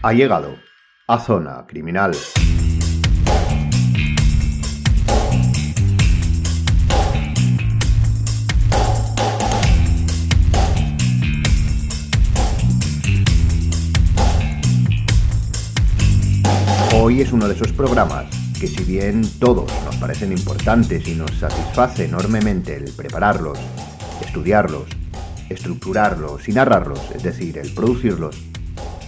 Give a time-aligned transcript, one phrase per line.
[0.00, 0.54] Ha llegado
[1.08, 2.12] a Zona Criminal.
[16.94, 18.26] Hoy es uno de esos programas
[18.60, 23.58] que si bien todos nos parecen importantes y nos satisface enormemente el prepararlos,
[24.20, 24.86] estudiarlos,
[25.48, 28.47] estructurarlos y narrarlos, es decir, el producirlos,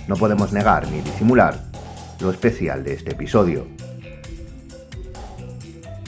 [0.08, 1.60] no podemos negar ni disimular
[2.20, 3.66] lo especial de este episodio.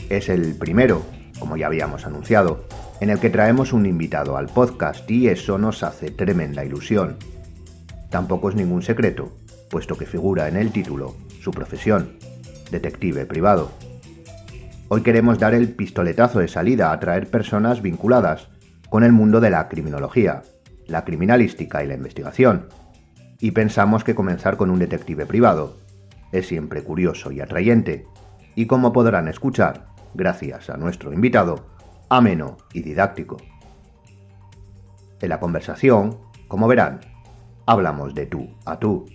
[0.09, 1.03] Es el primero,
[1.39, 2.67] como ya habíamos anunciado,
[3.01, 7.17] en el que traemos un invitado al podcast y eso nos hace tremenda ilusión.
[8.11, 9.33] Tampoco es ningún secreto,
[9.71, 12.19] puesto que figura en el título su profesión,
[12.71, 13.73] detective privado.
[14.89, 18.49] Hoy queremos dar el pistoletazo de salida a traer personas vinculadas
[18.91, 20.43] con el mundo de la criminología,
[20.87, 22.67] la criminalística y la investigación.
[23.43, 25.77] Y pensamos que comenzar con un detective privado
[26.31, 28.07] es siempre curioso y atrayente,
[28.55, 31.67] y como podrán escuchar, gracias a nuestro invitado,
[32.09, 33.39] ameno y didáctico.
[35.21, 37.01] En la conversación, como verán,
[37.67, 39.07] hablamos de tú a tú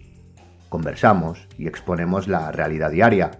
[0.67, 3.31] conversamos y exponemos la realidad diaria,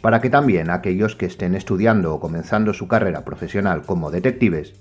[0.00, 4.80] para que también aquellos que estén estudiando o comenzando su carrera profesional como detectives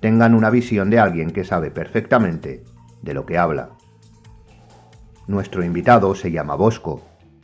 [0.00, 2.64] tengan una visión de alguien que sabe perfectamente
[3.02, 3.75] de lo que habla.
[5.26, 7.02] Nuestro invitado se llama Bosco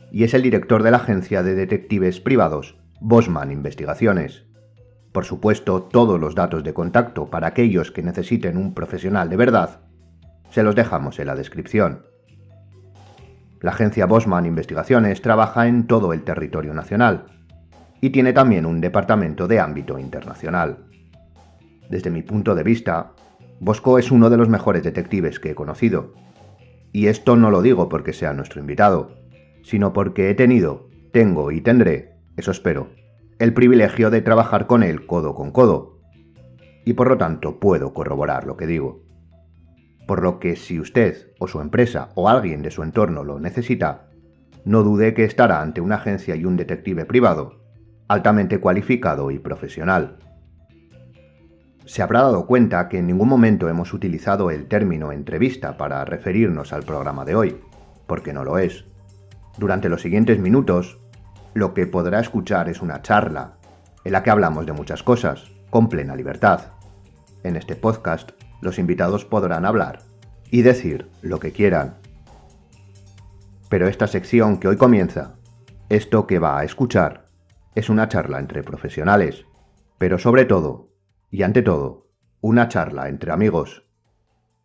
[0.09, 4.45] y es el director de la agencia de detectives privados Bosman Investigaciones.
[5.11, 9.81] Por supuesto, todos los datos de contacto para aquellos que necesiten un profesional de verdad
[10.49, 12.05] se los dejamos en la descripción.
[13.59, 17.25] La agencia Bosman Investigaciones trabaja en todo el territorio nacional
[17.99, 20.85] y tiene también un departamento de ámbito internacional.
[21.89, 23.11] Desde mi punto de vista,
[23.59, 26.13] Bosco es uno de los mejores detectives que he conocido.
[26.93, 29.17] Y esto no lo digo porque sea nuestro invitado,
[29.63, 32.91] sino porque he tenido, tengo y tendré, eso espero,
[33.39, 35.99] el privilegio de trabajar con él codo con codo.
[36.85, 39.03] Y por lo tanto puedo corroborar lo que digo
[40.07, 44.09] por lo que si usted o su empresa o alguien de su entorno lo necesita,
[44.65, 47.61] no dude que estará ante una agencia y un detective privado,
[48.07, 50.17] altamente cualificado y profesional.
[51.85, 56.71] Se habrá dado cuenta que en ningún momento hemos utilizado el término entrevista para referirnos
[56.71, 57.61] al programa de hoy,
[58.07, 58.85] porque no lo es.
[59.57, 60.99] Durante los siguientes minutos,
[61.53, 63.55] lo que podrá escuchar es una charla,
[64.05, 66.61] en la que hablamos de muchas cosas, con plena libertad.
[67.43, 69.99] En este podcast los invitados podrán hablar
[70.49, 71.97] y decir lo que quieran.
[73.67, 75.35] Pero esta sección que hoy comienza,
[75.89, 77.27] esto que va a escuchar,
[77.75, 79.45] es una charla entre profesionales,
[79.97, 80.92] pero sobre todo,
[81.33, 82.11] y ante todo,
[82.41, 83.87] una charla entre amigos.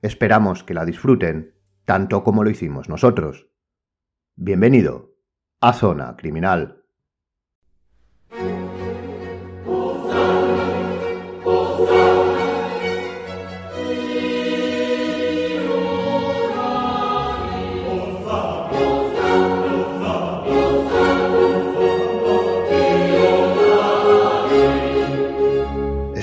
[0.03, 1.55] Esperamos que la disfruten
[1.87, 3.49] tanto como lo hicimos nosotros.
[4.37, 5.15] Bienvenido
[5.62, 6.84] a Zona Criminal.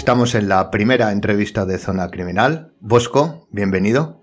[0.06, 2.76] Estamos en la primera entrevista de Zona Criminal.
[2.80, 4.22] Bosco, bienvenido.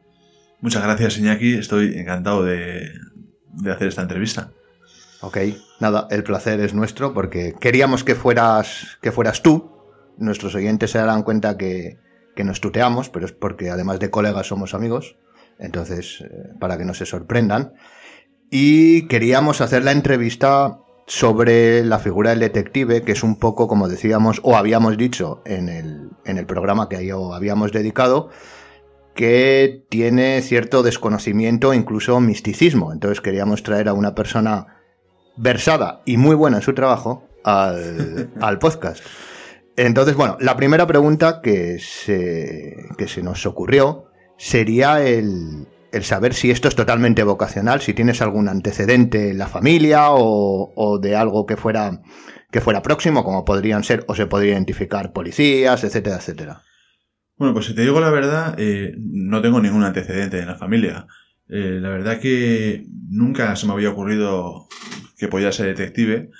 [0.60, 1.54] Muchas gracias, Iñaki.
[1.54, 2.88] Estoy encantado de,
[3.68, 4.52] hacer esta entrevista.
[5.22, 5.38] Ok,
[5.80, 9.72] nada, el placer es nuestro porque queríamos que fueras, que fueras tú.
[10.18, 11.98] Nuestros oyentes se darán cuenta que,
[12.36, 15.16] que nos tuteamos, pero es porque además de colegas somos amigos.
[15.58, 17.72] Entonces, eh, para que no se sorprendan.
[18.50, 20.78] Y queríamos hacer la entrevista
[21.12, 25.68] sobre la figura del detective, que es un poco, como decíamos, o habíamos dicho en
[25.68, 28.30] el, en el programa que ahí habíamos dedicado,
[29.14, 32.94] que tiene cierto desconocimiento, incluso misticismo.
[32.94, 34.80] Entonces queríamos traer a una persona
[35.36, 39.04] versada y muy buena en su trabajo al, al podcast.
[39.76, 44.06] Entonces, bueno, la primera pregunta que se, que se nos ocurrió
[44.38, 49.46] sería el, el saber si esto es totalmente vocacional, si tienes algún antecedente en la
[49.46, 52.00] familia o, de algo que fuera,
[52.50, 56.62] que fuera próximo, como podrían ser o se podría identificar policías, etcétera, etcétera.
[57.36, 61.06] Bueno, pues si te digo la verdad, eh, no tengo ningún antecedente en la familia.
[61.48, 64.68] Eh, la verdad que nunca se me había ocurrido
[65.18, 66.30] que podía ser detective,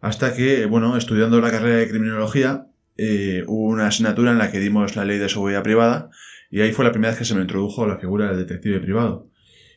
[0.00, 2.66] hasta que, bueno, estudiando la carrera de criminología,
[2.96, 6.10] eh, hubo una asignatura en la que dimos la ley de seguridad privada,
[6.50, 9.30] y ahí fue la primera vez que se me introdujo la figura del detective privado.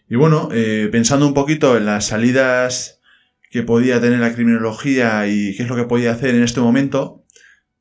[0.09, 3.01] Y bueno, eh, pensando un poquito en las salidas
[3.49, 7.23] que podía tener la criminología y qué es lo que podía hacer en este momento,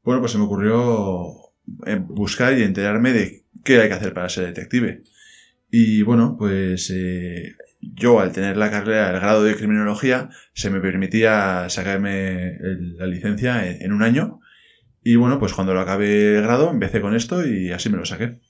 [0.02, 1.26] bueno, pues se me ocurrió
[1.86, 5.02] eh, buscar y enterarme de qué hay que hacer para ser detective.
[5.70, 10.80] Y bueno, pues eh, yo al tener la carrera, el grado de criminología, se me
[10.80, 12.58] permitía sacarme
[12.96, 14.40] la licencia en, un año.
[15.02, 18.04] Y bueno, pues cuando lo acabé el grado, empecé con esto y así me lo
[18.04, 18.40] saqué.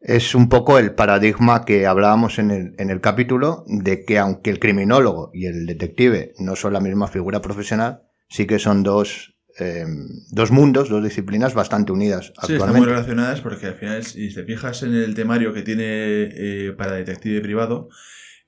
[0.00, 4.50] Es un poco el paradigma que hablábamos en el, en el capítulo de que aunque
[4.50, 9.36] el criminólogo y el detective no son la misma figura profesional, sí que son dos
[9.58, 12.32] Em, dos mundos, dos disciplinas bastante unidas.
[12.46, 15.84] Sí, están muy relacionadas porque al final, si te fijas en el temario que tiene
[15.84, 17.88] eh, para detective privado,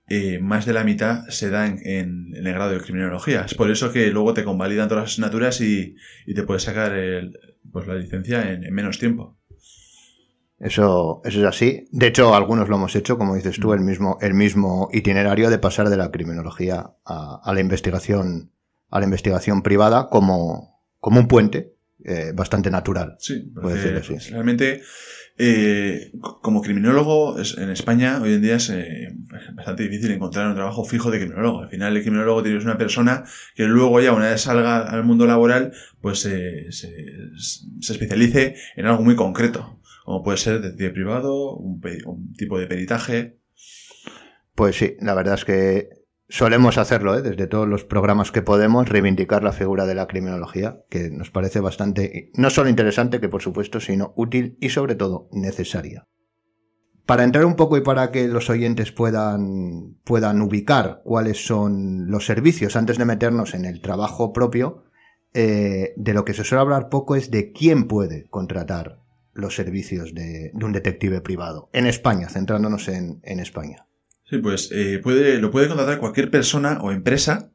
[0.06, 3.46] eh, más de la mitad se da en, el grado de criminología.
[3.46, 5.96] Es por eso que luego te convalidan todas las asignaturas y,
[6.34, 6.92] te puedes sacar
[7.72, 9.37] pues la licencia en, menos tiempo.
[10.60, 11.88] Eso, eso es así.
[11.92, 15.58] De hecho, algunos lo hemos hecho, como dices tú, el mismo, el mismo itinerario de
[15.58, 18.50] pasar de la criminología a, a la investigación,
[18.90, 23.16] a la investigación privada como, como un puente eh, bastante natural.
[23.18, 23.52] Sí,
[24.30, 24.82] realmente
[25.36, 29.08] eh, como criminólogo en España hoy en día es eh,
[29.52, 31.62] bastante difícil encontrar un trabajo fijo de criminólogo.
[31.62, 33.24] Al final el criminólogo tiene una persona
[33.56, 36.92] que luego ya una vez salga al mundo laboral pues se, se
[37.80, 39.77] especialice en algo muy concreto,
[40.08, 41.82] como puede ser detective privado, un,
[42.34, 43.40] tipo de peritaje.
[44.54, 45.90] Pues sí, la verdad es que
[46.30, 47.22] Solemos hacerlo, ¿eh?
[47.22, 51.60] desde todos los programas que podemos, reivindicar la figura de la criminología, que nos parece
[51.60, 56.06] bastante, no solo interesante, que por supuesto, sino útil y sobre todo necesaria.
[57.06, 62.26] Para entrar un poco y para que los oyentes puedan, puedan ubicar cuáles son los
[62.26, 64.84] servicios antes de meternos en el trabajo propio,
[65.32, 69.00] eh, de lo que se suele hablar poco es de quién puede contratar
[69.38, 73.88] los servicios de, un detective privado en España, centrándonos en España.
[74.28, 77.50] Sí, pues eh, puede, lo puede contratar cualquier persona o empresa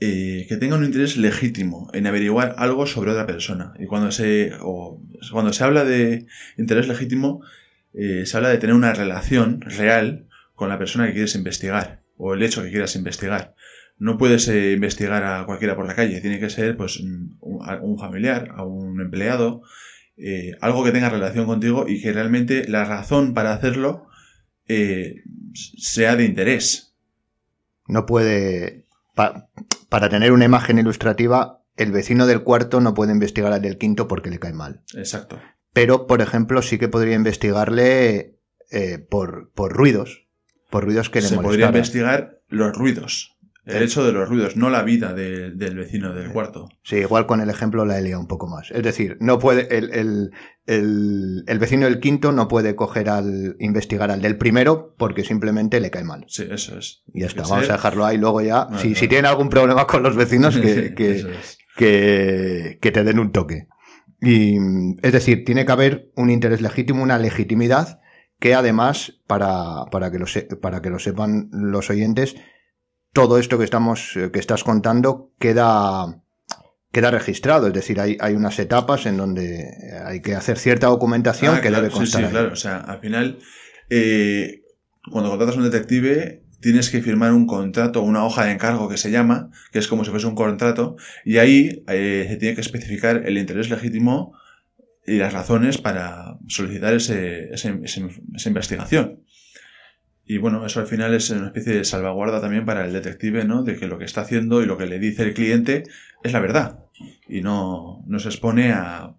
[0.00, 3.74] eh, que tenga un interés legítimo en averiguar algo sobre otra persona.
[3.78, 6.26] Y cuando se, o, cuando se habla de
[6.56, 7.42] interés legítimo,
[7.92, 12.32] eh, se habla de tener una relación real con la persona que quieres investigar o
[12.32, 13.54] el hecho que quieras investigar.
[13.98, 18.48] No puedes investigar a cualquiera por la calle, tiene que ser pues un, un familiar,
[18.56, 19.62] a un empleado,
[20.60, 24.06] algo que tenga relación contigo y que realmente la razón para hacerlo
[24.68, 25.22] eh,
[25.54, 26.94] sea de interés.
[27.88, 28.86] No puede,
[29.88, 34.06] para tener una imagen ilustrativa, el vecino del cuarto no puede investigar al del quinto
[34.06, 34.82] porque le cae mal.
[34.94, 35.40] Exacto.
[35.72, 38.38] Pero, por ejemplo, sí que podría investigarle
[38.70, 40.28] eh, por, por ruidos,
[40.70, 43.36] por ruidos que le Se podría investigar los ruidos.
[43.76, 46.68] El hecho de los ruidos, no la vida del vecino del cuarto.
[46.82, 48.70] Sí, igual con el ejemplo la he un poco más.
[48.70, 50.30] Es decir, no puede, el,
[50.66, 55.90] el, vecino del quinto no puede coger al, investigar al del primero porque simplemente le
[55.90, 56.24] cae mal.
[56.28, 57.02] Sí, eso es.
[57.12, 58.68] Y ya está, vamos a dejarlo ahí luego ya.
[58.78, 60.94] si, si tienen algún problema con los vecinos, que,
[61.76, 63.68] que, que, te den un toque.
[64.20, 64.56] Y,
[65.02, 68.00] es decir, tiene que haber un interés legítimo, una legitimidad
[68.38, 70.26] que además, para, para, que, lo
[70.60, 72.36] para que lo sepan los oyentes,
[73.12, 76.22] todo esto que estamos, eh, que estás contando queda,
[76.92, 77.68] queda registrado.
[77.68, 79.68] Es decir, hay, hay unas etapas en donde
[80.04, 82.22] hay que hacer cierta documentación ah, que debe constar.
[82.22, 82.52] Sí, sí, claro.
[82.52, 83.38] O sea, al final,
[83.88, 84.62] eh,
[85.10, 88.96] cuando contratas a un detective, tienes que firmar un contrato, una hoja de encargo que
[88.96, 92.60] se llama, que es como si fuese un contrato, y ahí eh, se tiene que
[92.60, 94.34] especificar el interés legítimo
[95.06, 99.19] y las razones para solicitar ese, esa investigación.
[100.30, 103.64] Y bueno, eso al final es una especie de salvaguarda también para el detective, ¿no?
[103.64, 105.82] De que lo que está haciendo y lo que le dice el cliente
[106.22, 106.84] es la verdad.
[107.28, 109.16] Y no, no se expone a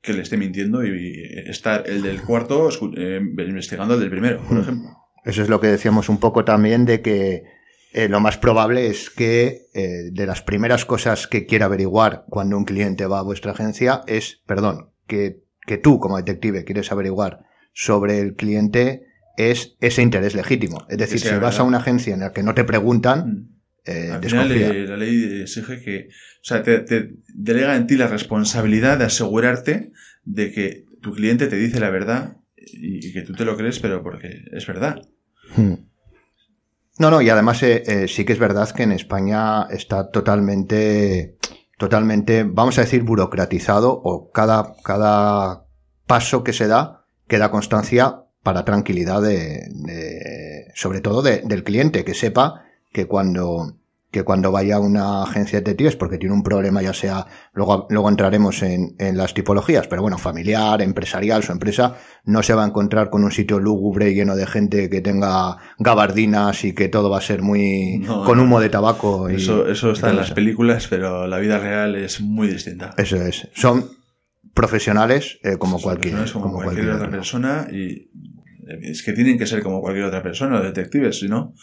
[0.00, 4.56] que le esté mintiendo y estar el del cuarto eh, investigando el del primero, por
[4.56, 4.60] hmm.
[4.60, 4.90] ejemplo.
[5.24, 7.44] Eso es lo que decíamos un poco también de que
[7.92, 12.56] eh, lo más probable es que eh, de las primeras cosas que quiera averiguar cuando
[12.56, 17.44] un cliente va a vuestra agencia es, perdón, que, que tú como detective quieres averiguar
[17.72, 20.86] sobre el cliente es ese interés legítimo.
[20.88, 23.48] Es decir, si vas a una agencia en la que no te preguntan, mm.
[23.86, 28.06] eh, Al final, eh, la ley exige que, o sea, te, delega en ti la
[28.06, 29.92] responsabilidad de asegurarte
[30.24, 34.02] de que tu cliente te dice la verdad y, que tú te lo crees, pero
[34.02, 35.02] porque es verdad.
[35.56, 35.74] Hmm.
[36.98, 41.36] No, no, y además eh, sí que es verdad que en España está totalmente,
[41.76, 45.66] totalmente, vamos a decir, burocratizado o cada, cada
[46.06, 52.62] paso que se da queda constancia para tranquilidad de, sobre todo del cliente, que sepa
[52.92, 53.74] que cuando
[54.14, 57.88] que cuando vaya a una agencia de detectives porque tiene un problema, ya sea, luego,
[57.90, 62.62] luego entraremos en, en, las tipologías, pero bueno, familiar, empresarial, su empresa, no se va
[62.62, 67.10] a encontrar con un sitio lúgubre lleno de gente que tenga gabardinas y que todo
[67.10, 69.28] va a ser muy con humo de tabaco.
[69.28, 72.94] eso, eso está en las películas, pero la vida real es muy distinta.
[72.96, 73.48] Eso es.
[73.52, 73.84] Son
[74.54, 78.10] profesionales eh, como, cualquier, como, cualquier, otra persona y
[78.82, 81.54] Es que tienen que ser como cualquier otra persona, los detectives, si no,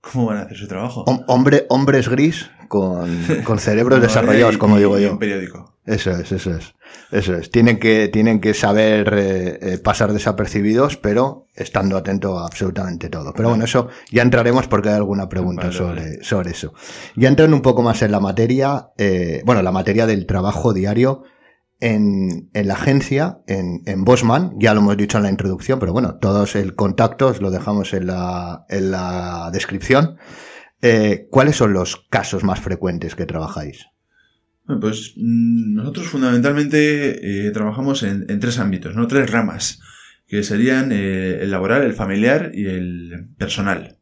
[0.00, 1.04] ¿cómo van a hacer su trabajo?
[1.26, 5.12] hombre, hombres gris con, con cerebros desarrollados, como digo yo.
[5.12, 5.70] Un periódico.
[5.86, 6.74] Eso es, eso es.
[7.10, 7.50] Eso es.
[7.50, 13.32] Tienen que, tienen que saber eh, eh, pasar desapercibidos, pero estando atento a absolutamente todo.
[13.34, 16.74] Pero bueno, eso ya entraremos porque hay alguna pregunta sobre, sobre eso.
[17.16, 21.24] Ya entrando un poco más en la materia, eh, bueno, la materia del trabajo diario
[21.80, 26.18] en, la agencia, en, en Bosman, ya lo hemos dicho en la introducción, pero bueno,
[26.20, 30.18] todos el contacto os lo dejamos en la, en la descripción.
[30.82, 33.86] Eh, ¿Cuáles son los casos más frecuentes que trabajáis?
[34.80, 39.06] Pues mm, nosotros fundamentalmente eh, trabajamos en, tres ámbitos, ¿no?
[39.06, 39.80] Tres ramas,
[40.26, 43.96] que serían eh, el laboral, el familiar y el personal.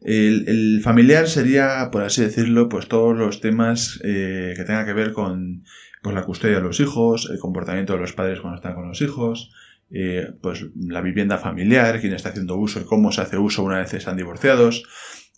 [0.00, 5.64] El, familiar sería, por así decirlo, pues todos los temas que tengan que ver con
[6.14, 9.52] la custodia de los hijos, el comportamiento de los padres cuando están con los hijos,
[10.42, 13.94] pues la vivienda familiar, quién está haciendo uso y cómo se hace uso una vez
[13.94, 14.84] están divorciados,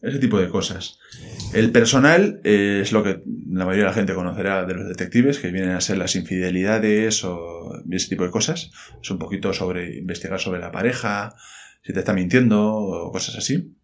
[0.03, 0.99] ese tipo de cosas.
[1.53, 5.39] El personal eh, es lo que la mayoría de la gente conocerá de los detectives,
[5.39, 8.71] que vienen a ser las infidelidades o ese tipo de cosas.
[9.03, 11.35] Es un poquito sobre investigar sobre la pareja,
[11.83, 13.77] si te está mintiendo o cosas así.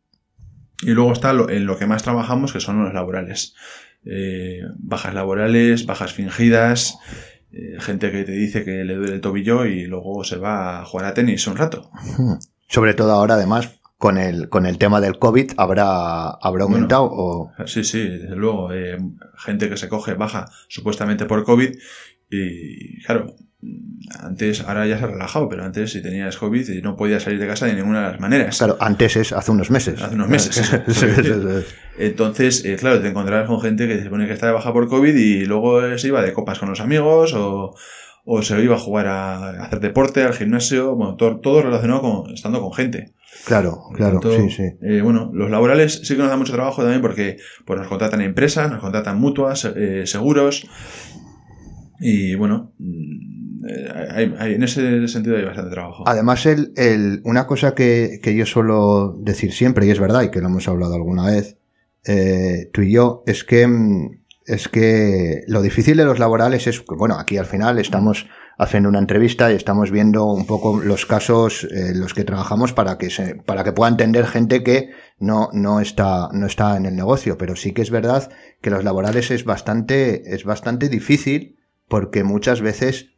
[0.82, 3.54] Y luego está en lo que más trabajamos, que son los laborales.
[4.08, 6.98] Eh, bajas laborales, bajas fingidas,
[7.50, 10.84] eh, gente que te dice que le duele el tobillo y luego se va a
[10.84, 11.90] jugar a tenis un rato.
[12.68, 17.52] Sobre todo ahora, además, con el, con el tema del COVID habrá, habrá aumentado o...
[17.66, 18.72] Sí, sí, desde luego.
[18.72, 18.98] Eh,
[19.38, 21.74] gente que se coge baja supuestamente por COVID
[22.30, 23.34] y claro,
[24.20, 27.40] antes, ahora ya se ha relajado, pero antes si tenías COVID y no podías salir
[27.40, 28.58] de casa de ninguna de las maneras.
[28.58, 30.00] Claro, antes es hace unos meses.
[30.00, 30.72] Hace unos meses.
[31.98, 34.88] Entonces, eh, claro, te encontrarás con gente que se pone que está de baja por
[34.88, 37.74] COVID y luego se iba de copas con los amigos o,
[38.24, 42.34] o se iba a jugar a, hacer deporte, al gimnasio, bueno, todo, todo relacionado con
[42.34, 43.14] estando con gente.
[43.44, 44.64] Claro, claro, sí, sí.
[44.82, 48.20] Eh, bueno, los laborales sí que nos da mucho trabajo también porque pues, nos contratan
[48.20, 50.66] empresas, nos contratan mutuas, eh, seguros.
[52.00, 52.72] Y bueno,
[54.38, 56.04] hay, en ese sentido hay bastante trabajo.
[56.06, 56.46] Además,
[57.24, 60.68] una cosa que, que, yo suelo decir siempre, y es verdad, y que lo hemos
[60.68, 61.58] hablado alguna vez,
[62.06, 66.84] eh, tú y yo, es que, mm, es que lo difícil de los laborales es,
[66.84, 68.26] bueno, aquí al final estamos
[68.58, 72.72] haciendo una entrevista y estamos viendo un poco los casos en eh, los que trabajamos
[72.72, 76.86] para que se, para que pueda entender gente que no, no está, no está en
[76.86, 77.36] el negocio.
[77.38, 78.30] Pero sí que es verdad
[78.62, 81.58] que los laborales es bastante, es bastante difícil
[81.88, 83.15] porque muchas veces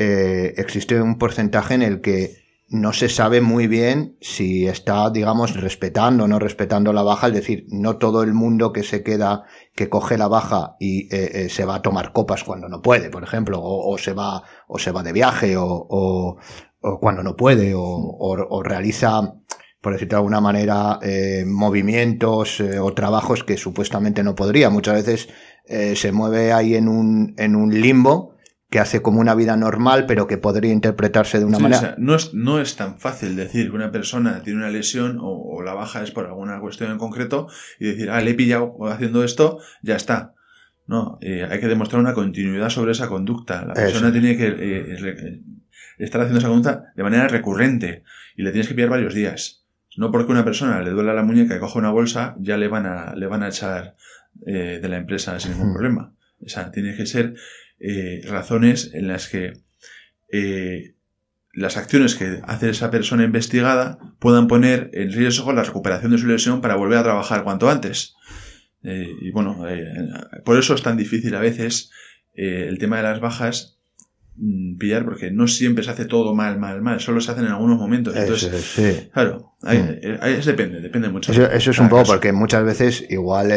[0.00, 5.60] eh, existe un porcentaje en el que no se sabe muy bien si está, digamos,
[5.60, 9.42] respetando o no respetando la baja, es decir, no todo el mundo que se queda,
[9.74, 13.10] que coge la baja y eh, eh, se va a tomar copas cuando no puede,
[13.10, 16.36] por ejemplo, o, se va, o se va de viaje, o,
[17.00, 19.34] cuando no puede, o, realiza,
[19.80, 21.00] por decirlo de alguna manera,
[21.44, 24.70] movimientos o trabajos que supuestamente no podría.
[24.70, 25.28] Muchas veces
[25.98, 28.37] se mueve ahí en un, en un limbo,
[28.70, 31.78] que hace como una vida normal, pero que podría interpretarse de una manera.
[31.78, 35.18] O sea, no, es, no es tan fácil decir que una persona tiene una lesión
[35.20, 37.48] o, la baja es por alguna cuestión en concreto
[37.80, 40.34] y decir, ah, le he pillado haciendo esto, ya está.
[40.86, 43.64] No, eh, hay que demostrar una continuidad sobre esa conducta.
[43.64, 45.42] La persona tiene que eh,
[45.98, 48.04] estar haciendo esa conducta de manera recurrente
[48.36, 49.64] y le tienes que pillar varios días.
[49.96, 52.86] No porque una persona le duele la muñeca y coge una bolsa, ya le van
[52.86, 53.96] a, le van a echar
[54.46, 56.14] eh, de la empresa sin ningún problema.
[56.44, 57.34] O sea, tiene que ser
[57.80, 59.52] eh, razones en las que
[60.32, 60.94] eh,
[61.52, 66.26] las acciones que hace esa persona investigada puedan poner en riesgo la recuperación de su
[66.26, 68.14] lesión para volver a trabajar cuanto antes.
[68.82, 69.64] Eh, y bueno,
[70.44, 71.90] por eso es tan difícil a veces
[72.34, 73.78] el tema de las bajas
[74.36, 77.52] mm, pillar porque no siempre se hace todo mal, mal, mal, solo se hacen en
[77.52, 78.14] algunos momentos.
[78.14, 80.44] Entonces, claro, ahí, mm.
[80.44, 81.32] depende, depende mucho.
[81.32, 83.50] Eso, es un poco porque muchas veces igual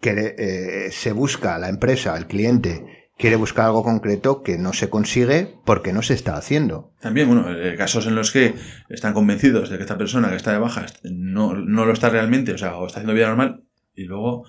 [0.00, 4.88] que eh, se busca la empresa, el cliente, quiere buscar algo concreto que no se
[4.88, 6.94] consigue porque no se está haciendo.
[7.00, 8.54] También, bueno, eh, casos en los que
[8.88, 12.52] están convencidos de que esta persona que está de baja no, no lo está realmente,
[12.52, 13.64] o sea, o está haciendo vida normal,
[13.94, 14.44] y luego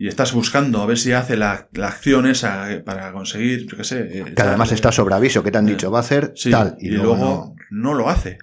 [0.00, 3.84] y estás buscando a ver si hace la, la acción esa para conseguir, yo qué
[3.84, 4.00] sé.
[4.00, 6.88] Eh, que además está sobre aviso, que te han dicho, va a hacer tal, y,
[6.88, 7.92] luego, no.
[7.92, 8.38] lo hace.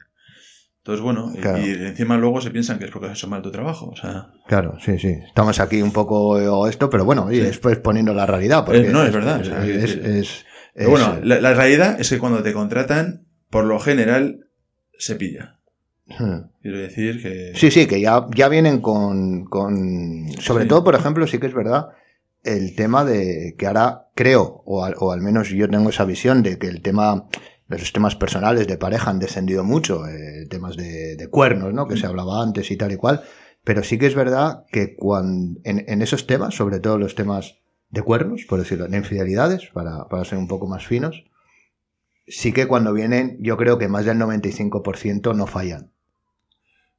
[0.88, 3.88] Entonces, bueno, y encima luego se piensan que es porque has hecho mal tu trabajo.
[3.88, 4.30] O sea...
[4.48, 5.18] Claro, sí, sí.
[5.28, 8.64] Estamos aquí un poco esto, pero bueno, y después poniendo la realidad.
[8.64, 9.42] Porque no, es verdad.
[9.44, 10.46] Es,
[10.88, 14.46] bueno, la, realidad es que cuando te contratan, por lo general,
[14.98, 15.58] se pilla.
[16.06, 16.52] Hmm.
[16.62, 17.52] Quiero decir que...
[17.54, 19.44] Sí, sí, que ya, ya vienen con...
[19.44, 20.32] con...
[20.40, 21.90] Sobre todo, por ejemplo, sí que es verdad
[22.46, 26.44] el tema de que ahora creo, o al, o al menos yo tengo esa visión
[26.44, 27.28] de que el tema
[27.68, 31.88] los temas personales de pareja han descendido mucho, eh, temas de, cuernos, ¿no?
[31.88, 33.24] Que se hablaba antes y tal y cual.
[33.64, 37.60] Pero sí que es verdad que cuando, en, esos temas, sobre todo los temas
[37.90, 41.26] de cuernos, por decirlo, de infidelidades, para, para ser un poco más finos,
[42.28, 45.92] sí que cuando vienen, yo creo que más del 95% no fallan.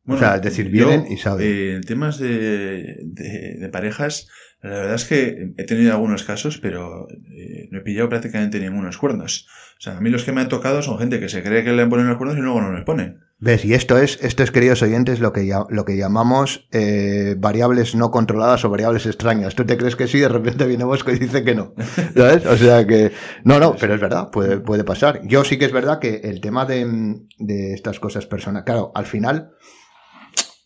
[0.07, 1.47] o sea, es decir, vienen y saben.
[1.47, 4.29] Eh, en temas de, de, parejas,
[4.63, 8.99] la verdad es que he tenido algunos casos, pero eh, no he pillado prácticamente ningunos
[8.99, 9.49] cuernos.
[9.79, 11.73] O sea, a mí los que me han tocado son gente que se cree que
[11.73, 13.21] le ponen los cuernos y luego no les ponen.
[13.39, 13.65] ¿Ves?
[13.65, 18.11] Y esto es, esto es, queridos oyentes, lo que, lo que llamamos eh, variables no
[18.11, 19.55] controladas o variables extrañas.
[19.55, 21.75] Tú te crees que sí, de repente viene Bosco y dice que no.
[22.17, 22.45] ¿Sabes?
[22.47, 23.13] O sea que,
[23.45, 25.21] no, no, pero es verdad, puede, puede pasar.
[25.25, 29.07] Yo sí que es verdad que el tema de, de estas cosas personales, claro, al
[29.07, 29.53] final,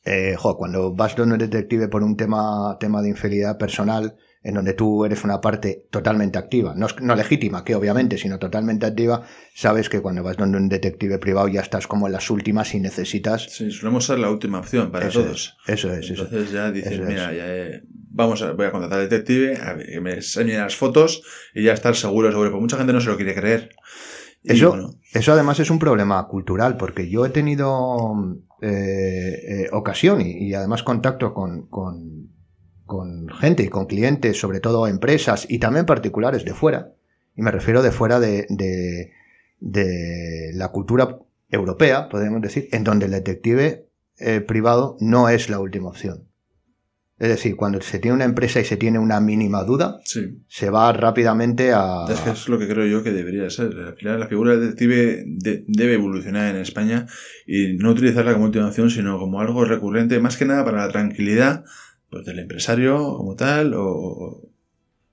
[0.07, 4.55] eh, jo, cuando vas donde un detective por un tema, tema de infidelidad personal, en
[4.55, 9.23] donde tú eres una parte totalmente activa, no, no, legítima, que obviamente, sino totalmente activa,
[9.55, 12.81] sabes que cuando vas donde un detective privado ya estás como en las últimas y
[12.81, 13.47] necesitas...
[13.51, 15.57] Sí, solemos ser la última opción para todos.
[15.67, 16.11] eso es.
[16.11, 20.01] Entonces ya dices, mira, ya, eh, vamos a, voy a contratar al detective, a que
[20.01, 21.23] me enseñe las fotos
[21.55, 23.71] y ya estar seguro sobre, porque mucha gente no se lo quiere creer.
[24.43, 30.53] eso, eso además es un problema cultural, porque yo he tenido eh, eh, ocasión y,
[30.55, 32.29] además contacto con, con
[32.93, 36.93] con gente y con clientes, sobre todo empresas y también particulares de fuera,
[37.35, 38.47] y me refiero de fuera de,
[39.61, 41.19] de, la cultura
[41.51, 43.87] europea, podríamos decir, en donde el detective
[44.19, 46.29] eh, privado no es la última opción.
[47.19, 50.93] Es decir, cuando se tiene una empresa y se tiene una mínima duda, se va
[50.93, 52.05] rápidamente a...
[52.11, 53.75] Es que es lo que creo yo que debería ser.
[54.03, 55.25] la figura del detective
[55.69, 57.07] debe evolucionar en España
[57.47, 60.93] y no utilizarla como última opción, sino como algo recurrente, más que nada para la
[60.93, 61.65] tranquilidad
[62.13, 64.43] pues del empresario como tal o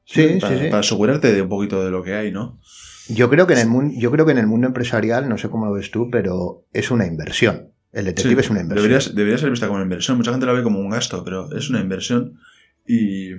[0.03, 2.59] sí, para, sí, para, asegurarte de un poquito de lo que hay, ¿no?
[3.07, 5.49] Yo creo que en el mundo, yo creo que en el mundo empresarial, no sé
[5.49, 7.71] cómo lo ves tú, pero es una inversión.
[7.91, 8.89] El detective es una inversión.
[8.89, 10.17] Debería, debería, ser vista como una inversión.
[10.17, 12.37] Mucha gente la ve como un gasto, pero es una inversión.
[12.85, 13.31] Y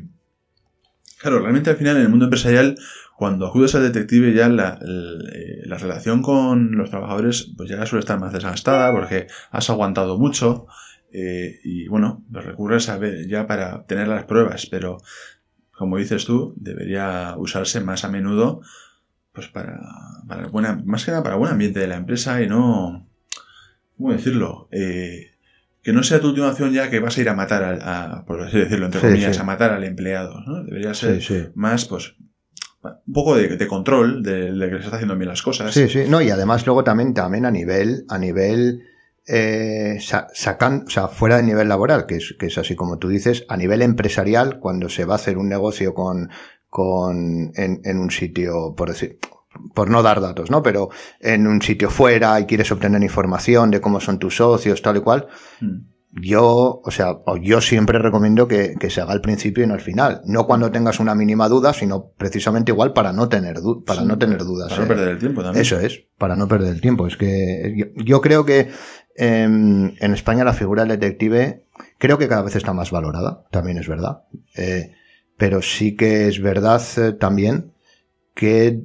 [1.20, 2.76] claro, realmente al final en el mundo empresarial,
[3.16, 8.00] cuando acudes al detective ya la, eh, la relación con los trabajadores pues ya suele
[8.00, 10.66] estar más desgastada porque has aguantado mucho.
[11.12, 14.98] Eh, y bueno, lo recurres a ver ya para tener las pruebas, pero
[15.72, 18.60] como dices tú, debería usarse más a menudo
[19.32, 19.80] pues para,
[20.28, 23.08] para buena, más que nada para buen ambiente de la empresa y no,
[23.96, 24.68] ¿cómo decirlo?
[24.72, 25.30] Eh,
[25.82, 28.42] que no sea tu última opción ya que vas a ir a matar, a, por
[28.42, 30.62] así decirlo, entre comillas, a matar al empleado, ¿no?
[30.64, 32.16] Debería ser más, pues,
[32.82, 35.72] un poco de, control de, de, que se está haciendo bien las cosas.
[35.72, 38.82] Sí, sí, no, y además luego también, también a nivel, a nivel
[39.32, 43.08] eh, sacan, o sea, fuera del nivel laboral, que es, que es así como tú
[43.08, 46.30] dices, a nivel empresarial, cuando se va a hacer un negocio con,
[46.68, 49.18] con, en, en un sitio, por decir,
[49.74, 50.62] por no dar datos, ¿no?
[50.62, 50.90] Pero
[51.20, 55.00] en un sitio fuera y quieres obtener información de cómo son tus socios, tal y
[55.00, 55.26] cual,
[55.60, 56.20] mm.
[56.22, 59.80] yo, o sea, yo siempre recomiendo que, que, se haga al principio y no al
[59.80, 60.22] final.
[60.24, 64.38] No cuando tengas una mínima duda, sino precisamente igual para no tener, para no tener
[64.44, 64.70] dudas.
[64.70, 64.88] Para no ¿eh?
[64.88, 65.62] perder el tiempo también.
[65.62, 67.06] Eso es, para no perder el tiempo.
[67.06, 68.70] Es que yo, yo creo que
[69.16, 71.66] en, España la figura del detective
[71.98, 74.24] creo que cada vez está más valorada, también es verdad.
[74.56, 74.92] Eh,
[75.36, 77.72] pero sí que es verdad eh, también
[78.34, 78.84] que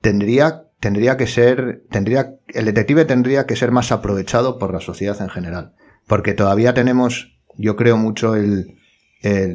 [0.00, 5.20] tendría, tendría que ser, tendría, el detective tendría que ser más aprovechado por la sociedad
[5.20, 5.74] en general.
[6.06, 8.76] Porque todavía tenemos, yo creo mucho el,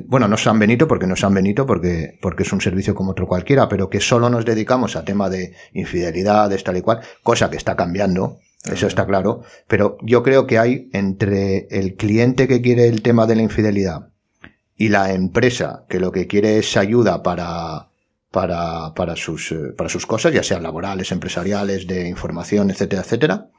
[0.08, 3.28] bueno, no San Benito, porque no San Benito, porque, porque es un servicio como otro
[3.28, 7.58] cualquiera, pero que solo nos dedicamos a tema de infidelidades, tal y cual, cosa que
[7.58, 8.40] está cambiando,
[8.72, 9.42] eso está claro.
[9.68, 14.10] Pero yo creo que hay entre el cliente que quiere el tema de la infidelidad
[14.76, 17.90] y la empresa que lo que quiere es ayuda para,
[18.32, 23.50] para, para sus, eh, para sus cosas, ya sean laborales, empresariales, de información, etcétera, etcétera.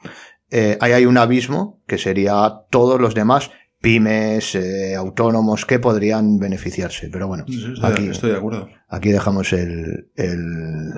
[0.49, 6.39] Eh, ahí hay un abismo que sería todos los demás pymes, eh, autónomos que podrían
[6.39, 7.09] beneficiarse.
[7.11, 7.45] Pero bueno,
[7.81, 8.69] aquí, estoy de acuerdo.
[8.87, 10.93] Aquí dejamos el, el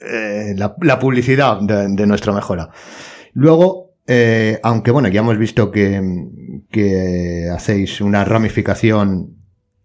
[0.00, 2.70] eh, la, publicidad de, nuestra mejora.
[3.32, 9.36] Luego, eh, aunque bueno, ya hemos visto que, hacéis una ramificación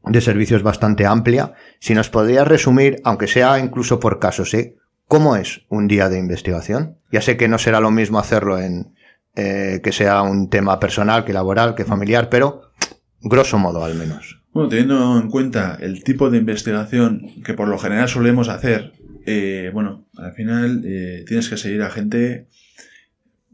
[0.04, 4.76] de servicios bastante amplia, si nos podría resumir, aunque sea incluso por casos, ¿eh?
[5.08, 6.98] ¿cómo es un día de investigación?
[7.12, 8.94] Ya sé que no será lo mismo hacerlo en
[9.36, 12.72] eh, que sea un tema personal, que laboral, que familiar, pero
[13.20, 14.42] grosso modo al menos.
[14.54, 18.94] Bueno, teniendo en cuenta el tipo de investigación que por lo general solemos hacer,
[19.26, 22.48] eh, bueno, al final eh, tienes que seguir a gente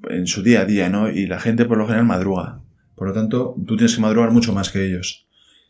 [0.09, 1.09] en su día a día, ¿no?
[1.09, 2.61] Y la gente por lo general madruga.
[2.95, 5.27] Por lo tanto, tú tienes que madrugar mucho más que ellos.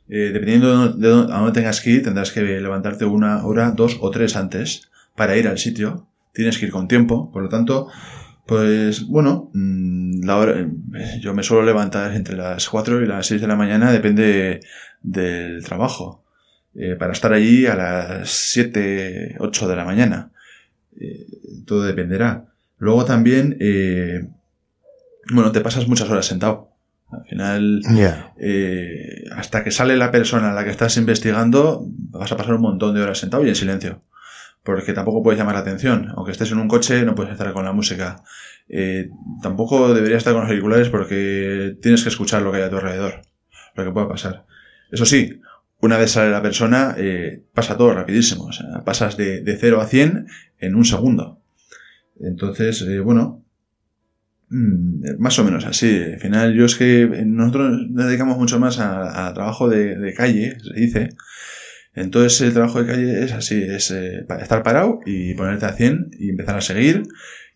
[0.10, 3.98] Eh, dependiendo de dónde, a dónde tengas que ir, tendrás que levantarte una hora, dos
[4.02, 7.88] o tres antes para ir al sitio, tienes que ir con tiempo, por lo tanto,
[8.46, 10.68] pues bueno, mm, la hora,
[11.20, 14.62] yo me suelo levantar entre las 4 y las 6 de la mañana, depende
[15.02, 16.24] del trabajo,
[16.74, 20.32] eh, para estar allí a las 7, 8 de la mañana.
[21.00, 21.26] Eh,
[21.66, 22.46] todo dependerá.
[22.78, 24.28] Luego también, eh,
[25.32, 26.70] bueno, te pasas muchas horas sentado.
[27.12, 27.82] Al final,
[29.36, 32.96] hasta que sale la persona a la que estás investigando, vas a pasar un montón
[32.96, 34.02] de horas sentado y en silencio.
[34.64, 36.14] Porque tampoco puedes llamar la atención.
[36.16, 38.24] Aunque estés en un coche, no puedes estar con la música.
[39.42, 42.78] Tampoco deberías estar con los auriculares porque tienes que escuchar lo que hay a tu
[42.78, 43.22] alrededor.
[43.76, 44.46] Lo que pueda pasar.
[44.90, 45.42] Eso sí,
[45.82, 48.50] una vez sale la persona, eh, pasa todo rapidísimo.
[48.86, 50.28] Pasas de, de 0 a 100
[50.60, 51.42] en un segundo.
[52.20, 53.42] Entonces, eh, bueno,
[54.52, 56.04] Mm, más o menos así.
[56.14, 60.74] Al final, yo es que nosotros nos dedicamos mucho más a, trabajo de, calle, se
[60.80, 61.10] dice.
[61.96, 66.12] Entonces, el trabajo de calle es así: es eh, estar parado y ponerte a 100
[66.20, 67.04] y empezar a seguir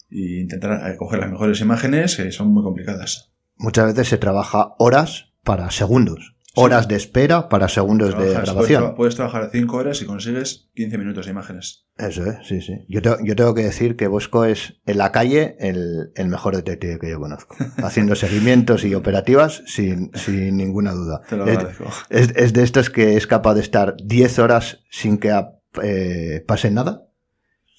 [0.09, 3.33] e intentar eh, coger las mejores imágenes que son muy complicadas.
[3.57, 8.96] Muchas veces se trabaja horas para segundos horas de espera para segundos de grabación.
[8.96, 11.86] Puedes, trabajar 5 horas y consigues 15 minutos de imágenes.
[11.98, 12.86] Eso es, sí, sí.
[12.89, 17.00] Yo, yo tengo que decir que Bosco es en la calle el, el mejor detective
[17.00, 17.56] que yo conozco.
[17.78, 21.22] Haciendo seguimientos y operativas sin, sin ninguna duda.
[21.30, 21.86] Te lo agradezco.
[22.10, 25.34] Es, es, de estos que es capaz de estar 10 horas sin que
[25.82, 27.06] eh, pase nada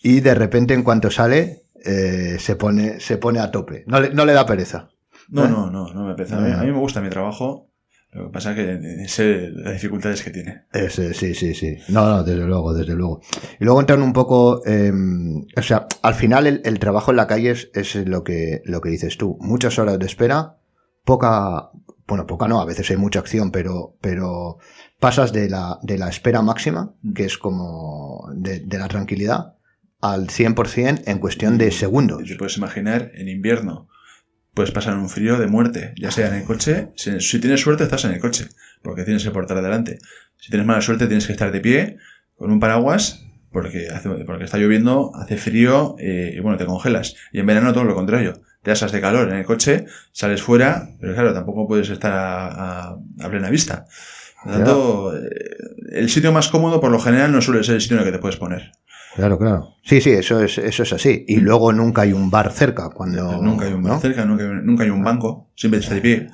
[0.03, 3.85] y de repente en cuanto sale eh, se, pone, se pone a tope.
[3.87, 4.89] No le, no le da pereza.
[5.29, 5.49] No, ¿Eh?
[5.49, 6.37] no, no, no me pereza.
[6.37, 7.66] A mí me gusta mi trabajo
[8.17, 10.63] lo que pasa es que sé las dificultades que tiene.
[10.73, 11.77] Ese, sí, sí, sí.
[11.89, 13.21] No, no, desde luego, desde luego.
[13.61, 14.91] Y luego entran un poco, eh,
[15.55, 18.89] o sea, al final el, trabajo en la calle es, es, lo que, lo que
[18.89, 19.37] dices tú.
[19.41, 20.57] Muchas horas de espera,
[21.05, 21.71] poca,
[22.07, 24.59] bueno, poca no, a veces hay mucha acción, pero, pero
[24.99, 27.13] pasas de la, de la espera máxima, mm.
[27.13, 29.57] que es como de, de la tranquilidad,
[30.01, 32.23] al 100% en cuestión de segundos.
[32.27, 33.89] Te puedes imaginar en invierno
[34.57, 36.89] puedes pasar un frío de muerte, ya sea en el coche.
[36.97, 38.49] Si, tienes suerte, estás en el coche,
[38.83, 39.99] porque tienes que portar adelante.
[40.39, 41.99] Si tienes mala suerte, tienes que estar de pie,
[42.37, 47.17] con un paraguas, porque, hace, porque está lloviendo, hace frío eh, y bueno, te congelas.
[47.33, 48.41] Y en verano todo lo contrario.
[48.63, 52.93] Te asas de calor en el coche, sales fuera, pero claro, tampoco puedes estar a,
[52.93, 53.87] a, plena vista.
[54.43, 55.57] Por lo tanto, eh,
[55.93, 58.13] el sitio más cómodo por lo general no suele ser el sitio en el que
[58.13, 58.73] te puedes poner.
[59.17, 59.77] Claro, claro.
[59.83, 61.25] Sí, sí, eso es, eso es así.
[61.27, 62.91] Y luego nunca hay un bar cerca.
[62.91, 65.51] cuando Nunca hay un bar cerca, nunca, nunca, hay un banco.
[65.57, 66.29] Siempre está de pie.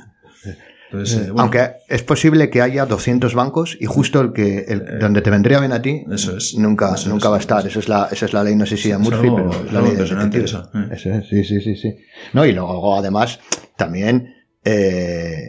[0.91, 4.85] Entonces, eh, Aunque es posible que haya 200 bancos y justo el que el, eh,
[5.01, 7.67] donde te vendría bien a ti eso es, nunca, nunca va a estar.
[7.67, 9.81] Eso es la, esa es la ley, no sé si a Murphy, pero es la
[9.81, 10.89] ley de eso, eh.
[10.91, 11.97] eso es, sí, sí, sí, sí.
[12.35, 13.41] No, y luego además
[13.77, 15.47] también eh,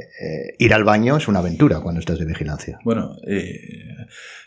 [0.60, 2.80] ir al baño es una aventura cuando estás de vigilancia.
[2.86, 3.17] Bueno,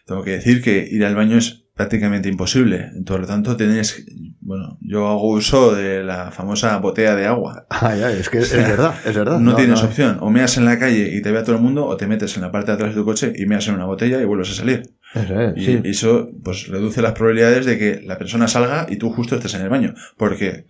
[0.06, 2.90] tengo que decir que ir al baño es prácticamente imposible.
[3.04, 4.06] Por lo tanto, tenéis,
[4.40, 7.66] bueno, yo hago uso de la famosa botella de agua.
[7.68, 9.38] Ah, ya, es que es verdad, es verdad.
[9.40, 10.16] No, tienes opción.
[10.20, 12.34] O meas en la calle y te ve a todo el mundo, o te metes
[12.36, 14.50] en la parte de atrás de tu coche y meas en una botella y vuelves
[14.52, 14.82] a salir.
[15.14, 19.10] Eso es, y eso, pues, reduce las probabilidades de que la persona salga y tú
[19.10, 19.94] justo estés en el baño.
[20.16, 20.66] Porque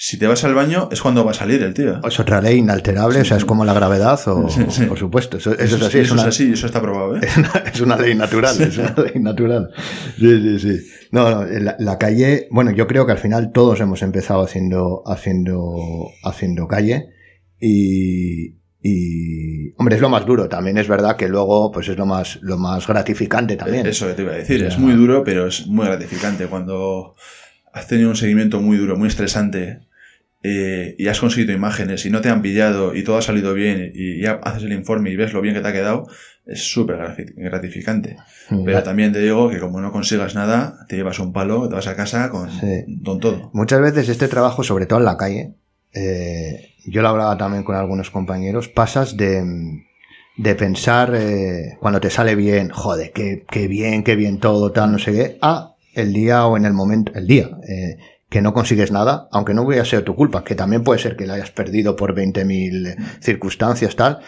[0.00, 2.00] si te vas al baño es cuando va a salir el tío.
[2.06, 4.46] Es otra ley inalterable, o sea, es como la gravedad, o,
[4.88, 5.38] por supuesto.
[5.38, 5.98] Eso, es así.
[5.98, 7.20] Eso es, así, eso está probado, ¿eh?
[7.74, 9.70] Es una, ley natural, es una ley natural.
[10.16, 10.88] Sí, sí, sí.
[11.10, 11.46] No, no,
[11.80, 15.74] la, calle, bueno, yo creo que al final todos hemos empezado haciendo, haciendo,
[16.22, 17.08] haciendo calle
[17.58, 20.48] y, y, hombre, es lo más duro.
[20.48, 23.84] También es verdad que luego, pues es lo más, lo más gratificante también.
[23.84, 24.62] Eso te iba a decir.
[24.62, 27.16] Es muy duro, pero es muy gratificante cuando
[27.72, 29.87] has tenido un seguimiento muy duro, muy estresante
[30.42, 33.90] eh, y has conseguido imágenes y no te han pillado y todo ha salido bien
[33.94, 36.06] y ya haces el informe y ves lo bien que te ha quedado,
[36.46, 36.96] es súper
[37.36, 38.16] gratificante.
[38.50, 41.74] Mm, Pero también te digo que como no consigas nada, te llevas un palo, te
[41.74, 42.48] vas a casa con,
[43.20, 43.50] todo.
[43.52, 45.54] Muchas veces este trabajo, sobre todo en la calle,
[45.92, 49.44] eh, yo lo hablaba también con algunos compañeros, pasas de,
[50.36, 54.92] de pensar eh, cuando te sale bien, joder, qué, qué bien, qué bien todo, tal,
[54.92, 57.50] no sé qué, a el día o en el momento, el día.
[57.68, 57.98] Eh,
[58.28, 61.16] que no consigues nada, aunque no voy a ser tu culpa, que también puede ser
[61.16, 64.20] que la hayas perdido por 20.000 circunstancias, tal,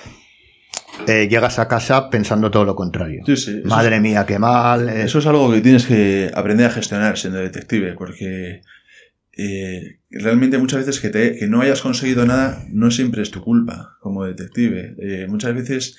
[1.07, 3.23] eh, llegas a casa pensando todo lo contrario.
[3.65, 4.89] Madre mía, qué mal.
[4.89, 5.03] Eh.
[5.05, 8.63] Eso es algo que tienes que aprender a gestionar siendo detective, porque
[9.37, 13.43] eh, realmente muchas veces que, te, que no hayas conseguido nada no siempre es tu
[13.43, 15.27] culpa como detective.
[15.29, 15.97] muchas veces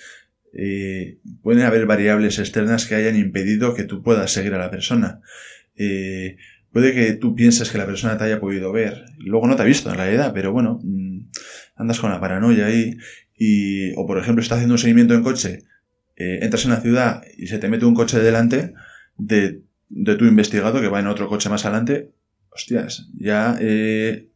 [1.41, 5.21] pueden haber variables externas que hayan impedido que tú puedas seguir a la persona.
[6.71, 9.65] Puede que tú pienses que la persona te haya podido ver, luego no te ha
[9.65, 11.29] visto en realidad, pero bueno, mm,
[11.75, 12.97] andas con la paranoia ahí.
[13.35, 15.63] Y, o por ejemplo, estás haciendo un seguimiento en coche,
[16.15, 18.73] eh, entras en la ciudad y se te mete un coche delante
[19.17, 22.11] de, de tu investigado que va en otro coche más adelante,
[22.51, 24.30] hostias, ya eh,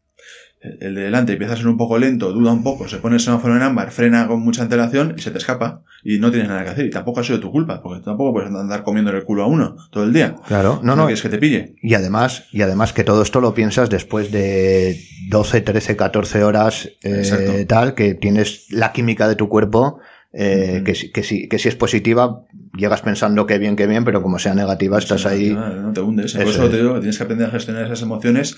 [0.80, 3.22] el de delante empieza a ser un poco lento, duda un poco, se pone el
[3.22, 6.64] semáforo en ámbar, frena con mucha antelación y se te escapa y no tienes nada
[6.64, 6.86] que hacer.
[6.86, 9.76] Y tampoco ha sido tu culpa, porque tampoco puedes andar comiendo el culo a uno
[9.92, 10.36] todo el día.
[10.48, 11.10] Claro, no, no.
[11.10, 11.76] es que te pille.
[11.82, 15.00] Y además, y además que todo esto lo piensas después de
[15.30, 20.00] 12, 13, 14 horas eh, tal, que tienes la química de tu cuerpo.
[20.38, 22.42] Eh, que, que, si, que si es positiva,
[22.78, 25.52] llegas pensando que bien, que bien, pero como sea negativa, estás ahí.
[25.52, 26.34] No te hundes.
[26.34, 28.58] Por eso te digo que tienes que aprender a gestionar esas emociones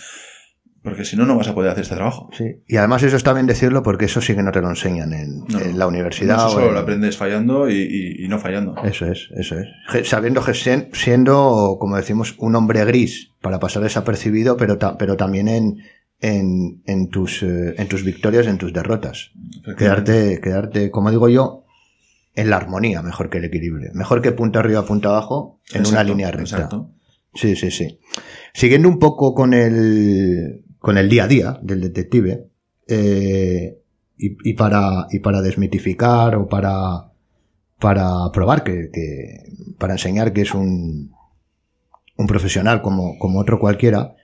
[0.88, 2.30] porque si no, no vas a poder hacer este trabajo.
[2.32, 2.46] Sí.
[2.66, 5.44] Y además eso está bien decirlo porque eso sí que no te lo enseñan en,
[5.78, 6.38] la universidad.
[6.38, 8.74] eso solo lo aprendes fallando y, no fallando.
[8.86, 10.08] Eso es, eso es.
[10.08, 10.42] Sabiendo
[10.94, 15.80] siendo, como decimos, un hombre gris para pasar desapercibido, pero, pero también en,
[16.22, 19.32] en, en, tus, eh, en tus victorias, en tus derrotas.
[19.78, 21.66] Quedarte, quedarte, como digo yo,
[22.34, 23.92] en la armonía, mejor que el equilibrio.
[23.94, 26.56] Mejor que punta arriba, punta abajo, en una línea recta.
[26.56, 26.94] Exacto.
[27.34, 28.00] Sí, sí, sí.
[28.54, 32.48] Siguiendo un poco con el, con el día a día del detective
[32.88, 33.78] eh,
[34.18, 37.12] y, para, y para desmitificar o para,
[37.78, 38.90] para probar que,
[39.78, 41.12] para enseñar que es un,
[42.16, 44.16] un profesional como, como otro cualquiera,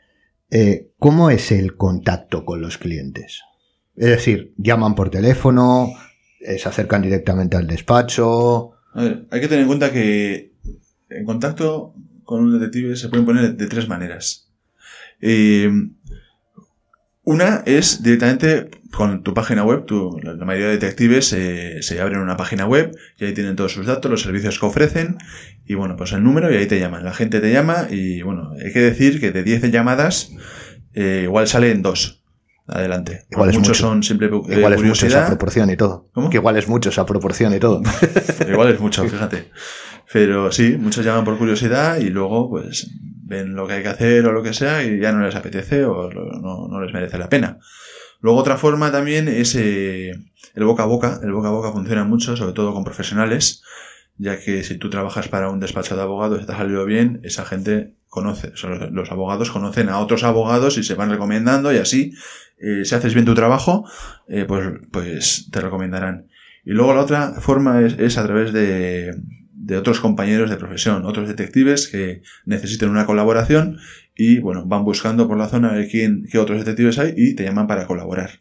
[0.51, 3.41] eh, ¿cómo es el contacto con los clientes?
[3.97, 5.89] Es decir, llaman por teléfono,
[6.39, 8.71] eh, se acercan directamente al despacho.
[8.95, 10.53] hay que tener en cuenta que
[11.09, 14.49] en contacto con un detective se pueden poner de tres maneras.
[17.23, 19.85] Una es directamente con tu página web.
[20.23, 24.11] la mayoría de detectives se abren una página web y ahí tienen todos sus datos,
[24.11, 25.17] los servicios que ofrecen
[25.65, 27.03] y bueno, pues el número y ahí te llaman.
[27.03, 30.31] La gente te llama y bueno, hay que decir que de 10 llamadas
[30.93, 32.19] eh, igual salen dos.
[32.65, 33.25] Adelante.
[33.29, 33.87] Igual es muchos mucho.
[33.87, 36.07] son simple eh, Igual es mucho esa proporción y todo.
[36.13, 36.29] ¿Cómo?
[36.29, 37.81] Que igual es mucho esa proporción y todo.
[38.49, 39.49] igual es mucho, fíjate.
[40.13, 42.87] Pero sí, muchos llaman por curiosidad y luego pues
[43.23, 45.85] ven lo que hay que hacer o lo que sea y ya no les apetece
[45.85, 47.57] o no, les merece la pena.
[48.21, 50.11] Luego otra forma también es eh,
[50.53, 51.19] el boca a boca.
[51.23, 53.63] El boca a boca funciona mucho, sobre todo con profesionales,
[54.17, 57.19] ya que si tú trabajas para un despacho de abogados y te ha salido bien,
[57.23, 58.53] esa gente conoce,
[58.91, 62.13] los abogados conocen a otros abogados y se van recomendando y así,
[62.59, 63.89] eh, si haces bien tu trabajo,
[64.27, 66.27] eh, pues, pues te recomendarán.
[66.63, 69.15] Y luego la otra forma es a través de,
[69.63, 73.77] de otros compañeros de profesión, otros detectives que necesiten una colaboración
[74.15, 77.43] y bueno, van buscando por la zona de quién, qué otros detectives hay y te
[77.43, 78.39] llaman para colaborar.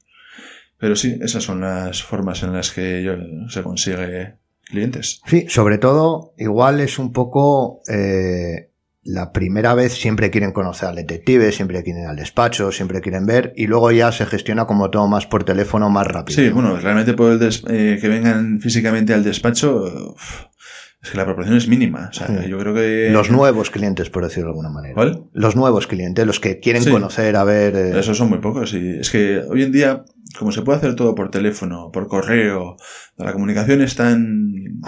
[0.78, 3.06] Pero sí, esas son las formas en las que
[3.48, 5.20] se consigue clientes.
[5.26, 8.72] Sí, sobre todo, igual es un poco eh,
[9.04, 13.52] la primera vez siempre quieren conocer al detective, siempre quieren al despacho, siempre quieren ver
[13.56, 16.36] y luego ya se gestiona como todo más por teléfono, más rápido.
[16.40, 20.14] Sí, bueno, realmente por el eh, que vengan físicamente al despacho,
[21.02, 22.08] es que la proporción es mínima.
[22.10, 23.10] O sea, yo creo que.
[23.10, 24.94] Los nuevos clientes, por decirlo de alguna manera.
[24.94, 25.24] ¿Cuál?
[25.32, 27.74] Los nuevos clientes, los que quieren conocer, a ver.
[27.74, 28.72] Eh, Esos son muy pocos.
[28.74, 30.04] Y es que hoy en día,
[30.38, 32.76] como se puede hacer todo por teléfono, por correo,
[33.16, 34.80] la comunicación es tan.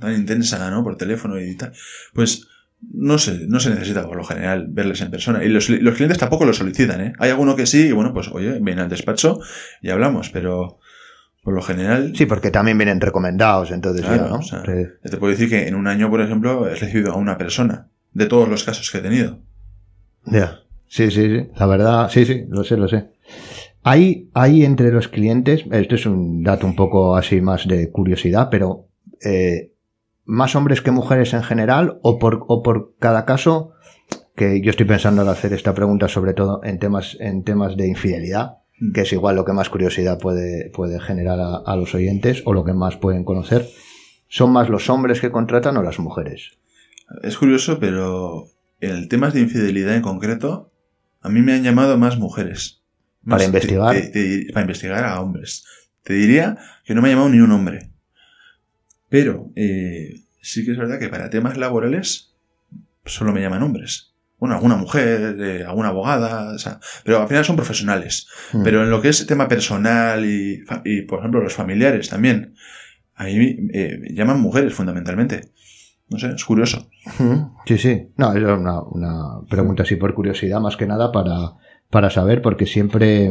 [0.00, 0.82] tan intensa, ¿no?
[0.82, 1.72] Por teléfono y tal.
[2.12, 2.48] Pues.
[2.94, 5.44] No se, no se necesita por lo general verles en persona.
[5.44, 7.12] Y los, los clientes tampoco lo solicitan, ¿eh?
[7.18, 9.38] Hay alguno que sí, y bueno, pues oye, viene al despacho
[9.82, 10.78] y hablamos, pero
[11.42, 12.12] por lo general.
[12.14, 14.40] Sí, porque también vienen recomendados, entonces ya, ¿no?
[14.40, 18.26] Te puedo decir que en un año, por ejemplo, he recibido a una persona, de
[18.26, 19.38] todos los casos que he tenido.
[20.26, 20.60] Ya.
[20.86, 21.48] Sí, sí, sí.
[21.56, 23.10] La verdad, sí, sí, lo sé, lo sé.
[23.82, 28.48] Hay, hay entre los clientes, esto es un dato un poco así más de curiosidad,
[28.50, 28.88] pero
[29.24, 29.72] eh,
[30.24, 33.72] más hombres que mujeres en general o por, o por cada caso,
[34.36, 37.88] que yo estoy pensando en hacer esta pregunta sobre todo en temas, en temas de
[37.88, 38.58] infidelidad.
[38.94, 42.64] Que es igual lo que más curiosidad puede, puede generar a, los oyentes o lo
[42.64, 43.68] que más pueden conocer.
[44.28, 46.58] ¿Son más los hombres que contratan o las mujeres?
[47.22, 48.46] Es curioso, pero
[48.80, 50.72] en el tema de infidelidad en concreto,
[51.20, 52.82] a mí me han llamado más mujeres.
[53.26, 53.96] para investigar.
[54.52, 55.64] para investigar a hombres.
[56.02, 57.90] Te diría que no me ha llamado ni un hombre.
[59.08, 62.32] Pero eh, sí que es verdad que para temas laborales
[63.04, 64.09] solo me llaman hombres
[64.40, 68.26] bueno, alguna mujer, eh, alguna abogada, o sea, pero al final son profesionales.
[68.52, 68.62] Hmm.
[68.64, 72.54] Pero en lo que es tema personal y, y por ejemplo, los familiares también,
[73.14, 75.52] ahí eh, llaman mujeres fundamentalmente.
[76.08, 76.88] No sé, es curioso.
[77.18, 77.52] Hmm.
[77.66, 78.08] Sí, sí.
[78.16, 81.52] No, es una, una pregunta así por curiosidad, más que nada para,
[81.90, 83.30] para saber, porque siempre,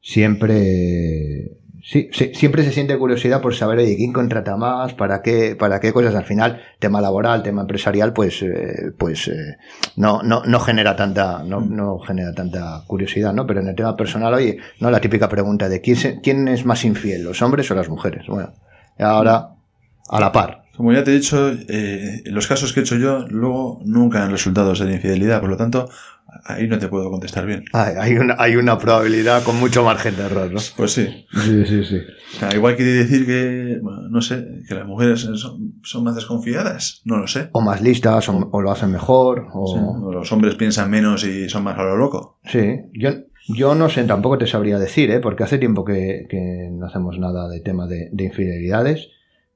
[0.00, 5.80] siempre Sí, siempre se siente curiosidad por saber, oye, quién contrata más, para qué, para
[5.80, 6.14] qué cosas.
[6.14, 9.56] Al final, tema laboral, tema empresarial, pues, eh, pues eh,
[9.96, 11.74] no, no, no genera tanta, no, mm.
[11.74, 13.48] no genera tanta curiosidad, ¿no?
[13.48, 16.84] Pero en el tema personal, oye, no la típica pregunta de quién, quién es más
[16.84, 18.28] infiel, los hombres o las mujeres.
[18.28, 18.52] Bueno,
[19.00, 19.48] ahora
[20.08, 20.61] a la par.
[20.76, 24.30] Como ya te he dicho, eh, los casos que he hecho yo luego nunca han
[24.30, 25.88] resultado ser infidelidad, por lo tanto,
[26.44, 27.64] ahí no te puedo contestar bien.
[27.72, 30.60] hay, una, hay una probabilidad con mucho margen de error, ¿no?
[30.76, 31.26] Pues sí.
[31.30, 32.00] Sí, sí, sí.
[32.54, 37.50] igual quiere decir que, no sé, que las mujeres son, más desconfiadas, no lo sé.
[37.52, 40.10] O más listas, o, lo hacen mejor, o...
[40.10, 42.38] los hombres piensan menos y son más a lo loco.
[42.46, 43.10] Sí, yo,
[43.48, 45.20] yo no sé, tampoco te sabría decir, ¿eh?
[45.20, 49.08] porque hace tiempo que, no hacemos nada de tema de, de infidelidades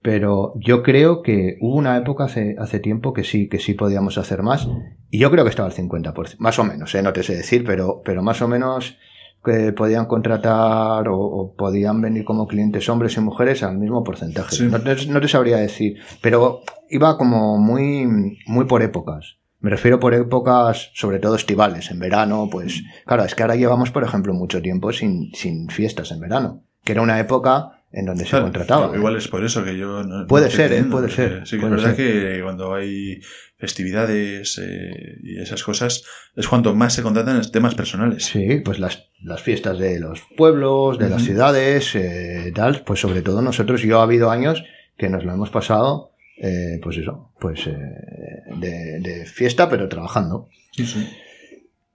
[0.06, 4.18] pero yo creo que hubo una época hace, hace tiempo que sí, que sí podíamos
[4.18, 4.68] hacer más,
[5.10, 7.02] y yo creo que estaba al 50%, más o menos, ¿eh?
[7.02, 8.98] no te sé decir, pero, pero más o menos
[9.44, 14.62] que podían contratar o, podían venir como clientes hombres y mujeres al mismo porcentaje.
[14.66, 18.06] No, te, sabría decir, pero iba como muy,
[18.46, 19.38] muy por épocas.
[19.58, 23.90] Me refiero por épocas, sobre todo estivales, en verano, pues claro, es que ahora llevamos,
[23.90, 28.26] por ejemplo, mucho tiempo sin, sin fiestas en verano, que era una época en donde
[28.26, 28.94] se contrataba.
[28.96, 30.26] Igual es por eso que yo no.
[30.26, 30.84] Puede ser, ¿eh?
[30.84, 31.46] puede ser.
[31.46, 33.20] Sí, que es verdad que cuando hay
[33.58, 38.24] festividades eh, y esas cosas es cuanto más se contratan temas personales.
[38.24, 43.22] Sí, pues las, las fiestas de los pueblos, de las ciudades, eh, tal, pues sobre
[43.22, 44.64] todo nosotros, yo ha habido años
[44.98, 50.48] que nos lo hemos pasado, eh, pues eso, pues de, de, fiesta, pero trabajando.
[50.72, 51.08] Sí, sí.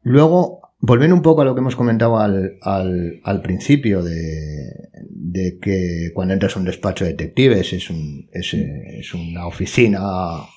[0.03, 6.09] Luego, Volviendo un poco a lo que hemos comentado al, al, principio de, de, que
[6.15, 10.01] cuando entras a un despacho de detectives es, un, es, es una oficina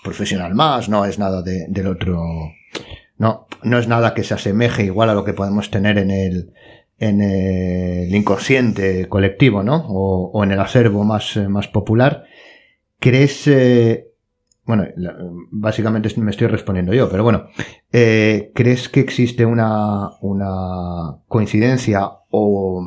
[0.03, 2.23] profesional más, no es nada de, del otro,
[3.19, 6.55] no, no es nada que se asemeje igual a lo que podemos tener en el,
[6.99, 9.85] en el inconsciente colectivo, ¿no?
[9.91, 12.25] O, o en el acervo más, más popular.
[12.99, 14.14] ¿Crees, eh,
[14.67, 14.85] bueno,
[15.51, 17.49] básicamente me estoy respondiendo yo, pero bueno,
[17.93, 22.87] eh, ¿crees que existe una, una coincidencia o,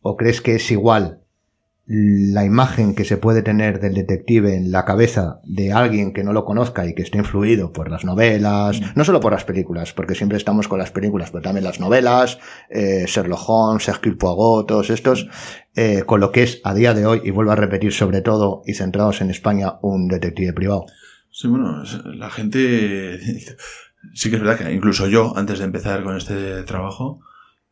[0.00, 1.21] o crees que es igual
[1.86, 6.32] la imagen que se puede tener del detective en la cabeza de alguien que no
[6.32, 8.84] lo conozca y que esté influido por las novelas, mm.
[8.94, 12.38] no solo por las películas, porque siempre estamos con las películas, pero también las novelas,
[12.70, 15.28] eh, Sherlock Holmes, Hercule Poirot, todos estos,
[15.74, 18.62] eh, con lo que es a día de hoy, y vuelvo a repetir sobre todo
[18.64, 20.86] y centrados en España, un detective privado.
[21.30, 21.82] Sí, bueno,
[22.14, 23.18] la gente,
[24.14, 27.20] sí que es verdad que incluso yo, antes de empezar con este trabajo,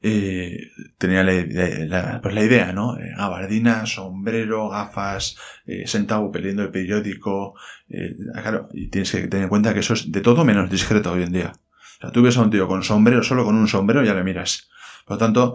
[0.03, 2.97] eh, tenía la, pues la, idea, ¿no?
[2.99, 5.37] Eh, gabardina, sombrero, gafas,
[5.67, 7.55] eh, sentado peleando el periódico.
[7.89, 11.13] Eh, claro, y tienes que tener en cuenta que eso es de todo menos discreto
[11.13, 11.53] hoy en día.
[11.53, 14.25] O sea, tú ves a un tío con sombrero, solo con un sombrero ya le
[14.25, 14.71] miras.
[15.05, 15.55] Por lo tanto,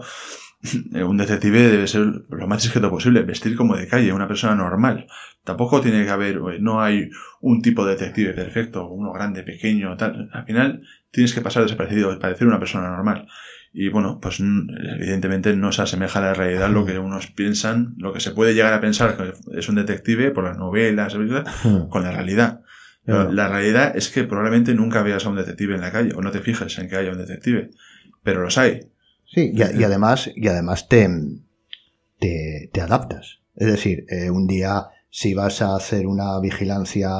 [0.92, 5.08] un detective debe ser lo más discreto posible, vestir como de calle, una persona normal.
[5.42, 10.28] Tampoco tiene que haber, no hay un tipo de detective perfecto, uno grande, pequeño, tal.
[10.32, 13.26] Al final tienes que pasar desaparecido, parecer una persona normal.
[13.78, 18.14] Y bueno, pues evidentemente no se asemeja a la realidad lo que unos piensan, lo
[18.14, 21.14] que se puede llegar a pensar que es un detective por las novelas,
[21.90, 22.62] con la realidad.
[23.04, 26.30] La realidad es que probablemente nunca veas a un detective en la calle o no
[26.30, 27.68] te fijes en que haya un detective,
[28.22, 28.80] pero los hay.
[29.26, 31.10] Sí, y, además, y además te,
[32.18, 33.40] te, adaptas.
[33.56, 37.10] Es decir, eh, un día si vas a hacer una vigilancia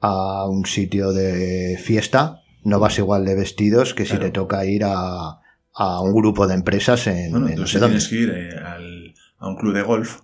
[0.00, 4.84] a un sitio de fiesta, no vas igual de vestidos que si te toca ir
[4.84, 5.40] a,
[5.80, 9.48] a un grupo de empresas en, bueno, no sé tienes que ir eh, al, a
[9.48, 10.22] un club de golf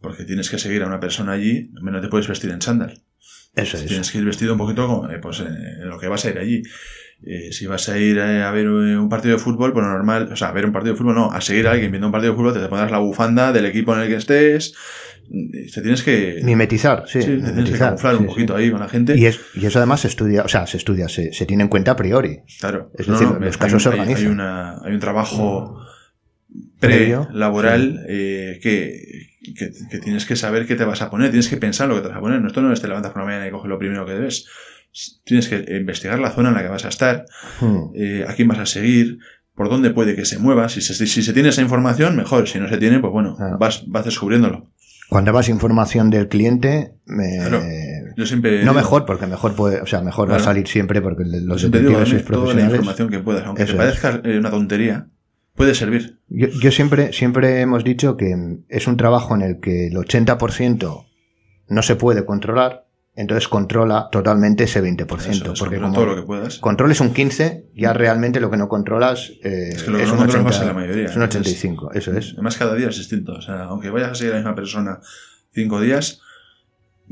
[0.00, 3.00] porque tienes que seguir a una persona allí, no te puedes vestir en chándal.
[3.54, 3.86] Eso es.
[3.86, 6.38] Tienes que ir vestido un poquito como, eh, pues, en lo que vas a ir
[6.38, 6.62] allí.
[7.22, 10.48] Eh, si vas a ir a ver un partido de fútbol, pues normal, o sea,
[10.48, 12.36] a ver un partido de fútbol, no, a seguir a alguien viendo un partido de
[12.36, 14.74] fútbol, te, pondrás la bufanda del equipo en el que estés,
[15.28, 16.40] te tienes que...
[16.42, 17.20] Mimetizar, sí.
[17.20, 19.18] sí te tienes que camuflar un poquito ahí con la gente.
[19.18, 21.68] Y, es, y eso además se estudia, o sea, se estudia, se, se tiene en
[21.68, 22.40] cuenta a priori.
[22.58, 22.90] Claro.
[22.98, 24.24] Es decir, los casos se organizan.
[24.24, 25.78] Hay, una, hay un trabajo
[26.80, 31.58] pre-laboral eh, que, que, que, tienes que saber qué te vas a poner, tienes que
[31.58, 32.44] pensar lo que te vas a poner.
[32.44, 34.46] Esto no es te levantas por la mañana y coges lo primero que debes.
[35.24, 37.24] Tienes que investigar la zona en la que vas a estar,
[37.60, 37.76] hmm.
[37.94, 39.18] eh, a quién vas a seguir,
[39.54, 40.68] por dónde puede que se mueva.
[40.68, 42.48] Si se, si se tiene esa información, mejor.
[42.48, 44.70] Si no se tiene, pues bueno, vas, vas descubriéndolo.
[45.10, 46.94] Cuando vas información del cliente,
[48.16, 51.24] yo siempre no mejor, porque mejor puede, o sea, mejor va a salir siempre porque
[51.24, 52.28] los detectives sois profesionales.
[52.28, 55.08] Toda la información que puedas, aunque te parezca eh, una tontería,
[55.56, 56.20] puede servir.
[56.28, 58.36] Yo, yo, siempre, siempre hemos dicho que
[58.68, 61.06] es un trabajo en el que el 80%
[61.68, 62.86] no se puede controlar
[63.20, 65.58] entonces controla totalmente ese 20%.
[65.58, 66.58] porque como todo lo que puedas.
[66.58, 70.08] controles un 15, ya realmente lo que no controlas eh, es, que lo que es,
[70.08, 72.32] no un 80, la mayoría, es un 85, eso es.
[72.32, 73.32] Además cada día es distinto.
[73.32, 75.00] O sea, aunque vayas a seguir a la misma persona
[75.52, 76.20] cinco días,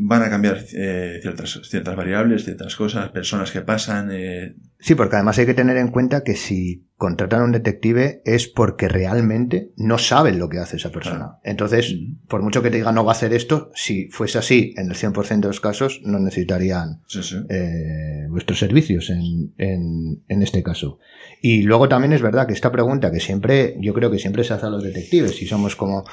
[0.01, 5.17] van a cambiar eh, ciertas, ciertas variables, ciertas cosas, personas que pasan, eh, Sí, porque
[5.17, 9.73] además hay que tener en cuenta que si contratan a un detective es porque realmente
[9.77, 11.39] no saben lo que hace esa persona.
[11.43, 11.97] Entonces,
[12.29, 14.97] por mucho que te diga no va a hacer esto, si fuese así en el
[14.97, 17.03] 100% de los casos, no necesitarían
[17.51, 21.01] eh, vuestros servicios en, en, en, este caso.
[21.43, 24.55] Y luego también es verdad que esta pregunta que siempre, yo creo que siempre se
[24.55, 26.05] hace a los detectives, si somos como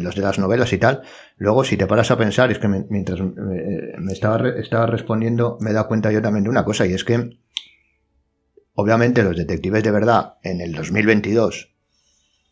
[0.00, 1.02] los de las novelas y tal,
[1.36, 5.72] luego si te paras a pensar, es que mientras me, estaba, estaba respondiendo, me he
[5.72, 7.38] dado cuenta yo también de una cosa, y es que
[8.74, 11.70] Obviamente los detectives de verdad en el 2022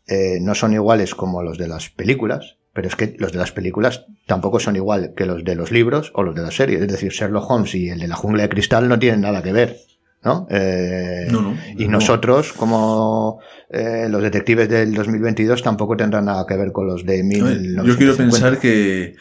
[0.07, 3.51] eh, no son iguales como los de las películas, pero es que los de las
[3.51, 6.81] películas tampoco son igual que los de los libros o los de las series.
[6.81, 9.53] Es decir, Sherlock Holmes y el de la jungla de cristal no tienen nada que
[9.53, 9.79] ver.
[10.25, 10.47] ¿No?
[10.51, 16.57] Eh, no, no y nosotros, como eh, los detectives del 2022, tampoco tendrán nada que
[16.57, 17.89] ver con los de 1950.
[17.89, 19.17] Yo quiero pensar que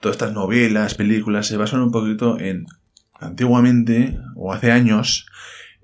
[0.00, 2.66] todas estas novelas, películas, se basan un poquito en
[3.18, 5.26] antiguamente o hace años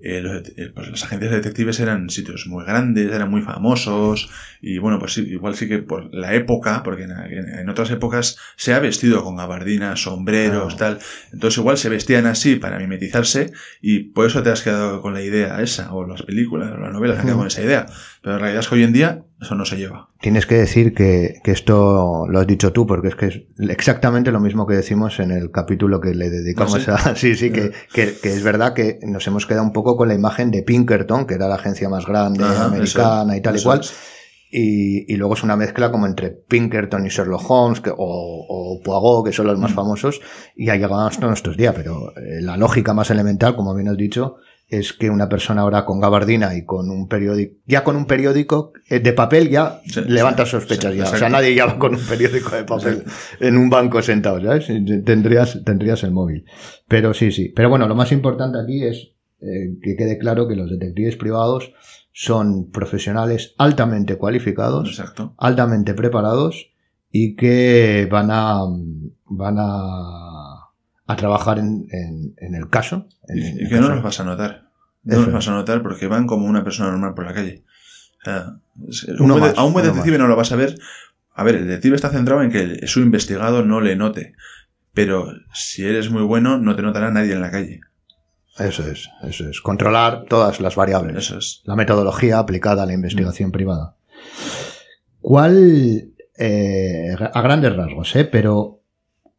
[0.05, 4.29] eh, los, eh, pues las agencias de detectives eran sitios muy grandes, eran muy famosos,
[4.61, 8.79] y bueno, pues igual sí que por la época, porque en, otras épocas se ha
[8.79, 10.99] vestido con gabardinas, sombreros, tal,
[11.31, 15.21] entonces igual se vestían así para mimetizarse, y por eso te has quedado con la
[15.21, 17.85] idea esa, o las películas, o las novelas han quedado con esa idea,
[18.21, 20.09] pero la realidad es que hoy en día eso no se lleva.
[20.23, 24.31] Tienes que decir que, que, esto lo has dicho tú, porque es que es exactamente
[24.31, 27.15] lo mismo que decimos en el capítulo que le dedicamos ¿Ah, a...
[27.17, 30.13] Sí, sí, que, que, que, es verdad que nos hemos quedado un poco con la
[30.13, 33.81] imagen de Pinkerton, que era la agencia más grande Ajá, americana y tal y cual.
[33.81, 33.93] es.
[34.49, 38.81] Y, y, luego es una mezcla como entre Pinkerton y Sherlock Holmes que, o, o
[38.81, 39.75] Poirot, que son los más Mm.
[39.75, 40.21] famosos,
[40.55, 41.73] y ha llegado hasta nuestros días.
[41.75, 44.37] Pero eh, la lógica más elemental, como bien has dicho,
[44.79, 48.73] es que una persona ahora con gabardina y con un periódico, ya con un periódico
[48.89, 51.03] eh, de papel ya Sí, levanta sospechas sí, ya.
[51.09, 53.03] O sea, nadie ya va con un periódico de papel
[53.39, 54.67] en un banco sentado, ¿sabes?
[55.05, 56.45] Tendrías, tendrías el móvil.
[56.87, 57.49] Pero sí, sí.
[57.55, 59.11] Pero bueno, lo más importante aquí es
[59.41, 61.73] eh, que quede claro que los detectives privados
[62.11, 65.33] son profesionales altamente cualificados, Exacto.
[65.37, 66.71] altamente preparados
[67.11, 68.61] y que van a
[69.25, 70.69] van a,
[71.05, 73.07] a trabajar en, en, en el caso.
[73.27, 74.62] En, Y, que no los vas a notar.
[75.03, 77.63] No Eso los vas a notar porque van como una persona normal por la calle.
[78.21, 78.53] O sea,
[79.19, 80.75] Uno más, a un buen detective no lo vas a ver.
[81.35, 84.33] A ver, el detective está centrado en que el- su investigado no le note.
[84.93, 87.81] Pero si eres muy bueno, no te notará nadie en la calle.
[88.59, 89.59] Eso es, eso es.
[89.61, 91.17] Controlar todas las variables.
[91.17, 91.61] Eso es.
[91.65, 93.95] La metodología aplicada a la investigación privada.
[95.21, 98.82] ¿Cuál, eh, a grandes rasgos, eh, pero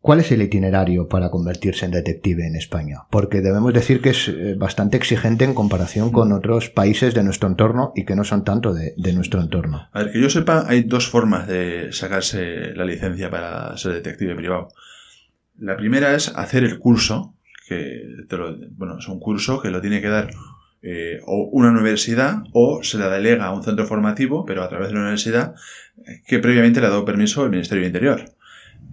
[0.06, 2.98] cuál es el itinerario para convertirse en detective en España?
[3.10, 7.48] Porque debemos decir que es eh, bastante exigente en comparación con otros países de nuestro
[7.48, 9.88] entorno y que no son tanto de, de nuestro entorno.
[9.92, 14.34] A ver, que yo sepa, hay dos formas de sacarse la licencia para ser detective
[14.36, 14.68] privado.
[15.58, 17.34] La primera es hacer el curso,
[17.66, 20.28] que te lo- bueno, es un curso que lo tiene que dar
[20.82, 24.88] eh, o una universidad o se la delega a un centro formativo, pero a través
[24.88, 25.54] de la universidad
[26.26, 28.24] que previamente le ha dado permiso el Ministerio de Interior.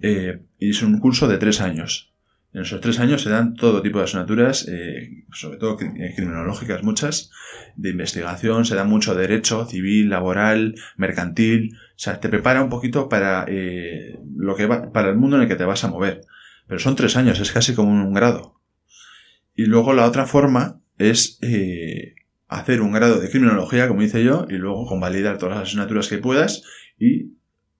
[0.02, 2.12] Eh, y es un curso de tres años.
[2.54, 6.82] En esos tres años se dan todo tipo de asignaturas, eh, sobre todo eh, criminológicas,
[6.82, 7.30] muchas,
[7.76, 13.08] de investigación, se da mucho derecho civil, laboral, mercantil, o sea, te prepara un poquito
[13.08, 16.26] para eh, lo que va, para el mundo en el que te vas a mover.
[16.66, 18.60] Pero son tres años, es casi como un grado.
[19.54, 21.38] Y luego la otra forma es
[22.48, 26.18] hacer un grado de criminología, como hice yo, y luego convalidar todas las asignaturas que
[26.18, 26.62] puedas
[26.98, 27.32] y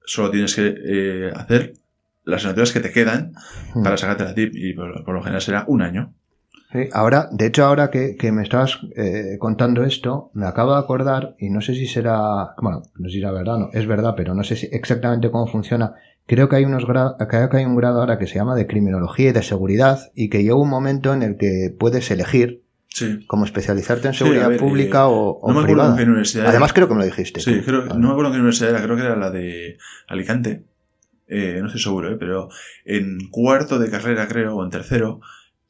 [0.04, 1.74] solo tienes que hacer
[2.24, 3.32] las asignaturas que te quedan
[3.74, 3.82] Hmm.
[3.82, 6.12] para sacarte la tip y por, por lo general será un año.
[6.72, 10.78] Sí, ahora, de hecho, ahora que, que me estabas eh, contando esto, me acabo de
[10.80, 14.14] acordar, y no sé si será, bueno, no sé si será verdad, no, es verdad,
[14.16, 15.94] pero no sé si exactamente cómo funciona.
[16.26, 18.66] Creo que hay unos gra- creo que hay un grado ahora que se llama de
[18.66, 23.24] criminología y de seguridad, y que llega un momento en el que puedes elegir Sí.
[23.26, 26.46] como especializarte en seguridad ver, pública eh, o, o no me acuerdo en qué universidad
[26.46, 26.74] Además, era.
[26.74, 27.40] creo que me lo dijiste.
[27.40, 27.94] Sí, creo, Vale.
[28.00, 29.76] no me acuerdo en qué universidad era, creo que era la de
[30.08, 30.64] Alicante.
[31.26, 32.16] Eh, no estoy seguro, ¿eh?
[32.18, 32.48] pero
[32.84, 35.20] en cuarto de carrera, creo, o en tercero,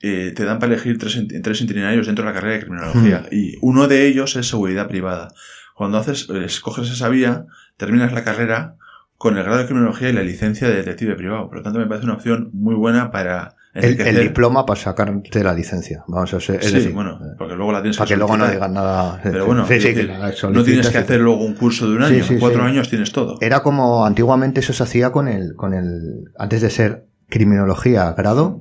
[0.01, 3.27] eh, te dan para elegir tres, tres itinerarios dentro de la carrera de criminología.
[3.31, 5.33] Y uno de ellos es seguridad privada.
[5.75, 7.47] Cuando haces, escoges esa vía,
[7.77, 8.77] terminas la carrera
[9.17, 11.47] con el grado de criminología y la licencia de detective privado.
[11.47, 15.55] Por lo tanto, me parece una opción muy buena para el, diploma para sacarte la
[15.55, 16.05] licencia.
[16.07, 18.49] Vamos a ser, Sí, decir, bueno, eh, porque luego la tienes para que luego no
[18.49, 19.21] digan nada.
[19.23, 22.03] Pero bueno, Sí, sí, es que no tienes que hacer luego un curso de un
[22.03, 22.25] año.
[22.39, 23.39] cuatro años tienes todo.
[23.41, 28.61] Era como antiguamente eso se hacía con el, con el, antes de ser criminología grado,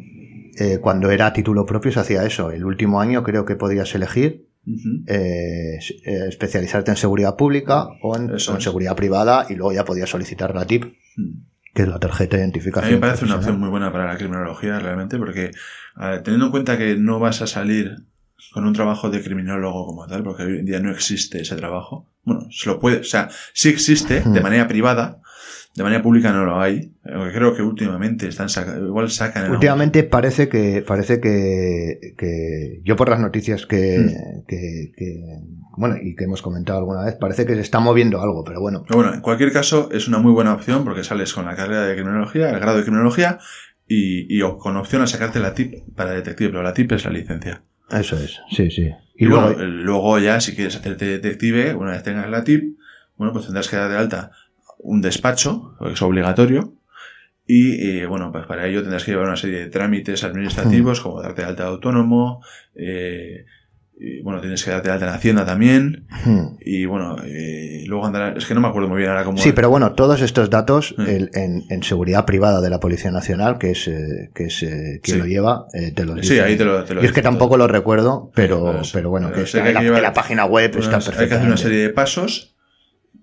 [0.57, 2.51] eh, cuando era título propio se hacía eso.
[2.51, 4.47] El último año creo que podías elegir
[5.07, 10.09] eh, eh, especializarte en seguridad pública o en, o seguridad privada y luego ya podías
[10.09, 10.86] solicitar la TIP,
[11.18, 11.50] Mm.
[11.74, 12.89] Que es la tarjeta de A identificación.
[12.89, 15.51] mí me parece una opción muy buena para la criminología realmente porque
[16.24, 17.97] teniendo en cuenta que no vas a salir
[18.53, 22.07] con un trabajo de criminólogo como tal, porque hoy en día no existe ese trabajo.
[22.24, 25.20] Bueno, se lo puede, o sea, sí existe de manera privada,
[25.74, 26.91] de manera pública no lo hay.
[27.03, 32.95] Creo que últimamente están saca- igual sacan en Últimamente parece que parece que, que yo
[32.95, 34.13] por las noticias que,
[34.47, 35.39] que, que-
[35.78, 38.84] bueno y que hemos comentado alguna vez parece que se está moviendo algo, pero bueno.
[38.88, 41.86] Pero bueno, en cualquier caso es una muy buena opción porque sales con la carrera
[41.86, 43.39] de criminología, el grado de criminología
[43.88, 47.11] y, y con opción a sacarte la TIP para detective, pero la TIP es la
[47.11, 47.63] licencia.
[47.89, 48.89] Eso es, sí, sí.
[49.15, 52.43] Y, Y, luego, bueno, eh, luego ya si quieres hacerte detective, una vez tengas la
[52.43, 52.78] TIP,
[53.17, 54.32] bueno, pues tendrás que dar de alta
[54.84, 56.73] un despacho, es obligatorio,
[57.45, 61.21] y eh, bueno, pues para ello tendrás que llevar una serie de trámites administrativos, como
[61.21, 62.41] darte de alta de autónomo,
[62.75, 63.45] eh,
[64.03, 66.57] y, bueno, tienes que darte de alta en Hacienda también, hmm.
[66.65, 69.38] y bueno, eh, luego andará, es que no me acuerdo muy bien ahora cómo...
[69.38, 71.01] Sí, pero bueno, todos estos datos Mm.
[71.01, 74.99] el- en, en seguridad privada de la Policía Nacional, que es, eh, que es eh,
[75.03, 75.21] quien Sí.
[75.21, 76.41] lo lleva, te lo Sí, dice.
[76.41, 77.32] ahí te lo, te lo Yo es que todo.
[77.32, 79.79] tampoco lo recuerdo, pero, Pero es- pero bueno, pero que sé está que en, la,
[79.82, 81.61] hay que llevar- en la página web Bueno, está hay que hacer una perfectamente.
[81.61, 82.50] serie de pasos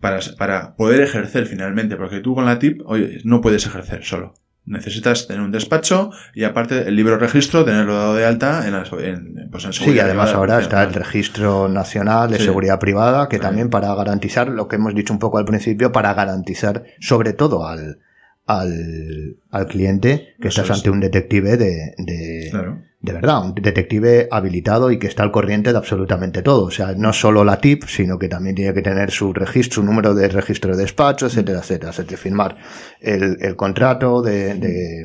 [0.00, 4.34] para, para poder ejercer finalmente, porque tú con la TIP, oye, no puedes ejercer solo.
[4.64, 8.84] Necesitas tener un despacho y aparte el libro registro, tenerlo dado de alta en, la-
[9.02, 10.38] en, pues en Sí, y seguridad además privada.
[10.54, 12.44] ahora está el Registro Nacional de Sí.
[12.44, 13.42] Seguridad Privada, que Sí.
[13.42, 17.66] también para garantizar lo que hemos dicho un poco al principio, para garantizar sobre todo
[17.66, 18.00] al,
[18.46, 20.82] al, al cliente que Eso estás es.
[20.82, 22.82] ante un detective de, de, Claro.
[23.00, 26.64] De verdad, un detective habilitado y que está al corriente de absolutamente todo.
[26.64, 29.84] O sea, no solo la TIP, sino que también tiene que tener su registro, su
[29.84, 31.92] número de registro de despacho, etcétera, etcétera.
[31.92, 32.56] Se te firmar
[33.00, 35.04] el, el contrato de, de-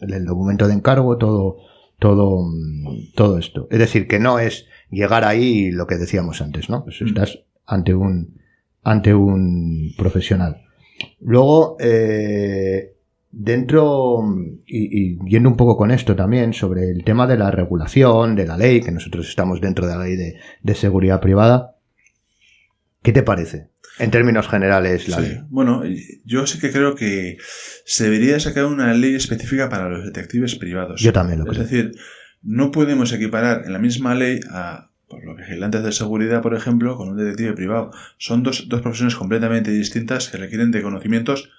[0.00, 1.56] el documento de encargo, todo,
[1.98, 2.44] todo,
[3.14, 3.68] todo esto.
[3.70, 6.84] Es decir, que no es llegar ahí lo que decíamos antes, ¿no?
[6.84, 7.06] Pues Mm.
[7.06, 8.38] estás ante un,
[8.82, 10.62] ante un profesional.
[11.20, 12.96] Luego, eh,
[13.32, 14.18] dentro,
[14.66, 18.46] y, y yendo un poco con esto también, sobre el tema de la regulación, de
[18.46, 21.76] la ley, que nosotros estamos dentro de la ley de, de seguridad privada,
[23.02, 23.68] ¿qué te parece?
[23.98, 25.22] En términos generales, la Sí.
[25.22, 25.38] ley.
[25.48, 25.82] Bueno,
[26.24, 27.36] yo sí que creo que
[27.84, 31.00] se debería sacar una ley específica para los detectives privados.
[31.00, 31.62] Yo también lo Es creo.
[31.64, 31.92] decir,
[32.42, 36.96] no podemos equiparar en la misma ley a pues, los vigilantes de seguridad, por ejemplo,
[36.96, 37.90] con un detective privado.
[38.16, 41.50] Son dos, dos profesiones completamente distintas que requieren de conocimientos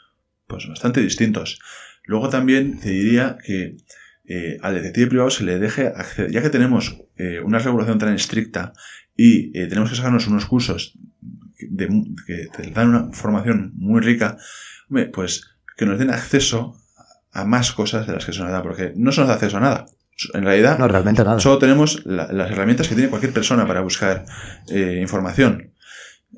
[0.51, 1.59] pues, bastante distintos.
[2.03, 3.77] Luego también te diría que
[4.25, 8.13] eh, al detective privado se le deje acceder, ya que tenemos eh, una regulación tan
[8.13, 8.73] estricta
[9.15, 10.97] y eh, tenemos que sacarnos unos cursos
[11.59, 11.87] de,
[12.27, 14.37] que te dan una formación muy rica,
[14.89, 15.47] hombre, pues
[15.77, 16.75] que nos den acceso
[17.31, 19.57] a más cosas de las que se nos da, porque no se nos da acceso
[19.57, 19.85] a nada.
[20.33, 21.39] En realidad, No, realmente nada.
[21.39, 24.25] solo tenemos la- las herramientas que tiene cualquier persona para buscar
[24.69, 25.70] eh, información.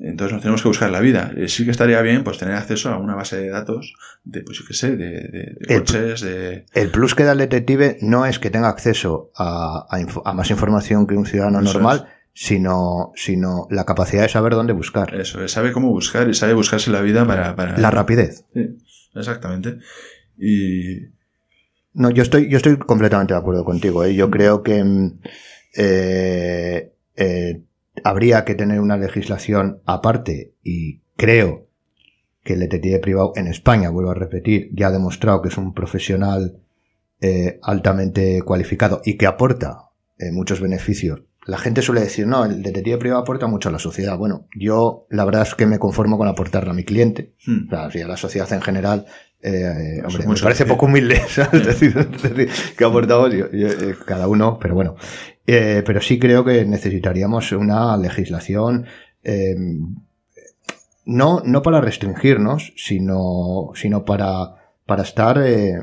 [0.00, 1.32] Entonces nos tenemos que buscar la vida.
[1.36, 4.58] Eh, sí que estaría bien pues tener acceso a una base de datos de, pues
[4.58, 6.66] yo qué sé, de, de- de El- coches, de...
[6.74, 9.86] El plus que da el detective no es que tenga acceso a,
[10.24, 14.72] a más información que un ciudadano Eso normal, sino, sino la capacidad de saber dónde
[14.72, 15.14] buscar.
[15.14, 17.54] Eso, sabe cómo buscar y sabe buscarse la vida para...
[17.54, 18.44] para La rapidez.
[18.52, 18.76] Sí,
[19.14, 19.78] exactamente.
[20.36, 21.12] Y...
[21.92, 24.02] No, yo estoy, yo estoy completamente de acuerdo contigo.
[24.04, 24.16] ¿eh?
[24.16, 25.20] Yo creo que mm,
[25.76, 27.60] eh, eh,
[28.02, 31.68] habría que tener una legislación aparte y creo
[32.42, 35.72] que el detective privado en España, vuelvo a repetir, ya ha demostrado que es un
[35.72, 36.58] profesional
[37.20, 41.22] eh, altamente cualificado y que aporta eh, muchos beneficios.
[41.46, 44.16] La gente suele decir, no, el detective privado aporta mucho a la sociedad.
[44.18, 47.34] Bueno, yo la verdad es que me conformo con aportarle a mi cliente.
[47.46, 49.06] hmm, O sea, si a la sociedad en general,
[49.42, 51.60] eh, hombre, me parece poco humilde, ¿sabes?
[51.60, 54.96] Es decir, es decir, que aportamos yo- yo, eh, cada uno, pero bueno.
[55.46, 58.86] Eh, pero sí creo que necesitaríamos una legislación,
[59.22, 59.54] eh,
[61.04, 64.54] no, no para restringirnos, sino, sino para,
[64.86, 65.74] para estar, eh,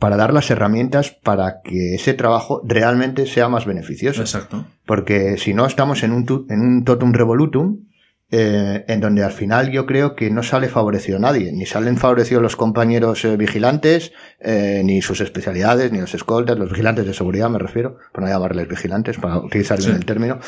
[0.00, 4.20] para dar las herramientas para que ese trabajo realmente sea más beneficioso.
[4.22, 4.64] exacto.
[4.84, 7.84] Porque si no, estamos en un, en un totum revolutum,
[8.32, 11.50] eh, en donde al final yo creo que no sale favorecido nadie.
[11.52, 16.70] Ni salen favorecidos los compañeros eh, vigilantes, eh, ni sus especialidades, ni los escoltas, los
[16.70, 19.96] vigilantes de seguridad me refiero, para no llamarles vigilantes, para utilizar bien Sí.
[19.98, 20.38] el término.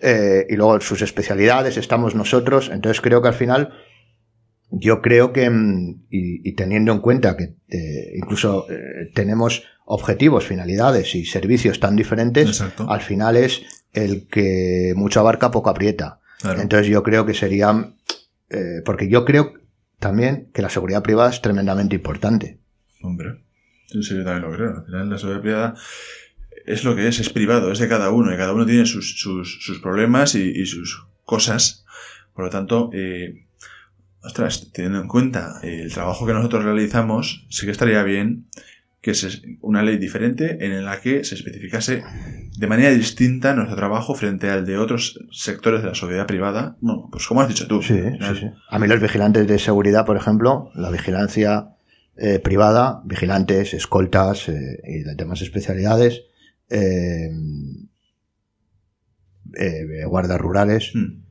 [0.00, 2.70] Eh, y luego sus especialidades, estamos nosotros.
[2.72, 3.70] Entonces creo que al final
[4.70, 7.56] yo creo que, mm, y, y teniendo en cuenta que
[8.14, 8.66] incluso
[9.14, 12.86] tenemos objetivos, finalidades y servicios tan diferentes, Exacto.
[12.88, 13.62] al final es
[13.92, 16.20] el que mucho abarca, poco aprieta.
[16.42, 16.60] Claro.
[16.60, 17.94] Entonces yo creo que sería,
[18.50, 19.54] eh, porque yo creo
[19.98, 22.58] también que la seguridad privada es tremendamente importante.
[23.00, 23.42] Hombre,
[23.86, 24.76] sí, yo también lo creo.
[24.78, 25.74] Al final la seguridad privada
[26.66, 29.18] es lo que es, es privado, es de cada uno, y cada uno tiene sus,
[29.18, 31.84] sus, sus problemas y, y sus cosas.
[32.34, 33.46] Por lo tanto, eh,
[34.22, 38.46] ostras, teniendo en cuenta el trabajo que nosotros realizamos, sí que estaría bien
[39.02, 42.04] que es una ley diferente en la que se especificase
[42.56, 46.76] de manera distinta nuestro trabajo frente al de otros sectores de la seguridad privada.
[46.80, 47.82] Bueno, pues como has dicho tú.
[47.82, 48.46] Sí, sí, sí.
[48.70, 51.70] A mí los vigilantes de seguridad, por ejemplo, la vigilancia
[52.16, 56.22] eh, privada, vigilantes, escoltas eh, y demás especialidades,
[56.70, 57.28] eh,
[59.58, 60.92] eh, guardas rurales.
[60.94, 61.22] Mm.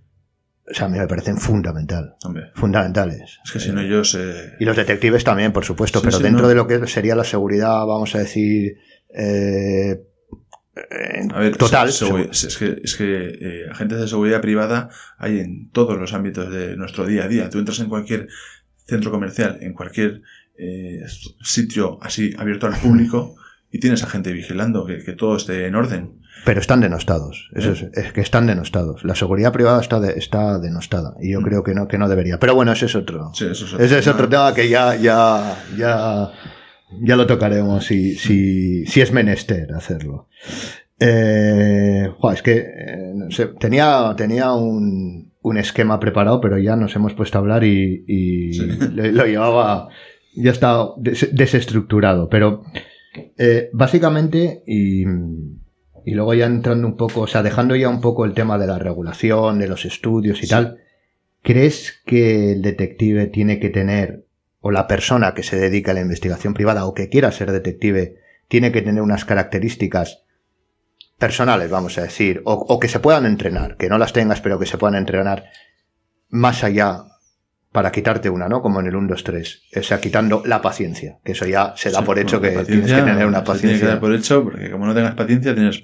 [0.69, 2.15] O sea, a mí me parecen fundamental.
[2.23, 3.39] Hombre, Fundamentales.
[3.43, 4.15] es que si no ellos...
[4.19, 6.47] eh, Y los detectives también, por supuesto, Sí, pero sí, dentro no.
[6.47, 8.77] de lo que sería la seguridad, vamos a decir,
[9.13, 10.01] eh,
[11.33, 11.89] A ver, total.
[11.89, 16.77] es que, es que eh, agentes de seguridad privada hay en todos los ámbitos de
[16.77, 17.49] nuestro día a día.
[17.49, 18.27] Tú entras en cualquier
[18.87, 20.21] centro comercial, en cualquier
[20.57, 21.01] eh,
[21.41, 23.35] sitio así abierto al público
[23.71, 26.20] y tienes a gente vigilando que, que todo esté en orden.
[26.45, 27.49] Pero están denostados.
[27.53, 27.91] Eso es, ¿Eh?
[27.93, 29.03] es que están denostados.
[29.03, 31.15] La seguridad privada está, de- está denostada.
[31.21, 31.43] Y yo Mm.
[31.43, 32.39] creo que no, que no debería.
[32.39, 33.31] Pero bueno, ese es otro.
[33.33, 34.53] Sí, eso es Ese es otro tema.
[34.53, 36.31] que ya, ya, ya,
[37.01, 40.27] ya lo tocaremos si, si, si es menester hacerlo.
[40.99, 46.95] Eh, es que eh, no sé, tenía, tenía un, un esquema preparado, pero ya nos
[46.95, 48.67] hemos puesto a hablar y, y Sí.
[48.93, 49.89] lo, lo llevaba,
[50.35, 52.29] ya está des- desestructurado.
[52.29, 52.63] Pero
[53.37, 55.05] eh, básicamente, y,
[56.05, 58.67] y luego ya entrando un poco, o sea, dejando ya un poco el tema de
[58.67, 60.79] la regulación, de los estudios y tal,
[61.41, 64.25] ¿crees que el detective tiene que tener,
[64.59, 68.17] o la persona que se dedica a la investigación privada o que quiera ser detective,
[68.47, 70.23] tiene que tener unas características
[71.17, 74.59] personales, vamos a decir, o, o que se puedan entrenar, que no las tengas, pero
[74.59, 75.45] que se puedan entrenar
[76.29, 77.05] más allá
[77.71, 78.61] para quitarte una, ¿no?
[78.61, 79.61] Como en el 1, 2, 3.
[79.77, 82.65] O sea, quitando la paciencia, que eso ya se da Sí, por hecho que tienes
[82.65, 83.87] que paciencia tener una se tiene que paciencia.
[83.87, 85.81] dar por hecho porque como no tengas paciencia tienes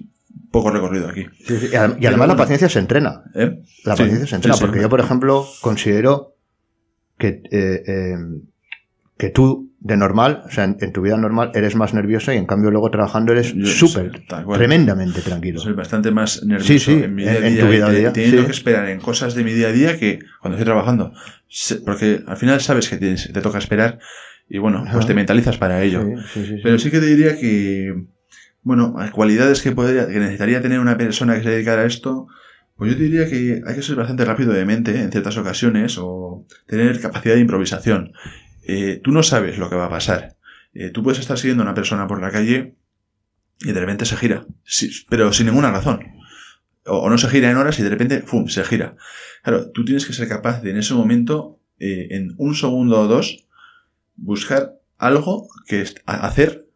[0.51, 1.25] poco recorrido aquí.
[1.45, 3.23] Sí, sí, Y, además la paciencia se entrena.
[3.35, 3.63] ¿eh?
[3.83, 6.35] La paciencia se entrena, porque yo, por ejemplo, considero
[7.17, 8.17] que, eh, eh,
[9.17, 12.35] que tú, de normal, o sea, en, en tu vida normal, eres más nervioso y
[12.37, 14.11] en cambio luego trabajando eres súper,
[14.53, 15.59] tremendamente tranquilo.
[15.59, 17.87] Soy bastante más nervioso Sí, sí, en mi en- día a en día, tu vida
[17.87, 18.45] a día, teniendo sí.
[18.45, 21.13] que esperar en cosas de mi día a día que cuando estoy trabajando.
[21.85, 23.99] Porque al final sabes que tienes- te toca esperar
[24.49, 26.03] y bueno, pues te mentalizas para ello.
[26.63, 27.93] Pero sí que te diría que,
[28.61, 32.27] bueno, hay cualidades que, podría, que necesitaría tener una persona que se dedicara a esto,
[32.75, 35.97] pues yo te diría que hay que ser bastante rápido de mente en ciertas ocasiones
[35.99, 38.11] o tener capacidad de improvisación.
[38.69, 40.35] Eh, tú no sabes lo que va a pasar.
[40.73, 42.75] Eh, tú puedes estar siguiendo a una persona por la calle
[43.61, 46.05] y de repente se gira, sí, pero sin ninguna razón.
[46.85, 48.95] O, no se gira en horas y de repente, ¡fum!, se gira.
[49.41, 53.07] Claro, tú tienes que ser capaz de en ese momento, eh, en un segundo o
[53.07, 53.47] dos,
[54.17, 56.67] buscar algo que hacer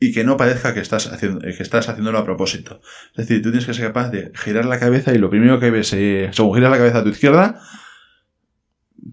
[0.00, 2.80] y que no parezca que estás, haciendo, que estás haciéndolo a propósito.
[3.16, 5.70] Es decir, tú tienes que ser capaz de girar la cabeza y lo primero que
[5.70, 7.60] ves, eh, según giras la cabeza a tu izquierda,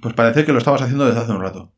[0.02, 1.74] pues parece que lo estabas haciendo desde hace un rato.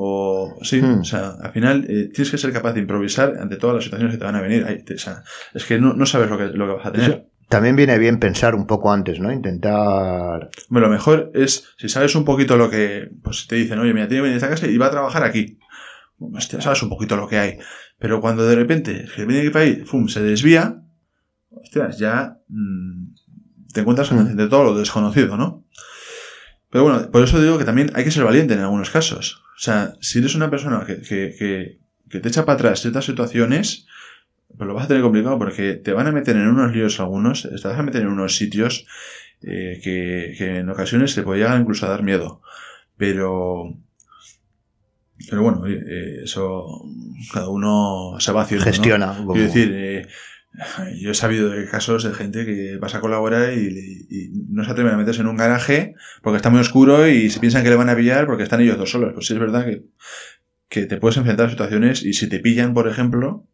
[0.00, 1.00] O sí, Hmm.
[1.00, 4.14] o sea, al final eh, tienes que ser capaz de improvisar ante todas las situaciones
[4.14, 4.64] que te van a venir.
[4.84, 5.24] Te- o sea,
[5.54, 7.10] es que no, no sabes lo que, lo que vas a tener.
[7.10, 9.32] Eso también viene bien pensar un poco antes, ¿no?
[9.32, 10.50] Intentar...
[10.68, 14.06] Bueno, lo mejor es, si sabes un poquito lo que, pues te dicen, oye, mira,
[14.06, 15.58] tiene que venir a esta casa y va a trabajar aquí.
[16.20, 17.58] Hostia, sabes un poquito lo que hay.
[17.98, 20.80] Pero cuando de repente, que viene aquí para ahí, ¡fum!, se desvía,
[21.50, 23.14] hostias, ya mm,
[23.72, 24.36] te encuentras Mm.
[24.36, 25.64] de todo lo desconocido, ¿no?
[26.70, 29.42] Pero bueno, por eso digo que también hay que ser valiente en algunos casos.
[29.58, 31.78] O sea, si eres una persona que, que, que,
[32.08, 33.86] que te echa para atrás ciertas situaciones,
[34.56, 37.42] pues lo vas a tener complicado porque te van a meter en unos líos algunos,
[37.42, 38.86] te vas a meter en unos sitios
[39.42, 42.40] eh, que, que en ocasiones te puede llegar incluso a dar miedo.
[42.96, 43.74] Pero,
[45.28, 46.84] pero bueno, eh, eso
[47.32, 48.64] cada uno se va haciendo.
[48.64, 48.70] ¿no?
[48.72, 49.16] Gestiona.
[49.16, 50.06] como- Quiero decir, eh,
[51.00, 54.70] yo he sabido de casos de gente que vas a colaborar y, y no se
[54.70, 57.76] atreven a meterse en un garaje porque está muy oscuro y se piensan que le
[57.76, 59.12] van a pillar porque están ellos dos solos.
[59.14, 59.84] Pues sí es verdad que,
[60.68, 63.46] que te puedes enfrentar a situaciones y si te pillan, por ejemplo,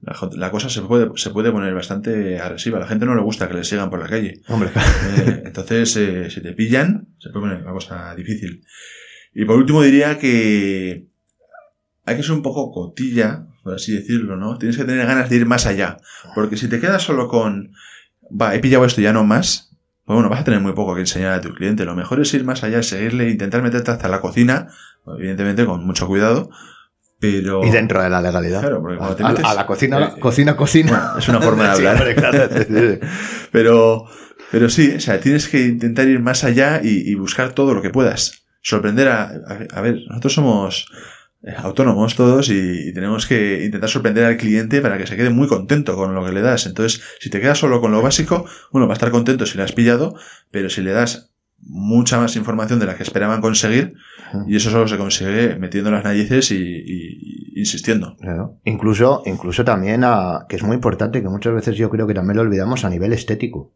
[0.00, 2.78] la, la cosa se puede, se puede poner bastante agresiva.
[2.78, 4.42] A la gente no le gusta que le sigan por la calle.
[4.48, 4.70] Hombre,
[5.16, 8.62] Eh, entonces, eh, si te pillan, se puede poner una cosa difícil.
[9.34, 11.08] Y por último diría que
[12.04, 14.56] hay que ser un poco cotilla, por así decirlo, ¿no?
[14.58, 15.96] Tienes que tener ganas de ir más allá.
[16.36, 17.72] Porque si te quedas solo con,
[18.30, 19.70] va, he pillado esto, ya no más,
[20.04, 21.84] pues bueno, vas a tener muy poco que enseñar a tu cliente.
[21.84, 24.68] Lo mejor es ir más allá, seguirle, intentar meterte hasta la cocina,
[25.18, 26.48] evidentemente con mucho cuidado,
[27.18, 27.64] pero...
[27.64, 28.60] y dentro de la legalidad.
[28.60, 30.90] Claro, porque cuando te a, a- metes- a la cocina, eh, cocina, cocina.
[30.90, 33.00] bueno, es una forma de hablar.
[33.52, 34.04] Pero,
[34.52, 37.82] pero sí, o sea, tienes que intentar ir más allá y, y buscar todo lo
[37.82, 38.44] que puedas.
[38.62, 40.96] Sorprender a, a, a ver, nosotros somos eh,
[41.58, 45.46] autónomos todos y, y tenemos que intentar sorprender al cliente para que se quede muy
[45.48, 46.66] contento con lo que le das.
[46.66, 49.64] Entonces, si te quedas solo con lo básico, bueno, va a estar contento si le
[49.64, 50.14] has pillado,
[50.50, 53.94] pero si le das mucha más información de la que esperaban conseguir,
[54.46, 58.16] y eso solo se consigue metiendo las narices y, y- insistiendo.
[58.20, 58.58] Claro.
[58.64, 62.36] Incluso, incluso también a, que es muy importante, que muchas veces yo creo que también
[62.36, 63.72] lo olvidamos a nivel estético.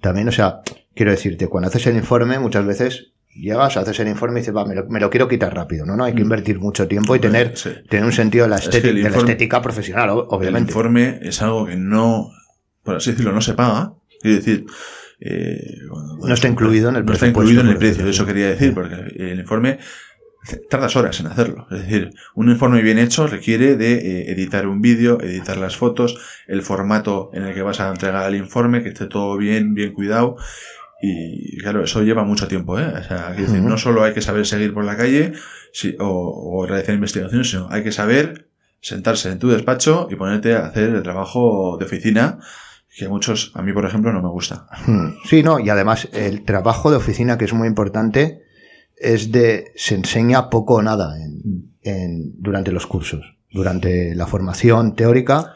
[0.00, 0.60] También, o sea,
[0.94, 4.64] quiero decirte, cuando haces el informe, muchas veces llegas, haces el informe y dices, va,
[4.66, 5.96] me lo, me lo quiero quitar rápido, ¿no?
[5.96, 6.24] No, hay que Mm.
[6.24, 7.70] invertir mucho tiempo y tener, Sí.
[7.88, 10.70] tener un sentido de la, Es que estética, de la estética profesional, o- El obviamente.
[10.70, 12.30] informe es algo que no,
[12.82, 13.94] por así decirlo, no se paga.
[14.20, 14.66] Quiero decir,
[15.20, 15.76] eh,
[16.26, 18.06] No está incluido en el no está incluido en el precio.
[18.06, 19.78] Eso quería decir, porque el informe
[20.68, 21.68] tardas horas en hacerlo.
[21.70, 26.18] Es decir, un informe bien hecho requiere de eh, editar un vídeo, editar las fotos,
[26.48, 29.92] el formato en el que vas a entregar el informe, que esté todo bien, bien
[29.92, 30.36] cuidado.
[31.02, 32.86] Y claro, eso lleva mucho tiempo, ¿eh?
[32.86, 35.32] O sea, no solo hay que saber seguir por la calle
[35.72, 38.48] si- o, o realizar investigaciones, sino hay que saber
[38.80, 42.38] sentarse en tu despacho y ponerte a hacer el trabajo de oficina,
[42.96, 44.66] que a muchos, a mí por ejemplo, no me gusta.
[44.86, 45.08] Hmm.
[45.28, 48.42] Sí, no, y además el trabajo de oficina, que es muy importante,
[48.96, 53.24] es de, se enseña poco o nada en, en- durante los cursos.
[53.50, 55.54] Durante la formación teórica,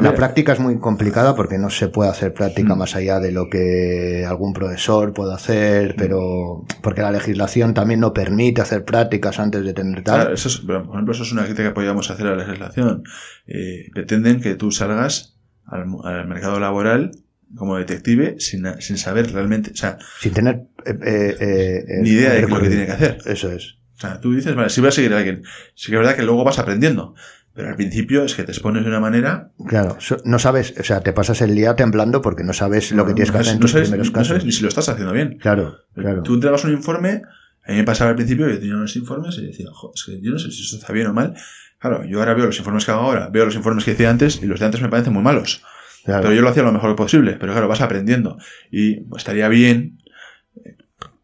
[0.00, 2.78] La práctica es muy complicada porque no se puede hacer práctica Mm.
[2.78, 5.36] más allá de lo que algún profesor puede Mm.
[5.36, 10.16] hacer, pero porque la legislación también no permite hacer prácticas antes de tener tal.
[10.20, 12.44] Claro, eso es, pero, por ejemplo, eso es una crítica que podríamos hacer a la
[12.44, 13.02] legislación.
[13.46, 15.36] Eh, pretenden que tú salgas
[15.66, 17.12] al, al mercado laboral
[17.56, 22.32] como detective sin, sin saber realmente, o sea, Sin tener eh, eh, eh, ni idea
[22.32, 23.18] de lo que tiene que hacer.
[23.26, 23.76] Eso es.
[23.96, 25.42] O sea, tú dices, vale, si voy a seguir a alguien,
[25.76, 27.14] sí que es verdad que luego vas aprendiendo,
[27.54, 29.50] pero al principio es que te expones de una manera...
[29.66, 33.10] Claro, no sabes, o sea, te pasas el día temblando porque no sabes lo que
[33.10, 34.28] no- tienes que no hacer en tus sabes- primeros no casos.
[34.28, 35.38] sabes ni si lo estás haciendo bien.
[35.38, 36.22] Claro, claro.
[36.22, 37.22] Tú entregas un informe,
[37.66, 40.20] a mí me pasaba al principio, yo tenía unos informes y decía, "Jo, es que
[40.20, 41.34] yo no sé si esto está bien o mal.
[41.78, 44.42] Claro, yo ahora veo los informes que hago ahora, veo los informes que hice antes
[44.42, 45.62] y los de antes me parecen muy malos.
[46.04, 46.22] claro.
[46.22, 48.36] Pero yo lo hacía lo mejor posible, pero claro, vas aprendiendo.
[48.70, 49.98] Y estaría bien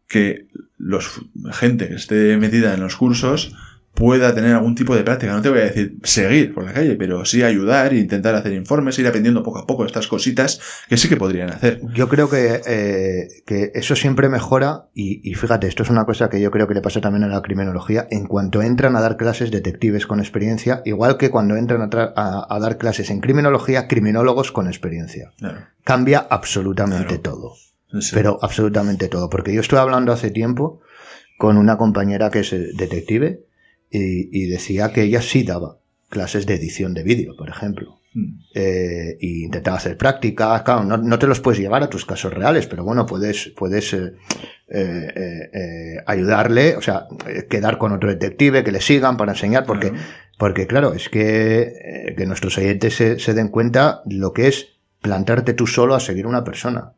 [0.07, 1.21] que los
[1.51, 3.55] gente que esté metida en los cursos
[3.93, 5.33] pueda tener algún tipo de práctica.
[5.33, 8.53] No te voy a decir seguir por la calle, pero sí ayudar e intentar hacer
[8.53, 11.81] informes, ir aprendiendo poco a poco estas cositas que sí que podrían hacer.
[11.93, 16.29] Yo creo que, eh, que eso siempre mejora y, y fíjate, esto es una cosa
[16.29, 18.07] que yo creo que le pasa también a la criminología.
[18.09, 22.13] En cuanto entran a dar clases detectives con experiencia, igual que cuando entran a, tra-
[22.15, 25.31] a- a dar clases en criminología, criminólogos con experiencia.
[25.37, 25.59] Claro.
[25.83, 27.21] Cambia absolutamente Claro.
[27.21, 27.53] todo.
[27.99, 28.11] Sí.
[28.13, 29.29] Pero absolutamente todo.
[29.29, 30.79] Porque yo estuve hablando hace tiempo
[31.37, 33.41] con una compañera que es eh, detective
[33.91, 35.77] y, y decía que ella sí daba
[36.09, 38.01] clases de edición de vídeo, por ejemplo.
[38.13, 38.39] Mm.
[38.53, 40.63] Eh, y intentaba hacer prácticas.
[40.63, 43.93] Claro, no, no te los puedes llevar a tus casos reales, pero bueno, puedes, puedes
[43.93, 44.13] eh,
[44.67, 47.07] eh, ayudarle, o sea,
[47.49, 50.05] quedar con otro detective que le sigan para enseñar, porque, Claro.
[50.37, 54.67] porque claro, es que, que nuestros oyentes se, se den cuenta lo que es
[55.01, 56.93] plantarte tú solo a seguir una persona.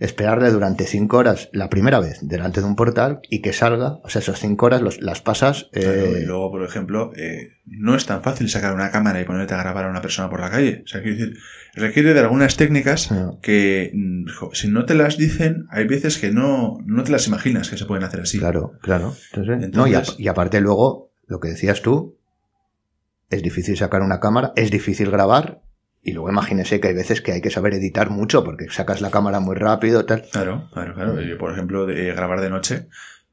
[0.00, 4.08] Esperarle durante cinco horas la primera vez delante de un portal y que salga, o
[4.08, 5.68] sea, esas cinco horas los- las pasas.
[5.72, 9.24] eh, Claro, y luego, por ejemplo, eh, no es tan fácil sacar una cámara y
[9.24, 10.82] ponerte a grabar a una persona por la calle.
[10.84, 11.38] O sea, quiero decir,
[11.74, 13.38] requiere de algunas técnicas no.
[13.40, 17.70] que, mm, si no te las dicen, hay veces que no, no te las imaginas
[17.70, 18.40] que se pueden hacer así.
[18.40, 19.14] Claro, claro.
[19.30, 22.16] Entonces, Entonces- no, y, a- y aparte luego, lo que decías tú,
[23.30, 25.62] es difícil sacar una cámara, es difícil grabar,
[26.02, 29.10] y luego imagínese que hay veces que hay que saber editar mucho, porque sacas la
[29.10, 30.24] cámara muy rápido, tal.
[30.32, 31.20] Claro, claro, claro.
[31.20, 32.88] Yo, por ejemplo, de, eh, grabar de noche.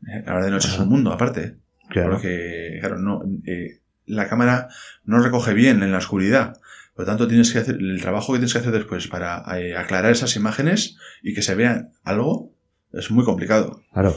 [0.08, 1.56] eh, grabar de noche es un mundo aparte.
[1.90, 2.12] Claro.
[2.12, 4.70] Porque, claro, no, eh, la cámara
[5.04, 6.58] no recoge bien en la oscuridad.
[6.94, 9.76] Por lo tanto, tienes que hacer el trabajo que tienes que hacer después para eh,
[9.76, 12.52] aclarar esas imágenes y que se vea algo
[12.94, 13.82] es muy complicado.
[13.94, 14.16] Claro.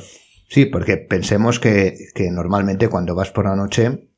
[0.49, 4.11] Sí, porque pensemos que, que normalmente cuando vas por la noche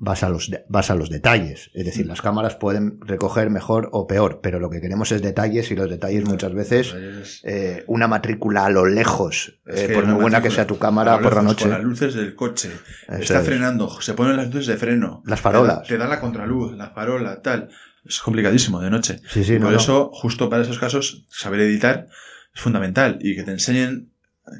[0.00, 1.70] vas a los vas a los detalles.
[1.74, 5.70] Es decir, las cámaras pueden recoger mejor o peor, pero lo que queremos es detalles
[5.72, 9.94] y los detalles muchas veces Es- eh, una matrícula a lo lejos, es eh, que
[9.94, 11.62] por muy buena que sea tu cámara por la noche.
[11.64, 12.70] Con las luces del coche.
[13.08, 13.46] Eso está es.
[13.46, 15.22] frenando, se ponen las luces de freno.
[15.26, 15.82] Las farolas.
[15.82, 17.68] Te da, te da la contraluz, la farola, tal.
[18.04, 19.20] Es complicadísimo de noche.
[19.28, 19.78] Sí, sí, no, por no.
[19.78, 22.06] eso, justo para esos casos, saber editar
[22.54, 24.12] es fundamental y que te enseñen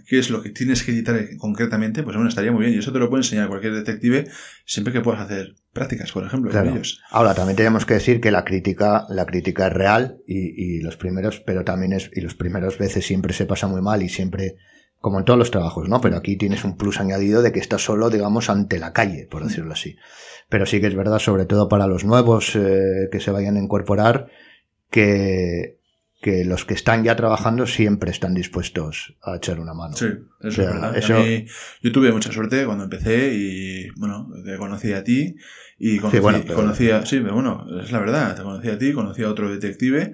[0.07, 2.75] qué es lo que tienes que editar concretamente, pues bueno, estaría muy bien.
[2.75, 4.27] Y eso te lo puede enseñar cualquier detective
[4.65, 6.67] siempre que puedas hacer prácticas, por ejemplo, Claro.
[6.69, 7.01] con ellos.
[7.11, 10.97] Ahora, también tenemos que decir que la crítica, la crítica es real y, y los
[10.97, 14.57] primeros, pero también es, y los primeros veces siempre se pasa muy mal y siempre,
[15.01, 16.01] como en todos los trabajos, ¿no?
[16.01, 19.45] Pero aquí tienes un plus añadido de que estás solo, digamos, ante la calle, por
[19.45, 19.97] decirlo así.
[20.49, 23.61] Pero sí que es verdad, sobre todo para los nuevos eh, que se vayan a
[23.61, 24.29] incorporar,
[24.91, 25.78] que,
[26.21, 29.95] que los que están ya trabajando siempre están dispuestos a echar una mano.
[29.97, 30.97] Sí, eso O sea, es verdad.
[30.97, 31.47] A mí-
[31.83, 35.37] yo tuve mucha suerte cuando empecé y, bueno, te conocí a ti
[35.79, 38.79] y conocí, bueno, pero- conocí a- sí, pero bueno, es la verdad, te conocí a
[38.79, 40.13] ti, conocí a otro detective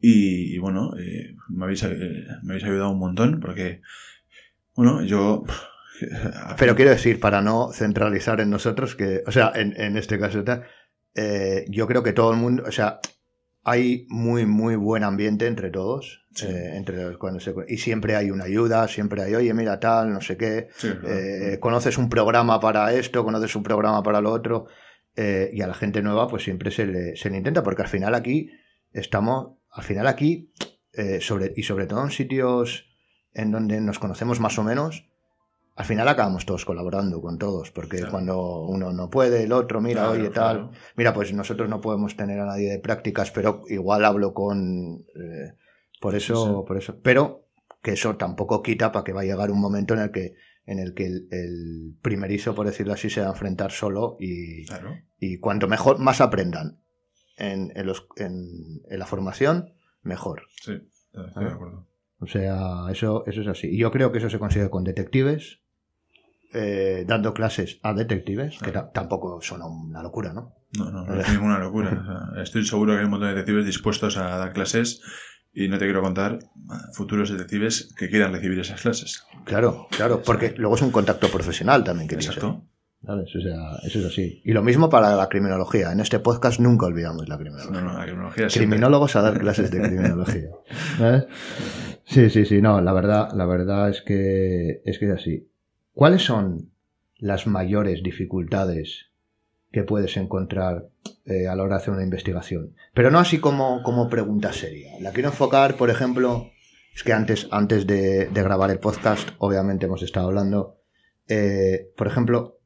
[0.00, 3.80] y, y bueno, eh, me, habéis, eh, me habéis ayudado un montón porque,
[4.74, 5.44] bueno, yo...
[6.58, 10.42] Pero quiero decir, para no centralizar en nosotros, que, o sea, en, en este caso,
[11.14, 12.98] eh, yo creo que todo el mundo, o sea,
[13.64, 16.20] hay muy, muy buen ambiente entre todos.
[16.34, 16.46] Sí.
[16.48, 20.12] eh, entre los- cuando se- y siempre hay una ayuda, siempre hay, oye, mira tal,
[20.12, 21.08] no sé qué, Sí, claro.
[21.16, 24.66] eh, conoces un programa para esto, conoces un programa para lo otro,
[25.14, 27.88] eh, y a la gente nueva pues siempre se le, se le intenta, porque al
[27.88, 28.50] final aquí
[28.92, 30.52] estamos, al final aquí,
[30.92, 32.86] eh, sobre, y sobre todo en sitios
[33.32, 35.06] en donde nos conocemos más o menos,
[35.76, 38.10] al final acabamos todos colaborando con todos, porque Claro.
[38.12, 42.16] cuando uno no puede, el otro, mira, Claro, oye, tal, mira, pues nosotros no podemos
[42.16, 45.04] tener a nadie de prácticas, pero igual hablo con...
[45.16, 45.54] eh,
[46.00, 46.56] por eso, Sí, sí.
[46.66, 47.00] por eso.
[47.02, 47.46] Pero
[47.82, 50.34] que eso tampoco quita para que va a llegar un momento en el que
[50.66, 54.64] en el que el, el primerizo, por decirlo así, se va a enfrentar solo y,
[55.18, 56.80] y cuanto mejor, más aprendan
[57.36, 58.46] en, en los, en,
[58.88, 60.44] en la formación, mejor.
[60.62, 60.72] Sí,
[61.12, 61.86] estoy de acuerdo.
[62.18, 63.66] O sea, eso, eso es así.
[63.68, 65.60] Y yo creo que eso se consigue con detectives,
[66.54, 70.54] eh, dando clases a detectives, que ta- tampoco son una locura, ¿no?
[70.78, 71.90] No, no, no es ninguna locura.
[72.30, 75.00] O sea, estoy seguro que hay un montón de detectives dispuestos a dar clases
[75.52, 76.38] y no te quiero contar
[76.94, 79.24] futuros detectives que quieran recibir esas clases.
[79.44, 82.64] Claro, claro, porque luego es un contacto profesional también que Exacto.
[83.06, 83.28] ¿sabes?
[83.36, 84.40] O sea, eso es así.
[84.44, 85.92] Y lo mismo para la criminología.
[85.92, 87.80] En este podcast nunca olvidamos la criminología.
[87.82, 88.68] No, no, la criminología siempre.
[88.76, 90.48] Criminólogos a dar clases de criminología.
[92.06, 95.48] Sí, sí, sí, no, la verdad, la verdad es que es que es así.
[95.94, 96.72] ¿Cuáles son
[97.18, 99.06] las mayores dificultades
[99.72, 100.88] que puedes encontrar
[101.24, 102.74] eh, a la hora de hacer una investigación?
[102.92, 104.92] Pero no así como, como pregunta seria.
[105.00, 106.50] La quiero enfocar, por ejemplo,
[106.94, 110.80] es que antes, antes de, de grabar el podcast, obviamente hemos estado hablando,
[111.28, 112.58] eh, por ejemplo,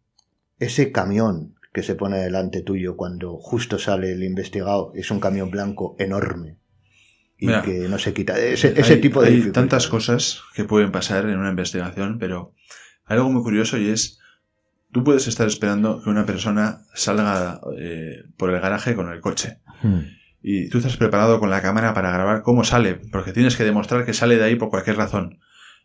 [0.58, 5.50] ese camión que se pone delante tuyo cuando justo sale el investigado es un camión
[5.50, 6.58] blanco enorme
[7.38, 11.28] y Mira, que no se quita ese, tipo de hay tantas cosas que pueden pasar
[11.28, 12.52] en una investigación, pero
[13.08, 14.18] hay algo muy curioso y es,
[14.92, 19.58] tú puedes estar esperando que una persona salga eh, por el garaje con el coche.
[19.82, 20.00] Hmm.
[20.42, 24.04] Y tú estás preparado con la cámara para grabar cómo sale, porque tienes que demostrar
[24.04, 25.40] que sale de ahí por cualquier razón.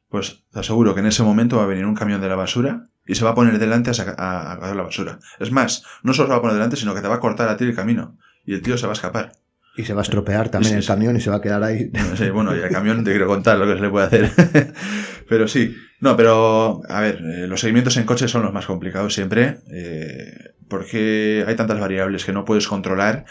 [0.10, 2.88] Pues te aseguro que en ese momento va a venir un camión de la basura
[3.06, 5.20] y se va a poner delante a, saca- a, a coger la basura.
[5.40, 7.50] Es más, no solo se va a poner delante, sino que te va a cortar
[7.50, 8.16] a ti el camino.
[8.46, 9.32] Y el tío se va a escapar.
[9.76, 10.88] Y se va a estropear también Sí, el sí.
[10.88, 13.28] camión y se va a quedar ahí Sí, bueno, y al camión no te quiero
[13.28, 14.30] contar lo que se le puede hacer.
[15.30, 15.76] pero sí.
[16.00, 19.58] No, pero, a ver, eh, los seguimientos en coche son los más complicados siempre.
[19.72, 23.26] eh, porque hay tantas variables que no puedes controlar.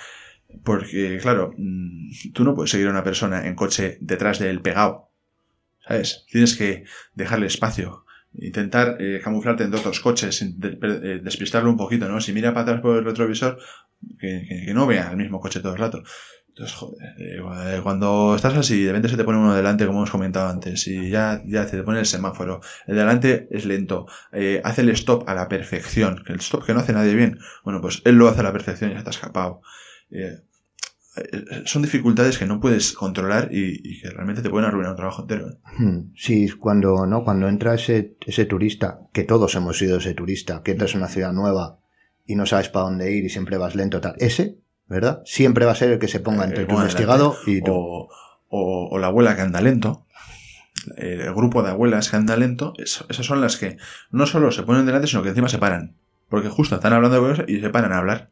[0.65, 5.11] Porque, claro, mm, tú no puedes seguir a una persona en coche detrás del pegado.
[5.87, 6.25] ¿Sabes?
[6.31, 6.85] Tienes que
[7.15, 8.05] dejarle espacio.
[8.35, 10.45] Intentar eh, camuflarte entre otros coches,
[11.23, 12.21] despistarlo un poquito, ¿no?
[12.21, 13.59] Si mira para atrás por el retrovisor,
[14.19, 16.03] que, no vea el mismo coche todo el rato.
[16.49, 20.11] Entonces, joder, eh, cuando estás así, de repente se te pone uno delante, como hemos
[20.11, 22.61] comentado antes, y ya, ya te pone el semáforo.
[22.87, 26.81] El delante es lento, eh, hace el stop a la perfección, el stop que no
[26.81, 27.39] hace nadie bien.
[27.65, 29.63] Bueno, pues él lo hace a la perfección y ya has escapado.
[30.11, 30.43] Eh,
[31.17, 35.23] eh, son dificultades que no puedes controlar y, que realmente te pueden arruinar un trabajo
[35.23, 35.51] entero.
[35.51, 35.59] ¿eh?
[35.79, 36.13] Hmm.
[36.17, 37.23] Sí, cuando, ¿no?
[37.23, 41.09] cuando entra ese, ese turista, que todos hemos sido ese turista, que entras en una
[41.09, 41.81] ciudad nueva
[42.27, 44.15] y no sabes para dónde ir y siempre vas lento, tal.
[44.19, 44.57] Ese,
[44.89, 45.23] ¿verdad?
[45.25, 47.73] Siempre va a ser el que se ponga Eh, entre tu ponga investigado y tú.
[47.75, 48.09] O,
[48.49, 50.07] o- o la abuela que anda lento.
[50.97, 53.77] El, grupo de abuelas que anda lento, es- esas son las que
[54.11, 55.97] no solo se ponen delante, sino que encima se paran.
[56.29, 58.31] Porque justo están hablando de cosas y se paran a hablar.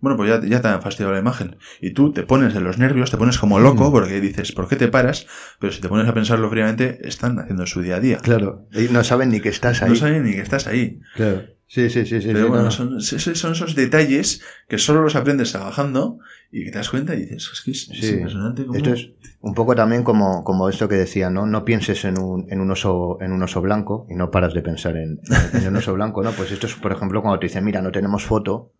[0.00, 1.56] Bueno, pues ya, ya te han fastidiado la imagen.
[1.80, 3.92] Y tú te pones de los nervios, te pones como loco Mm.
[3.92, 5.26] porque dices, ¿por qué te paras?
[5.60, 8.16] Pero si te pones a pensarlo fríamente, están haciendo su día a día.
[8.18, 8.66] Claro.
[8.72, 9.90] Y no saben ni que estás ahí.
[9.90, 10.98] No saben ni que estás ahí.
[11.14, 11.42] Claro.
[11.74, 12.26] Sí, sí, sí, sí.
[12.28, 13.00] Pero sí, bueno, no, no.
[13.00, 16.18] son, son esos detalles que solo los aprendes trabajando
[16.50, 18.14] y que te das cuenta y dices, es que es, es Sí.
[18.16, 18.76] impresionante cómo...
[18.76, 19.08] Esto es
[19.40, 21.46] un poco también como, como esto que decía, ¿no?
[21.46, 24.60] No pienses en un, en un oso, en un oso blanco y no paras de
[24.60, 25.18] pensar en,
[25.54, 26.32] en un oso blanco, ¿no?
[26.32, 28.74] Pues esto es, por ejemplo, cuando te dicen, mira, no tenemos foto,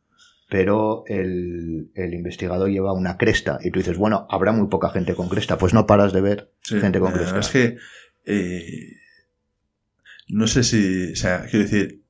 [0.50, 5.14] pero el, el investigador lleva una cresta y tú dices, bueno, habrá muy poca gente
[5.14, 7.38] con cresta, pues no paras de ver Sí, gente con cresta.
[7.38, 7.78] es que
[8.26, 8.96] eh,
[10.28, 12.01] no sé si, o sea, quiero decir,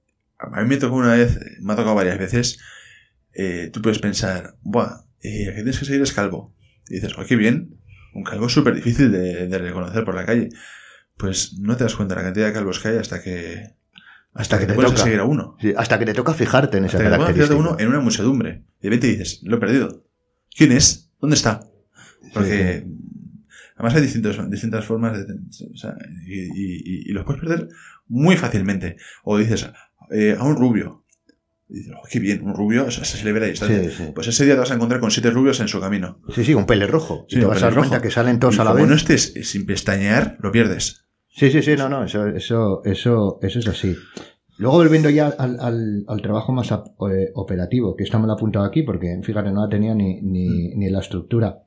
[0.53, 2.59] a mí me tocó una vez, me ha tocado varias veces,
[3.35, 6.55] eh, tú puedes pensar, buah, eh, el que tienes que seguir es calvo.
[6.89, 7.79] Y dices, oh, qué bien,
[8.15, 10.49] un calvo es súper difícil de, de reconocer por la calle.
[11.17, 13.75] Pues no te das cuenta de la cantidad de calvos que hay hasta que,
[14.35, 15.05] hasta que te, te pones toca.
[15.05, 15.57] seguir a uno.
[15.61, 17.57] Sí, hasta que te toca fijarte en esa Hasta que te pones a fijarte a
[17.57, 17.71] característica.
[17.75, 18.65] uno en una muchedumbre.
[18.81, 20.05] Y de repente dices, lo he perdido.
[20.55, 21.11] ¿Quién es?
[21.21, 21.61] ¿Dónde está?
[22.35, 22.87] Porque
[23.77, 25.35] además hay distintos, distintas formas de...
[25.35, 25.95] o sea,
[26.27, 27.69] y, y- y los puedes perder
[28.09, 28.97] muy fácilmente.
[29.23, 29.71] O dices,
[30.13, 31.05] eh, a un rubio.
[31.69, 33.83] Y dices, oh, qué bien, un rubio, se le ve la distancia.
[33.85, 34.13] Sí, sí.
[34.15, 36.21] Pues ese día te vas a encontrar con siete rubios en su camino.
[36.35, 37.25] Sí, sí, un pelirrojo.
[37.29, 38.91] Sí, y te vas a dar cuenta que salen todos Y a la como vez.
[38.91, 41.07] no estés sin pestañear, lo pierdes.
[41.29, 43.97] Sí, sí, sí, no, no, eso, eso, eso, eso es así.
[44.59, 48.83] Luego volviendo ya al, al, al trabajo más eh, operativo, que lo he apuntado aquí
[48.83, 51.63] porque, fíjate, no la tenía ni, ni, ni la estructura.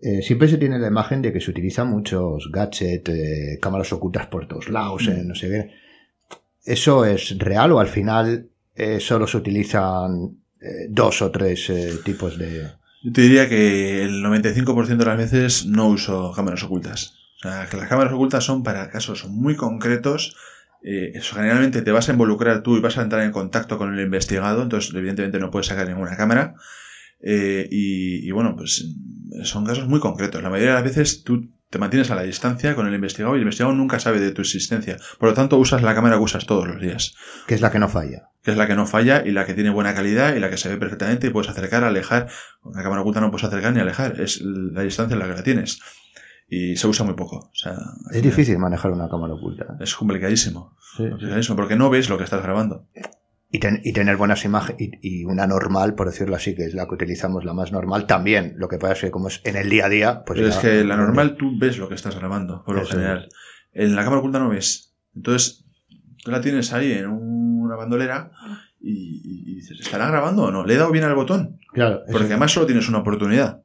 [0.00, 4.28] Eh, siempre se tiene la imagen de que se utilizan muchos gadgets, eh, cámaras ocultas
[4.28, 5.70] por todos lados, eh, no sé qué.
[6.68, 11.94] ¿Eso es real o al final eh, solo se utilizan eh, dos o tres eh,
[12.04, 12.70] tipos de...
[13.02, 17.14] Yo te diría que el 95% de las veces no uso cámaras ocultas.
[17.38, 20.36] O sea, que las cámaras ocultas son para casos muy concretos.
[20.82, 24.00] Eso, generalmente te vas a involucrar tú y vas a entrar en contacto con el
[24.00, 26.54] investigado, entonces evidentemente no puedes sacar ninguna cámara.
[27.20, 28.94] Y, y bueno, pues
[29.44, 30.42] son casos muy concretos.
[30.42, 33.38] La mayoría de las veces tú te mantienes a la distancia con el investigado y
[33.38, 34.96] el investigado nunca sabe de tu existencia.
[35.18, 37.14] Por lo tanto, usas la cámara que usas todos los días
[37.46, 38.28] que es la que no falla?
[38.42, 40.56] que es la que no falla y la que tiene buena calidad y la que
[40.56, 42.28] se ve perfectamente y puedes acercar, alejar.
[42.60, 45.34] Con una cámara oculta no puedes acercar ni alejar, es la distancia en la que
[45.34, 45.80] la tienes.
[46.48, 47.36] Y se usa muy poco.
[47.36, 47.76] O sea,
[48.10, 49.76] Es difícil manejar una cámara oculta.
[49.80, 50.76] Es complicadísimo.
[50.96, 51.10] Sí.
[51.10, 52.86] complicadísimo, porque no ves lo que estás grabando.
[53.50, 56.74] Y, ten- y tener buenas imágenes y, y una normal, por decirlo así, que es
[56.74, 58.54] la que utilizamos, la más normal, también.
[58.58, 60.54] Lo que pasa es que como es en el día a día, pues Pero ya-
[60.56, 63.28] es que la normal tú ves lo que estás grabando, por lo Eso general.
[63.72, 64.92] En la cámara oculta no ves.
[65.16, 65.64] Entonces,
[66.22, 68.30] tú la tienes ahí en una bandolera
[68.80, 70.64] y, dices, ¿estará grabando o no?
[70.66, 71.58] ¿Le he dado bien al botón?
[71.72, 73.62] Claro, Porque además solo tienes una oportunidad,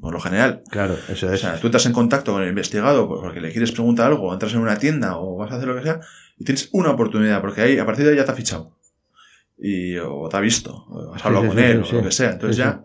[0.00, 0.62] por lo general.
[0.70, 1.40] claro, eso O es.
[1.40, 4.54] sea, tú estás en contacto con el investigado porque le quieres preguntar algo, o entras
[4.54, 6.00] en una tienda, o vas a hacer lo que sea,
[6.38, 8.76] y tienes una oportunidad, porque ahí, a partir de ahí ya te ha fichado.
[9.56, 12.12] Y, o te ha visto, o has hablado sí, con él, sí, o lo que
[12.12, 12.32] sea.
[12.32, 12.84] Entonces ya,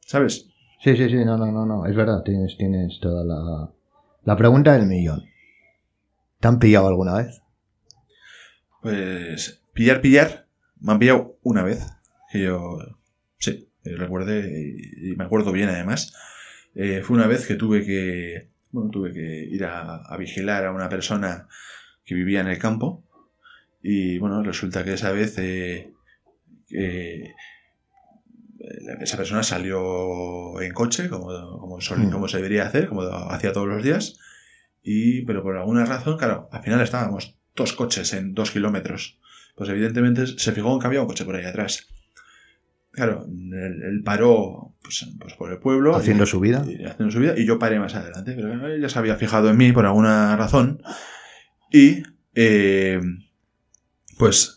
[0.00, 0.48] ¿sabes?
[0.82, 3.70] Sí, sí, sí, no, no, no, no, es verdad, tienes, tienes toda la...
[4.24, 5.24] La pregunta del millón.
[6.38, 7.42] ¿Te han pillado alguna vez?
[8.80, 10.46] Pues, pillar, pillar,
[10.80, 11.84] me han pillado una vez,
[12.30, 12.78] que yo,
[13.38, 16.14] sí, recuerde, y, y me acuerdo bien además.
[16.74, 20.72] Eh, fue una vez que tuve que, bueno, tuve que ir a, a vigilar a
[20.72, 21.48] una persona
[22.04, 23.04] que vivía en el campo.
[23.82, 25.92] Y bueno, resulta que esa vez eh,
[26.68, 27.32] que
[29.02, 31.26] esa persona salió en coche, como,
[31.58, 32.10] como, sol- Mm.
[32.10, 34.18] como se debería hacer, como hacía todos los días.
[34.82, 39.18] Y, pero por alguna razón, claro, al final estábamos dos coches en dos kilómetros.
[39.56, 41.88] Pues evidentemente se fijó en que había un coche por ahí atrás.
[42.90, 45.94] Claro, él, él paró pues, pues por el pueblo.
[45.96, 46.64] Haciendo y- su vida.
[46.66, 49.50] y haciendo su vida, y yo paré más adelante, pero él ya se había fijado
[49.50, 50.82] en mí por alguna razón.
[51.70, 52.02] Y,
[52.34, 53.00] eh,
[54.18, 54.56] pues,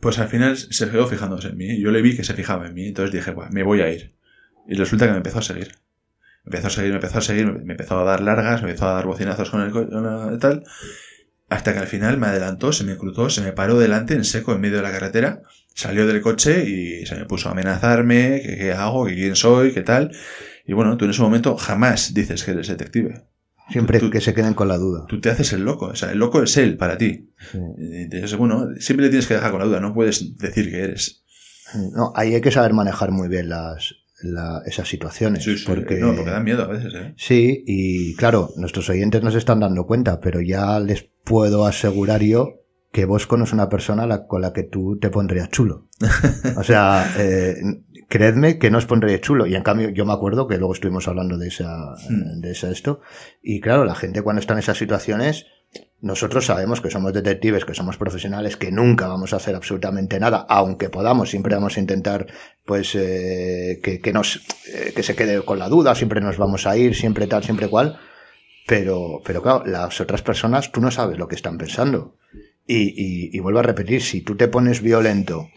[0.00, 1.80] pues al final se quedó fijándose en mí.
[1.80, 4.14] Yo le vi que se fijaba en mí, entonces dije, "Buah, me voy a ir.
[4.68, 5.72] Y resulta que me empezó a seguir.
[6.44, 8.88] Me empezó a seguir, me empezó a seguir, me empezó a dar largas, me empezó
[8.88, 10.64] a dar bocinazos con el co- con tal.
[11.50, 14.52] Hasta que al final me adelantó, se me cruzó, se me paró delante en seco
[14.52, 15.42] en medio de la carretera,
[15.74, 19.72] salió del coche y se me puso a amenazarme, que qué hago, que quién soy,
[19.72, 20.12] qué tal.
[20.66, 23.24] Y bueno, tú en ese momento jamás dices que eres detective.
[23.70, 25.04] Siempre Tú- que se queden con la duda.
[25.08, 27.30] Tú te haces el loco, o sea, el loco es él para ti.
[27.52, 27.58] Sí.
[27.78, 31.22] Entonces, bueno, siempre le tienes que dejar con la duda, no puedes decir que eres.
[31.94, 35.44] No, ahí hay que saber manejar muy bien las, la- esas situaciones.
[35.44, 35.96] Sí, sí, porque...
[35.96, 37.12] No, porque dan miedo a veces, ¿eh?
[37.18, 42.22] Sí, y claro, nuestros oyentes no se están dando cuenta, pero ya les puedo asegurar
[42.22, 42.54] yo
[42.90, 45.88] que Bosco no es una persona la- con la que tú te pondrías chulo.
[46.56, 47.56] O sea, eh,
[48.08, 49.46] creedme que no os pondría chulo.
[49.46, 52.40] Y en cambio, yo me acuerdo que luego estuvimos hablando de esa, Hmm.
[52.40, 53.00] de esa esto.
[53.42, 55.46] Y claro, la gente cuando está en esas situaciones,
[56.00, 60.46] nosotros sabemos que somos detectives, que somos profesionales, que nunca vamos a hacer absolutamente nada,
[60.48, 62.26] aunque podamos, siempre vamos a intentar,
[62.64, 64.40] pues, eh, que, que nos,
[64.72, 67.68] eh, que se quede con la duda, siempre nos vamos a ir, siempre tal, siempre
[67.68, 67.98] cual.
[68.66, 72.16] Pero, pero claro, las otras personas, tú no sabes lo que están pensando.
[72.66, 75.48] Y, y, y vuelvo a repetir, si tú te pones violento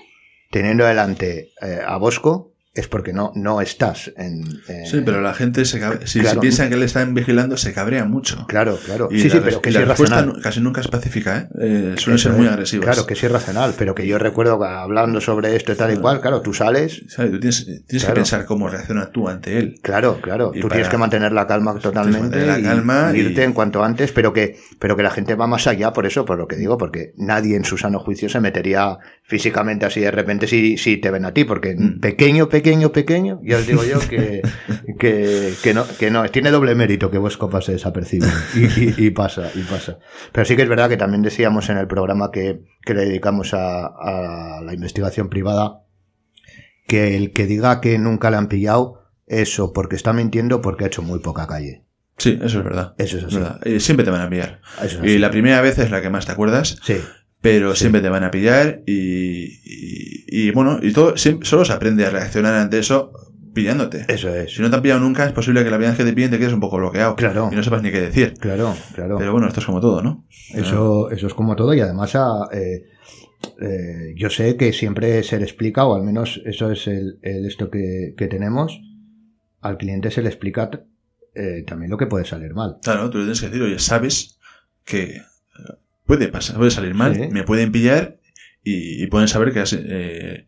[0.52, 4.46] teniendo delante eh, a Bosco, es porque no, no estás en...
[4.86, 6.36] Sí, pero la gente, se cabe- si, Claro.
[6.36, 8.46] si piensan que le están vigilando, se cabrea mucho.
[8.48, 9.10] Claro, claro.
[9.12, 10.36] Y sí, la sí, pero que la es respuesta racional.
[10.38, 11.48] nu- casi nunca es pacífica, ¿eh?
[11.60, 12.52] Eh, suelen ser muy es.
[12.54, 12.86] agresivas.
[12.86, 15.98] Claro, que sí es racional, pero que yo recuerdo hablando sobre esto y tal y
[15.98, 17.32] cual, claro, tú sales, ¿Sabes?
[17.32, 19.76] Tú tienes, tienes que pensar cómo reaccionas tú ante él.
[19.82, 23.20] claro, claro, Y tú para- tienes que mantener la calma totalmente la y- calma y,
[23.20, 26.24] irte en cuanto antes, pero que, pero que la gente va más allá por eso,
[26.24, 28.98] por lo que digo, porque nadie en su sano juicio se metería
[29.32, 32.02] físicamente así de repente si, si te ven a ti, porque Mm.
[32.02, 34.42] pequeño, pequeño, pequeño, ya os digo yo que,
[35.00, 38.30] que, que no, que no, tiene doble mérito que Bosco pase desapercibido.
[38.56, 40.00] Y, y- y pasa, y pasa.
[40.34, 43.54] Pero sí que es verdad que también decíamos en el programa que, que le dedicamos
[43.54, 45.86] a, a la investigación privada
[46.88, 50.88] que el que diga que nunca le han pillado, eso porque está mintiendo porque ha
[50.88, 51.86] hecho muy poca calle.
[52.18, 52.94] Sí, eso es verdad.
[52.98, 53.36] Eso es así.
[53.38, 53.60] Verdad.
[53.66, 54.60] Eh, siempre te van a pillar.
[54.84, 56.98] Eso es Y la primera vez es la que más te acuerdas, Sí,
[57.42, 57.82] pero Sí.
[57.82, 62.10] siempre te van a pillar y, y, y, bueno, y todo, solo se aprende a
[62.12, 63.12] reaccionar ante eso
[63.54, 64.06] pillándote.
[64.08, 64.54] eso es.
[64.56, 66.32] Si no te han pillado nunca, es posible que la primera vez que te pillen
[66.32, 67.50] te quedes un poco bloqueado Claro.
[67.52, 68.34] y no sepas ni qué decir.
[68.40, 69.18] Claro, claro.
[69.18, 70.26] Pero bueno, esto es como todo, ¿no?
[70.54, 72.84] Eso, eso es como todo y además a, eh,
[73.62, 77.46] eh, yo sé que siempre se le explica, o al menos eso es el, el
[77.46, 78.80] esto que, que tenemos,
[79.62, 80.70] al cliente se le explica
[81.36, 82.78] eh, también lo que puede salir mal.
[82.84, 84.38] Claro, tú le tienes que decir, oye, sabes
[84.86, 85.22] que
[86.18, 87.28] puede pasar, puede salir mal, Sí.
[87.32, 88.18] me pueden pillar
[88.64, 90.46] y, y pueden saber que has, eh,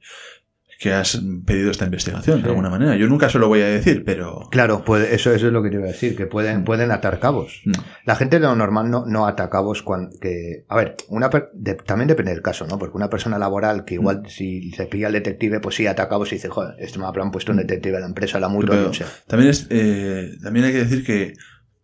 [0.79, 2.43] que has pedido esta investigación Sí.
[2.43, 2.97] de alguna manera.
[2.97, 4.49] Yo nunca se lo voy a decir, pero...
[4.51, 7.19] Claro, puede, eso, eso es lo que te iba a decir, que pueden, pueden atar
[7.19, 7.61] cabos.
[7.63, 7.71] Mm.
[8.05, 11.49] La gente de lo normal no, no ata cabos cuando, que, a ver, una per-
[11.53, 12.77] de- también depende del caso, ¿no?
[12.77, 14.01] Porque una persona laboral que Mm.
[14.01, 17.05] igual si se pilla al detective, pues sí ata cabos y dice, joder, esto me
[17.05, 19.05] habrán puesto un detective a la empresa, a la mutua, Pero no sé.
[19.27, 21.33] también, es, eh, también hay que decir que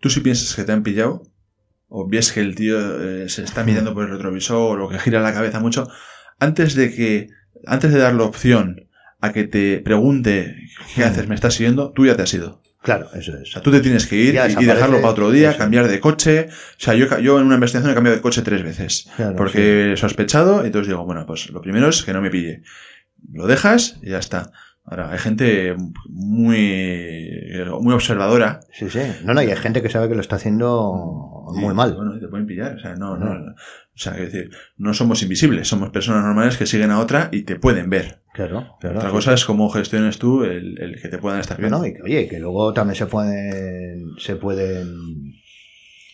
[0.01, 1.23] tú si piensas que te han pillado,
[1.89, 2.77] o ves que el tío
[3.23, 5.89] eh, se está mirando por el retrovisor o que gira la cabeza mucho,
[6.39, 7.27] antes de que,
[7.65, 8.87] antes de dar la opción
[9.19, 10.55] a que te pregunte
[10.95, 12.61] qué haces, me estás siguiendo, tú ya te has ido.
[12.81, 13.49] Claro, eso es.
[13.49, 15.57] O sea, tú te tienes que ir y- dejarlo para otro día, eso.
[15.59, 16.47] cambiar de coche.
[16.49, 19.09] O sea, yo, yo en una investigación he cambiado de coche tres veces.
[19.17, 22.29] Claro, porque he sospechado, y entonces digo, bueno, pues lo primero es que no me
[22.29, 22.61] pille.
[23.33, 24.53] Lo dejas y ya está.
[24.89, 25.75] Ahora, hay gente
[26.07, 27.41] muy,
[27.81, 28.59] muy observadora.
[28.71, 28.99] Sí, sí.
[29.23, 31.93] No, no, y hay gente que sabe que lo está haciendo muy mal.
[31.95, 32.75] Bueno, y te pueden pillar.
[32.75, 33.35] O sea, no, no.
[33.35, 33.51] No.
[33.51, 37.43] O sea, es decir, no somos invisibles, somos personas normales que siguen a otra y
[37.43, 38.21] te pueden ver.
[38.33, 38.97] Claro, claro.
[38.97, 39.15] Otra sí.
[39.15, 41.77] cosa es cómo gestiones tú el, el que te puedan estar viendo.
[41.79, 44.87] No, y que, oye, que luego también se pueden, se pueden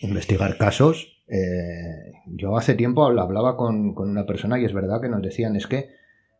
[0.02, 1.08] investigar casos.
[1.28, 5.22] Eh, yo hace tiempo habla- hablaba con, con una persona y es verdad que nos
[5.22, 5.90] decían es que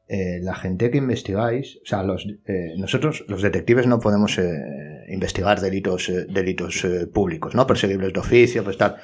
[0.08, 4.54] eh, la gente que investigáis, o sea, los, eh, nosotros los detectives no podemos eh,
[5.10, 7.66] investigar delitos, eh, delitos eh, públicos, ¿no?
[7.66, 8.98] Perseguibles de oficio, pues tal.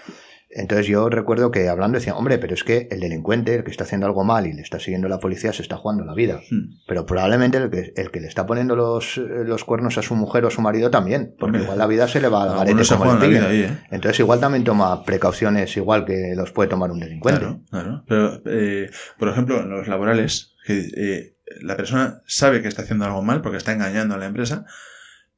[0.53, 3.85] Entonces yo recuerdo que hablando decía, hombre, pero es que el delincuente, el que está
[3.85, 6.41] haciendo algo mal y le está siguiendo la policía, se está jugando la vida.
[6.51, 6.81] Hmm.
[6.87, 10.43] Pero probablemente el que, el que le está poniendo los, los cuernos a su mujer
[10.43, 12.83] o a su marido también, porque Hombre, igual la vida se le va al garete
[12.95, 13.77] como vida ahí, ¿eh?
[13.91, 17.39] Entonces igual también toma precauciones igual que los puede tomar un delincuente.
[17.39, 18.03] Claro, claro.
[18.05, 23.05] Pero, eh, por ejemplo, en los laborales, que eh, la persona sabe que está haciendo
[23.05, 24.65] algo mal porque está engañando a la empresa,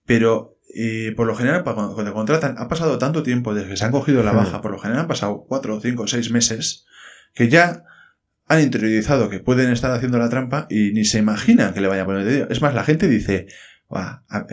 [0.05, 3.86] pero eh, por lo general, cuando, cuando contratan, ha pasado tanto tiempo desde que se
[3.86, 6.86] han cogido la baja, por lo general han pasado cuatro, cinco, seis meses,
[7.34, 7.84] que ya
[8.47, 12.03] han interiorizado que pueden estar haciendo la trampa y ni se imaginan que le vayan
[12.03, 12.47] a poner dedo.
[12.49, 13.47] Es más, la gente dice,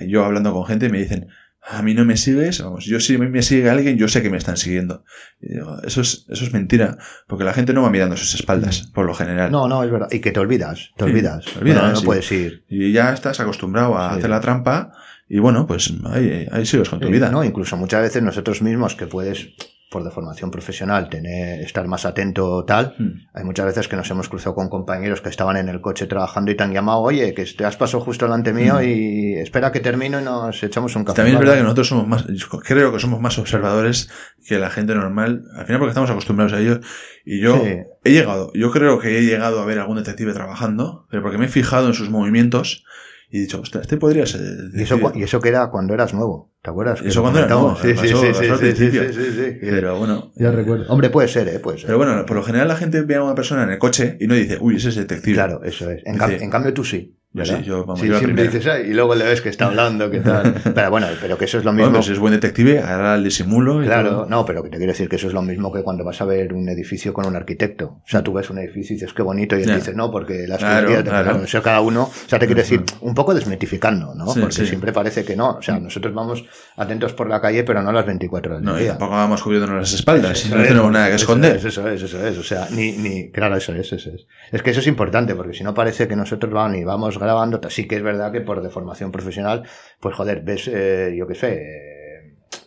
[0.06, 1.28] yo hablando con gente me dicen,
[1.62, 4.38] a mí no me sigues, vamos, yo si me sigue alguien, yo sé que me
[4.38, 5.04] están siguiendo.
[5.40, 6.96] Y digo, eso es, eso es mentira,
[7.26, 9.50] porque la gente no va mirando sus espaldas, por lo general.
[9.52, 10.08] No, no, es verdad.
[10.11, 11.44] Y que te olvidas, te Sí, olvidas.
[11.44, 12.04] te olvidas, no, no sí.
[12.06, 12.64] puedes ir.
[12.68, 14.18] Y ya estás acostumbrado a Sí.
[14.18, 14.92] hacer la trampa
[15.28, 17.30] y bueno, pues ahí, ahí sigues con tu vida.
[17.30, 19.50] No, incluso muchas veces nosotros mismos que puedes,
[19.91, 23.26] por deformación profesional, tener, estar más atento tal, Hmm.
[23.34, 26.51] Hay muchas veces que nos hemos cruzado con compañeros que estaban en el coche trabajando
[26.51, 28.84] y te han llamado, oye, que te has pasado justo delante mío Mm.
[28.84, 31.16] y espera que termino y nos echamos un café.
[31.16, 32.24] También es verdad que nosotros somos más,
[32.64, 34.09] creo que somos más observadores
[34.47, 36.80] que la gente normal, al final porque estamos acostumbrados a ello.
[37.24, 37.78] Y yo Sí.
[38.05, 41.47] he llegado, yo creo que he llegado a ver algún detective trabajando, pero porque me
[41.47, 42.84] he fijado en sus movimientos
[43.30, 44.40] y he dicho, ostras, este podría ser.
[44.74, 45.20] Y eso, detective".
[45.20, 47.00] y eso que era cuando eras nuevo, ¿te acuerdas?
[47.04, 49.58] Eso cuando era nuevo, Sí, sí, sí, sí.
[49.60, 50.32] Pero bueno.
[50.36, 50.86] Ya recuerdo.
[50.88, 51.58] Hombre, puede ser, ¿eh?
[51.58, 51.86] Puede ser.
[51.86, 54.26] Pero bueno, por lo general la gente ve a una persona en el coche y
[54.26, 55.34] no dice, uy, ese es detective.
[55.34, 56.02] Claro, eso es.
[56.04, 57.16] En, Dice- en cambio tú sí.
[57.32, 60.10] Sí, yo, vamos, Sí, yo siempre dices, "Ay", y luego le ves que está hablando,
[60.10, 60.52] que tal.
[60.74, 61.98] Pero bueno, pero que eso es lo Bueno, mismo.
[61.98, 63.82] pues si es buen detective, hará el disimulo.
[63.84, 64.26] y Claro, todo.
[64.26, 66.24] no, pero que te quiero decir que eso es lo mismo que cuando vas a
[66.24, 67.98] ver un edificio con un arquitecto.
[68.04, 69.76] O sea, tú ves un edificio y dices, qué bonito, y él Ya.
[69.76, 71.44] dice, no, porque las Claro, tuberías- claro.
[71.44, 74.26] eso cada uno, o sea, te quiero decir, un poco desmitificando, ¿no?
[74.32, 74.66] Sí, porque sí.
[74.66, 75.50] siempre parece que no.
[75.52, 76.44] O sea, nosotros vamos
[76.76, 78.92] atentos por la calle, pero no las 24 horas No, del y día.
[78.94, 81.56] tampoco vamos cubriéndonos las espaldas, Eso no tenemos nada que eso esconder.
[81.56, 84.26] es, Eso es, eso es, o sea, ni, ni, claro, eso es, eso es.
[84.50, 87.60] Es que eso es importante, porque si no parece que nosotros vamos y vamos grabando,
[87.70, 89.62] sí que es verdad que por deformación profesional,
[90.00, 91.54] pues joder, ves, eh, yo qué sé,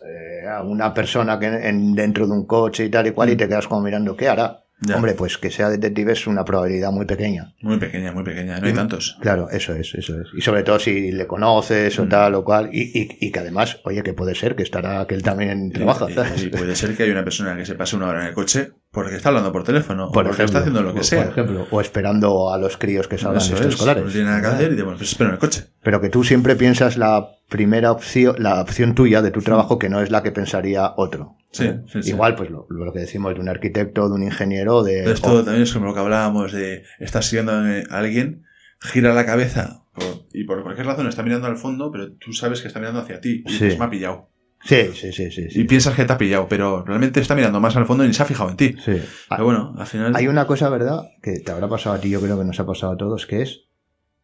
[0.06, 3.36] eh, a una persona que en, dentro de un coche y tal y cual, y
[3.36, 4.60] te quedas como mirando, ¿qué hará?
[4.80, 4.88] Mm.
[4.88, 4.96] Ya.
[4.96, 7.54] Hombre, pues que sea detective es una probabilidad muy pequeña.
[7.62, 8.76] Muy pequeña, muy pequeña, no hay Mm.
[8.76, 9.16] tantos.
[9.20, 10.26] Claro, eso es, eso es.
[10.36, 12.08] Y sobre todo si le conoces o Mm.
[12.08, 15.14] tal o cual, y, y, y que además, oye, que puede ser que estará, que
[15.14, 16.06] él también trabaja.
[16.10, 18.34] Y- y puede ser que haya una persona que se pase una hora en el
[18.34, 21.24] coche porque está hablando por teléfono por o porque ejemplo, está haciendo lo que sea.
[21.24, 24.04] Por ejemplo, o esperando a los críos que salgan Eso de es, escolares.
[24.04, 25.64] no tiene nada que hacer y bueno, pues espero en el coche.
[25.82, 29.88] Pero que tú siempre piensas la primera opción, la opción tuya de tu trabajo que
[29.90, 31.36] no es la que pensaría otro.
[31.50, 31.82] Sí, ¿eh?
[31.92, 32.08] sí, sí.
[32.10, 35.10] Igual, pues lo, lo que decimos de un arquitecto, de un ingeniero, de...
[35.12, 38.44] Esto o- también es como lo que hablábamos de estás siguiendo a alguien,
[38.80, 42.60] gira la cabeza por- y por cualquier razón está mirando al fondo, pero tú sabes
[42.60, 43.64] que está mirando hacia ti y Sí.
[43.64, 44.30] dices, me ha pillado.
[44.64, 45.48] Sí, sí, sí, sí.
[45.60, 48.14] Y piensas que te ha pillado, pero realmente está mirando más al fondo y ni
[48.14, 48.74] se ha fijado en ti.
[48.82, 49.00] Sí.
[49.28, 50.16] Pero bueno, al final...
[50.16, 51.02] Hay una cosa, ¿verdad?
[51.22, 53.42] Que te habrá pasado a ti, yo creo que nos ha pasado a todos, que
[53.42, 53.64] es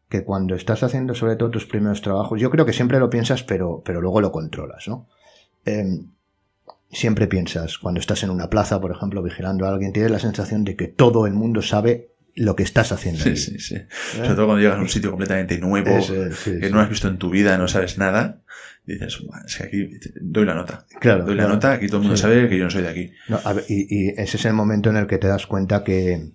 [0.08, 3.44] que cuando estás haciendo sobre todo tus primeros trabajos, yo creo que siempre lo piensas,
[3.44, 5.06] pero, pero luego lo controlas, ¿no?
[5.64, 6.10] Em,
[6.90, 10.64] siempre piensas, cuando estás en una plaza, por ejemplo, vigilando a alguien, tienes la sensación
[10.64, 13.23] de que todo el mundo sabe lo que estás haciendo.
[13.23, 13.36] Sí, ahí.
[13.36, 13.77] sí, sí.
[14.16, 16.73] Sobre todo cuando llegas a un sitio completamente nuevo, Eso es, sí, que sí.
[16.73, 18.43] no has visto en tu vida, no sabes nada,
[18.86, 19.90] y dices, "Buah, es que aquí
[20.20, 20.86] doy la nota.
[21.01, 22.23] Claro, Doy la nota, aquí todo el mundo Sí.
[22.23, 23.11] sabe que yo no soy de aquí.
[23.28, 25.85] No, a ver, y, y ese es el momento en el que te das cuenta
[25.85, 26.31] que,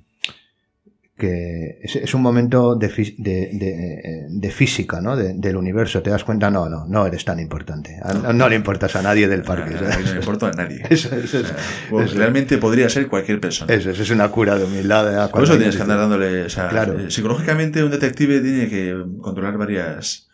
[1.18, 5.16] que es, es un momento de, de, de- de física, ¿no?
[5.16, 6.02] De- del universo.
[6.02, 7.98] Te das cuenta, no, no, no eres tan importante.
[8.04, 9.76] A- No, no le importas a nadie del parque.
[9.76, 10.82] No le importa a nadie.
[10.90, 11.56] Eso, eso, O es- sea,
[11.90, 12.18] pues, eso.
[12.20, 13.74] realmente podría ser cualquier persona.
[13.74, 15.26] eso, eso es una cura de humildad.
[15.26, 15.30] ¿eh?
[15.32, 16.44] Por eso tienes que andar dándole.
[16.44, 17.00] O sea, Claro.
[17.00, 20.28] eh, psicológicamente, un detective tiene que controlar varias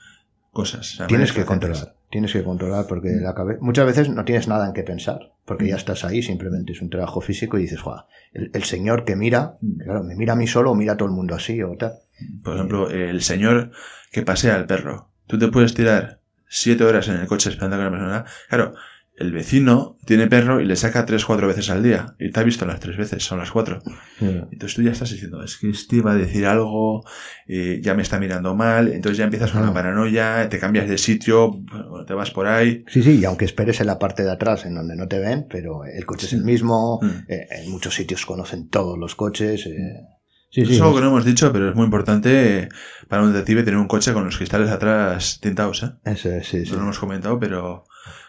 [0.51, 0.93] cosas.
[0.93, 3.23] o sea, Tienes que controlar, tienes que controlar porque Mm.
[3.23, 5.77] la cabe- muchas veces no tienes nada en qué pensar, porque ya Mm.
[5.77, 9.57] estás ahí, simplemente es un trabajo físico y dices, "Joa, el, el señor que mira,
[9.61, 9.79] Mm.
[9.83, 11.93] claro, me mira a mí solo o mira a todo el mundo así o tal.
[12.43, 13.71] Por ejemplo, el señor
[14.11, 15.07] que pasea al perro.
[15.25, 18.25] Tú te puedes tirar siete horas en el coche esperando que una persona.
[18.49, 18.73] Claro,
[19.17, 22.15] el vecino tiene perro y le saca tres, cuatro veces al día.
[22.19, 23.81] Y te ha visto las tres veces, son las cuatro.
[24.19, 27.03] Entonces tú ya estás diciendo, es que este va a decir algo,
[27.47, 29.67] eh, ya me está mirando mal, entonces ya empiezas con Ah.
[29.67, 31.51] la paranoia, te cambias de sitio,
[32.07, 32.83] te vas por ahí.
[32.87, 35.45] Sí, sí, y aunque esperes en la parte de atrás en donde no te ven,
[35.49, 37.07] pero el coche es el mismo, Mm.
[37.31, 39.65] eh, en muchos sitios conocen todos los coches.
[39.67, 39.99] eh,
[40.49, 42.69] sí, sí, es algo que no hemos dicho, pero es muy importante
[43.07, 45.91] para un detective tener un coche con los cristales atrás tintados, ¿eh?
[46.05, 46.71] eso es, sí, sí.
[46.71, 47.83] No lo hemos comentado, pero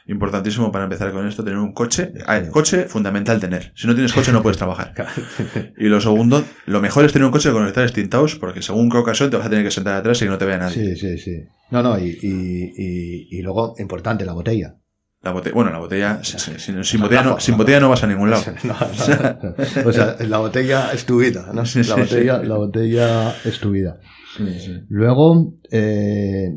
[0.07, 2.13] importantísimo para empezar con esto, tener un coche.
[2.27, 3.73] Ah, coche, fundamental tener.
[3.77, 4.93] Si no tienes coche no puedes trabajar.
[5.79, 8.91] Y lo segundo, lo mejor es tener un coche con los cristales tintados, porque según
[8.91, 10.95] qué ocasión te vas a tener que sentar atrás y que no te vea nadie.
[10.95, 11.45] Sí, sí, sí.
[11.71, 14.77] No, no, y, y, y, y luego, importante, la botella.
[15.23, 17.63] La botella, bueno, la botella, sin, sin- sin sea, botella, no, Rafa, sin Rafa.
[17.63, 18.43] botella no vas a ningún lado.
[18.65, 19.89] No, no.
[19.89, 21.63] O sea, la botella es tu vida, ¿no?
[21.63, 24.01] La botella, la botella es tu vida.
[24.37, 24.81] Sí, sí.
[24.89, 26.51] Luego, eh,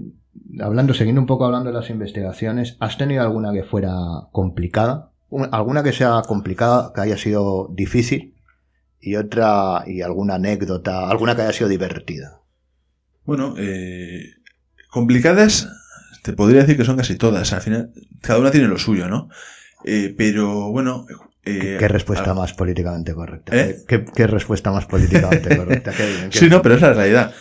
[0.61, 3.93] hablando, siguiendo un poco hablando de las investigaciones, ¿has tenido alguna que fuera
[4.31, 5.11] complicada?
[5.29, 8.33] Un- ¿Alguna que sea complicada, que haya sido difícil?
[8.99, 12.39] Y otra, y alguna anécdota, alguna que haya sido divertida.
[13.25, 14.33] Bueno, eh,
[14.89, 15.67] complicadas,
[16.23, 17.53] te podría decir que son casi todas.
[17.53, 17.91] Al final,
[18.21, 19.29] cada una tiene lo suyo, ¿no?
[19.83, 21.05] Eh, pero bueno.
[21.45, 23.55] Eh, ¿Qué, qué respuesta más políticamente correcta?
[23.55, 23.77] ¿Eh?
[23.87, 25.91] ¿Qué, qué respuesta más políticamente correcta?
[25.91, 27.33] Qué bien, Sí, no, pero es la realidad.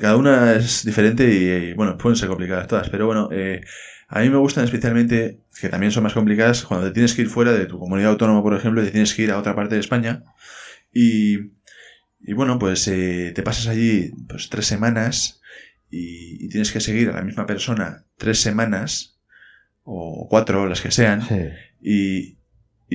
[0.00, 2.90] Cada una es diferente y, y, bueno, pueden ser complicadas todas.
[2.90, 3.60] Pero bueno, eh,
[4.08, 7.28] a mí me gustan especialmente, que también son más complicadas, cuando te tienes que ir
[7.28, 9.76] fuera de tu comunidad autónoma, por ejemplo, y te tienes que ir a otra parte
[9.76, 10.24] de España.
[10.92, 11.52] Y,
[12.20, 15.40] y bueno, pues eh, te pasas allí pues tres semanas
[15.88, 19.20] y, y tienes que seguir a la misma persona tres semanas
[19.84, 21.22] o cuatro, las que sean.
[21.22, 21.36] Sí.
[21.80, 22.41] Y,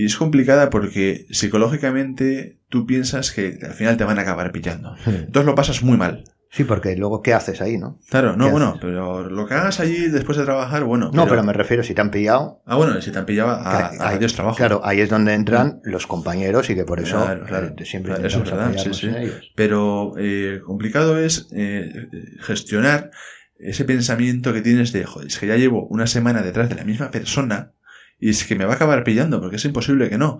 [0.01, 4.95] y es complicada porque psicológicamente tú piensas que al final te van a acabar pillando.
[5.05, 6.23] Entonces lo pasas muy mal.
[6.49, 7.99] Sí, porque luego, ¿qué haces ahí, no?
[8.09, 8.79] Claro, no, ¿Qué bueno, haces?
[8.81, 11.11] pero lo que hagas allí después de trabajar, bueno.
[11.13, 13.91] No, pero me refiero, si te han pillado, Ah, bueno, si te han pillado, a,
[13.99, 14.55] ahí- Dios trabajo.
[14.55, 17.73] Claro, ahí es donde entran los compañeros y que por eso Claro, claro.
[17.77, 19.15] eh, siempre Claro, eso es intentamos verdad, apoyarnos sí, sí.
[19.15, 19.51] en ellos.
[19.55, 22.07] Pero eh, complicado es eh,
[22.39, 23.11] gestionar
[23.59, 26.85] ese pensamiento que tienes de, joder, es que ya llevo una semana detrás de la
[26.85, 27.73] misma persona
[28.19, 30.39] y es que me va a acabar pillando porque es imposible que no.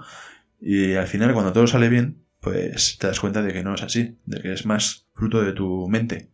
[0.60, 3.84] Y al final, cuando todo sale bien, pues te das cuenta de que no es
[3.84, 6.30] así, de que es más fruto de tu mente.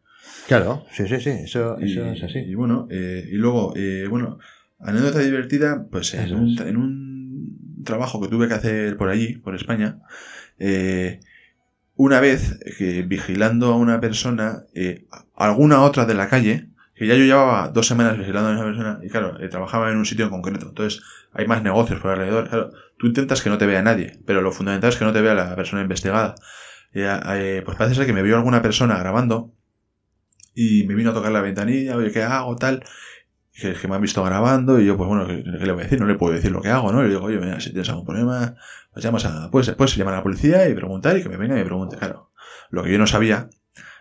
[0.47, 2.39] Claro, sí, sí, sí, eso, Y, eso es así.
[2.39, 4.39] y bueno, eh, y luego, eh, bueno,
[4.79, 9.99] anécdota divertida, pues un, en un trabajo que tuve que hacer por allí, por España,
[10.59, 11.19] eh,
[11.95, 15.05] una vez que vigilando a una persona, eh,
[15.35, 18.99] alguna otra de la calle, que ya yo llevaba dos semanas vigilando a esa persona,
[19.03, 21.01] y claro, eh, trabajaba en un sitio en concreto, entonces
[21.33, 24.51] hay más negocios por alrededor, claro, tú intentas que no te vea nadie, pero lo
[24.51, 26.35] fundamental es que no te vea la persona investigada.
[26.93, 29.51] Eh, eh, pues parece ser que me vio alguna persona grabando
[30.53, 32.55] y me vino a tocar la ventanilla, oye, ¿qué hago?
[32.55, 32.83] Tal.
[33.51, 35.99] Que, me han visto grabando y yo, pues bueno, ¿qué, le voy a decir?
[35.99, 37.01] No le puedo decir lo que hago, ¿no?
[37.01, 38.55] Y le digo, oye, mira, si tienes algún problema,
[38.91, 41.55] pues llamas a, puedes, puedes llamar a la policía y preguntar y que me venga
[41.55, 42.31] y me pregunte, claro.
[42.69, 43.49] Lo que yo no sabía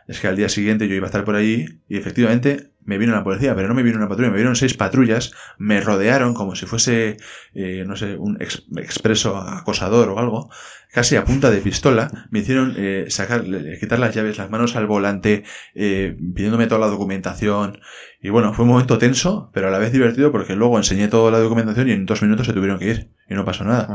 [0.08, 3.12] es que al día siguiente yo iba a estar por allí y efectivamente me vino
[3.12, 6.54] la policía, pero no me vino una patrulla, me vieron seis patrullas, me rodearon como
[6.54, 7.16] si fuese,
[7.54, 10.50] eh, no sé, un ex- expreso acosador o algo,
[10.92, 13.44] casi a punta de pistola, me hicieron eh, sacar,
[13.80, 15.44] quitar las llaves, las manos al volante,
[15.74, 17.80] eh, pidiéndome toda la documentación.
[18.20, 21.30] Y bueno, fue un momento tenso, pero a la vez divertido porque luego enseñé toda
[21.30, 23.88] la documentación y en dos minutos se tuvieron que ir y no pasó nada.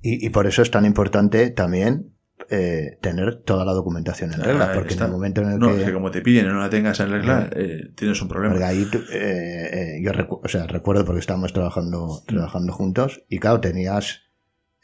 [0.00, 2.11] Y, y por eso es tan importante también
[2.50, 5.04] eh, tener toda la documentación en Ah, regla, porque está.
[5.04, 5.80] en el momento en el No, que...
[5.80, 8.54] es que como te pillen y no la tengas en regla, eh, tienes un problema.
[8.54, 13.24] Porque ahí, tú- eh, eh, yo recu- o sea, recuerdo porque estábamos trabajando, trabajando juntos
[13.28, 14.20] y claro, tenías,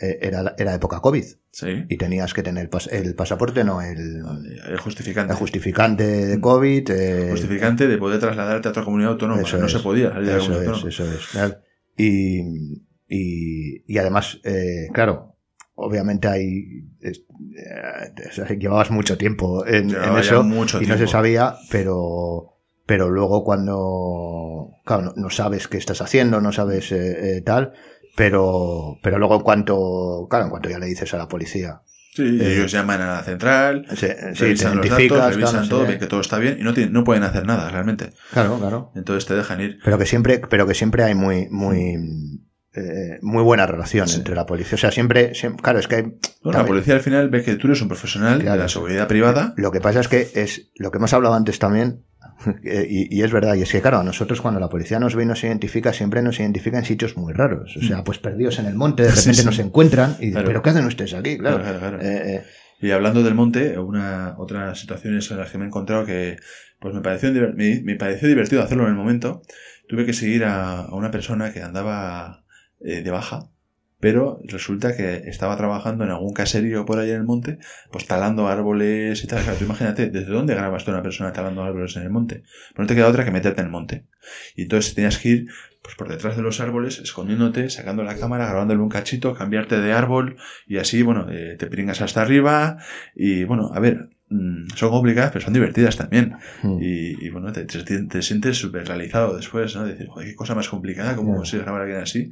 [0.01, 1.85] eh, era, era época COVID Sí.
[1.89, 4.23] y tenías que tener el, pas- el pasaporte, no, el,
[4.69, 5.33] El justificante.
[5.33, 6.91] el justificante de COVID.
[6.91, 9.43] eh, justificante de poder trasladarte a otra comunidad autónoma.
[9.43, 9.73] Eso no es.
[9.73, 11.15] se podía salir de la Eso comunidad es, autónoma.
[11.19, 11.57] eso es.
[11.97, 14.41] Y, y, y además,
[14.93, 15.37] claro,
[15.79, 17.13] obviamente hay eh,
[18.59, 25.03] llevabas mucho tiempo en, eso mucho y no se sabía, pero pero luego cuando claro,
[25.05, 27.73] no, no sabes qué estás haciendo, no sabes eh, eh, tal,
[28.17, 31.83] pero pero luego en cuanto claro, en cuanto ya le dices a la policía,
[32.15, 35.87] Sí, ellos llaman a la central, sí, te revisan los identificas, datos, revisan claro, todo,
[35.87, 38.11] ven que todo está bien y no, tienen- no pueden hacer nada realmente.
[38.33, 38.91] claro, claro.
[38.97, 39.79] Entonces te dejan ir.
[39.85, 41.97] Pero que siempre, pero que siempre hay muy, muy,
[42.75, 44.17] eh, muy buena relación Sí.
[44.19, 44.75] entre la policía.
[44.75, 46.03] O sea, siempre, siempre- claro, es que
[46.43, 48.57] Bueno, la policía al final ve que tú eres un profesional Claro.
[48.59, 49.55] de la seguridad privada.
[49.57, 52.05] lo que pasa es que es lo que hemos hablado antes también,
[52.65, 55.15] eh, y, y es verdad, y es que claro, a nosotros cuando la policía nos
[55.17, 57.77] ve y nos identifica, siempre nos identifica en sitios muy raros.
[57.77, 59.13] O sea, pues perdidos en el monte, de Mm.
[59.17, 59.47] Sí, repente sí.
[59.47, 60.47] nos encuentran y dicen, Claro.
[60.49, 61.39] ¿pero qué hacen ustedes aquí?
[61.39, 61.63] Claro.
[62.01, 62.43] Eh, eh,
[62.81, 66.37] Y hablando del monte, una otras situaciones en las que me he encontrado que
[66.79, 69.43] pues me pareció, me, me pareció divertido hacerlo en el momento.
[69.89, 72.45] Tuve que seguir a, a una persona que andaba
[72.81, 73.49] eh, de baja,
[74.01, 77.59] pero resulta que estaba trabajando en algún caserío por ahí en el monte,
[77.91, 79.45] pues talando árboles y tal.
[79.59, 82.43] Tú imagínate, ¿desde dónde grabas tú a una persona talando árboles en el monte?
[82.75, 84.05] Pues no te queda otra que meterte en el monte.
[84.55, 85.47] Y entonces tenías que ir
[85.83, 89.93] pues por detrás de los árboles, escondiéndote, sacando la cámara, grabándole un cachito, cambiarte de
[89.93, 90.37] árbol
[90.67, 92.79] y así, bueno, eh, te pringas hasta arriba
[93.17, 96.37] y bueno, a ver, mm, son complicadas, pero son divertidas también.
[96.63, 96.79] mm.
[96.83, 99.85] Y, y, bueno, te, te, te sientes súper realizado después, ¿no?
[99.85, 102.31] Decir, joder, qué cosa más complicada, cómo consigues grabar a alguien así,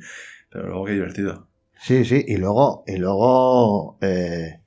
[0.51, 1.48] pero luego qué divertido.
[1.81, 4.60] Sí, sí, y luego, y luego, eh,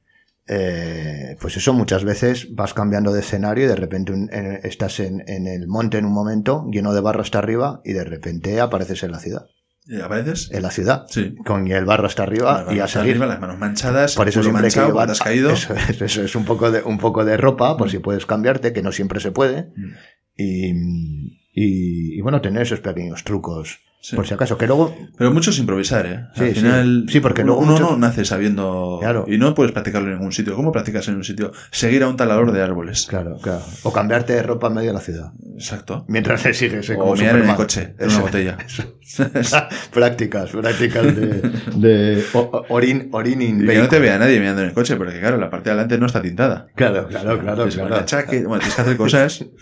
[0.48, 5.00] eh, pues eso muchas veces vas cambiando de escenario y de repente un- en- estás
[5.00, 8.60] en, en el monte en un momento lleno de barro hasta arriba y de repente
[8.60, 9.46] apareces en la ciudad,
[9.86, 10.50] ¿Y ¿Apareces?
[10.52, 11.34] en la ciudad, Sí.
[11.46, 13.12] con el barro hasta arriba y a salir.
[13.14, 15.50] arriba, las manos manchadas, Por eso siempre que manchado, llevar te has caído.
[15.54, 17.92] Eso, es, eso es un poco de un poco de ropa por Mm.
[17.92, 19.72] si puedes cambiarte, que no siempre se puede.
[19.76, 19.94] Mm.
[20.36, 20.70] Y,
[21.54, 24.16] y, y bueno, tener esos pequeños trucos Sí.
[24.16, 24.58] por si acaso.
[24.58, 26.26] Que luego, Pero mucho es improvisar, ¿eh?
[26.34, 29.26] Sí, Al final, Sí, porque uno, luego uno mucho- no nace sabiendo Claro.
[29.28, 30.56] y no puedes practicarlo en ningún sitio.
[30.56, 31.52] ¿Cómo practicas en un sitio?
[31.72, 33.08] Seguir a un talador de árboles.
[33.10, 33.62] claro, claro.
[33.84, 35.32] O cambiarte de ropa en medio de la ciudad.
[35.56, 36.06] Exacto.
[36.08, 38.58] Mientras le sigues eh, O mirar en el coche, en una botella.
[39.94, 41.42] prácticas, prácticas de,
[41.76, 44.96] de o- orin, orin in Y que no te vea nadie mirando en el coche,
[44.96, 46.68] porque claro, la parte de adelante no está tintada.
[46.76, 47.88] Claro, claro, claro, claro.
[48.48, 49.46] bueno, tienes que hacer cosas.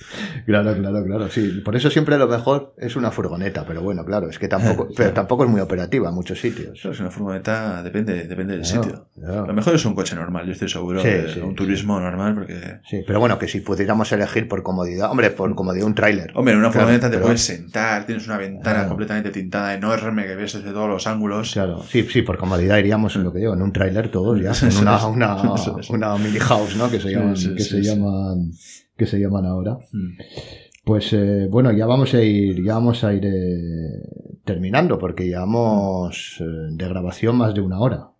[0.45, 1.61] Claro, claro, claro, sí.
[1.65, 5.11] Por eso siempre lo mejor es una furgoneta, pero bueno, claro, es que tampoco, pero
[5.13, 6.77] tampoco es muy operativa en muchos sitios.
[6.79, 9.07] Eso es una furgoneta, depende, depende del Claro, sitio.
[9.15, 9.47] claro.
[9.47, 11.01] Lo mejor es un coche normal, yo estoy seguro.
[11.01, 11.55] Sí, de sí, un sí.
[11.55, 12.79] turismo normal, porque.
[12.89, 16.31] Sí, pero bueno, que si pudiéramos elegir por comodidad, hombre, por comodidad un tráiler.
[16.35, 18.89] Hombre, en una Claro, furgoneta te pero- puedes sentar, tienes una ventana Claro.
[18.89, 21.53] completamente tintada, enorme, que ves desde todos los ángulos.
[21.53, 24.51] Claro, sí, sí, por comodidad iríamos en lo que digo, en un tráiler todos ya,
[24.67, 25.37] en una, una,
[25.89, 26.89] una mini house, ¿no?
[26.89, 28.51] Que se llaman, que sí, se llaman,
[28.97, 29.77] que se llaman ahora.
[29.91, 30.17] Mm.
[30.87, 36.37] Pues eh, bueno, ya vamos a ir, ya vamos a ir eh, terminando porque llevamos
[36.39, 38.11] eh, de grabación más de una hora.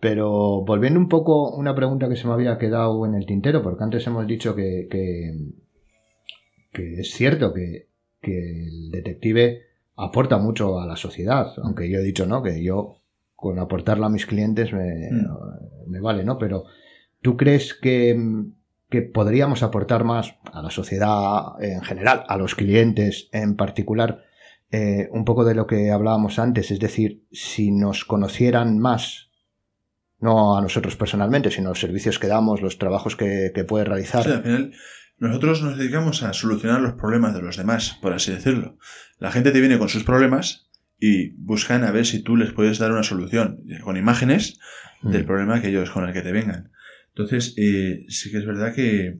[0.00, 3.84] Pero volviendo un poco, una pregunta que se me había quedado en el tintero, porque
[3.84, 5.32] antes hemos dicho que, que,
[6.72, 7.86] que es cierto que,
[8.20, 9.60] que el detective
[9.94, 12.96] aporta mucho a la sociedad, aunque yo he dicho no, que yo
[13.36, 15.90] con aportarla a mis clientes me, Mm.
[15.90, 16.36] me vale, ¿no?
[16.36, 16.64] Pero
[17.22, 18.18] ¿tú crees que,
[18.90, 24.24] que podríamos aportar más a la sociedad en general, a los clientes en particular,
[24.70, 26.70] eh, un poco de lo que hablábamos antes?
[26.70, 29.30] Es decir, si nos conocieran más,
[30.18, 34.24] no a nosotros personalmente, sino los servicios que damos, los trabajos que, que puede realizar.
[34.24, 34.72] Sí, al final,
[35.18, 38.76] nosotros nos dedicamos a solucionar los problemas de los demás, por así decirlo.
[39.18, 40.68] La gente te viene con sus problemas
[40.98, 44.58] y buscan a ver si tú les puedes dar una solución con imágenes
[45.02, 45.10] Mm.
[45.10, 46.70] del problema que ellos con el que te vengan.
[47.14, 49.18] Entonces, eh, sí que es verdad que,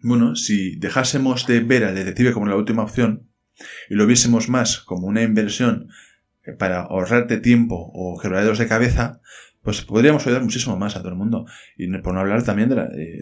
[0.00, 3.28] bueno, si dejásemos de ver al detective como la última opción
[3.88, 5.88] y lo viésemos más como una inversión
[6.58, 9.20] para ahorrarte tiempo o quebraderos de cabeza,
[9.62, 11.46] pues podríamos ayudar muchísimo más a todo el mundo.
[11.76, 13.20] Y por no hablar también de la, eh,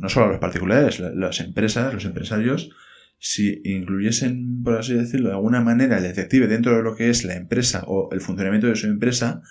[0.00, 2.70] no solo a los particulares, la- las empresas, los empresarios,
[3.18, 7.24] si incluyesen, por así decirlo, de alguna manera el detective dentro de lo que es
[7.24, 9.42] la empresa o el funcionamiento de su empresa,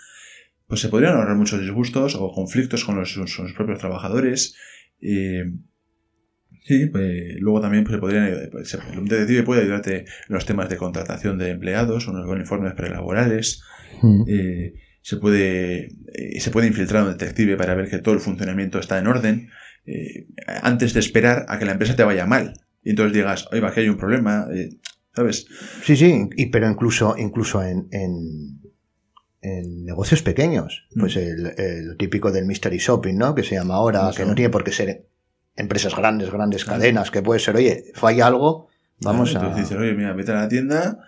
[0.72, 4.56] pues se podrían ahorrar muchos disgustos o conflictos con los, sus propios trabajadores.
[5.02, 5.44] Eh,
[6.64, 10.70] sí, pues, luego también pues, se podrían ayudar- pues, detective puede ayudarte en los temas
[10.70, 13.62] de contratación de empleados, unos con informes prelaborales.
[14.02, 14.24] Mm.
[14.30, 18.80] eh, se puede eh, se puede infiltrar un detective para ver que todo el funcionamiento
[18.80, 19.50] está en orden
[19.86, 20.28] eh,
[20.62, 23.82] antes de esperar a que la empresa te vaya mal y entonces digas oiga aquí
[23.82, 24.70] hay un problema eh,
[25.14, 25.48] sabes
[25.84, 28.61] Sí, sí, y, pero incluso, incluso en, en,
[29.42, 31.20] en negocios pequeños, pues Mm.
[31.20, 33.34] el, el típico del mystery shopping, ¿no?
[33.36, 34.18] Que se llama ahora, Eso.
[34.18, 35.08] que no tiene por qué ser
[35.56, 36.80] empresas grandes, grandes Claro.
[36.80, 38.68] cadenas, que puede ser, oye, falla algo,
[39.02, 39.50] vamos Claro, a...
[39.50, 41.00] entonces dices oye mira vete a la tienda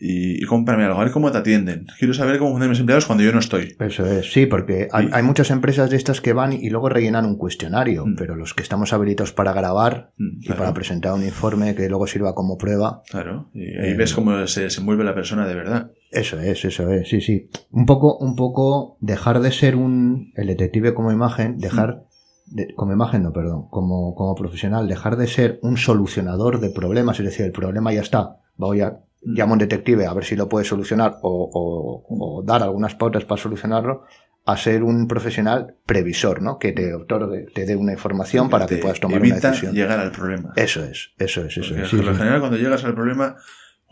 [0.00, 1.86] y, y cómprame algo, a ver cómo te atienden.
[1.98, 3.76] Quiero saber cómo funcionan mis empleados cuando yo no estoy.
[3.78, 6.88] Eso es, sí, porque hay, Y- hay muchas empresas de estas que van y luego
[6.88, 8.16] rellenan un cuestionario, Mm.
[8.16, 12.06] pero los que estamos habilitados para grabar Mm, y para presentar un informe que luego
[12.08, 15.90] sirva como prueba, Claro, y ahí Eh, ves cómo se desenvuelve la persona de verdad.
[16.14, 17.48] Eso es, eso es, sí, sí.
[17.70, 22.04] Un poco, un poco dejar de ser un, el detective como imagen, dejar,
[22.46, 27.18] de- como imagen no, perdón, como, como profesional, dejar de ser un solucionador de problemas,
[27.20, 30.36] es decir, el problema ya está, voy a, llamo a un detective a ver si
[30.36, 34.02] lo puede solucionar o, o- o dar algunas pautas para solucionarlo,
[34.46, 36.58] a ser un profesional previsor, ¿no?
[36.58, 39.72] Que te otorgue, te dé una información para que puedas tomar una decisión.
[39.74, 40.52] llegar al problema.
[40.54, 41.88] Eso es, eso es, eso Porque es.
[41.88, 42.18] sí, por lo sí.
[42.18, 43.36] general, cuando llegas al problema,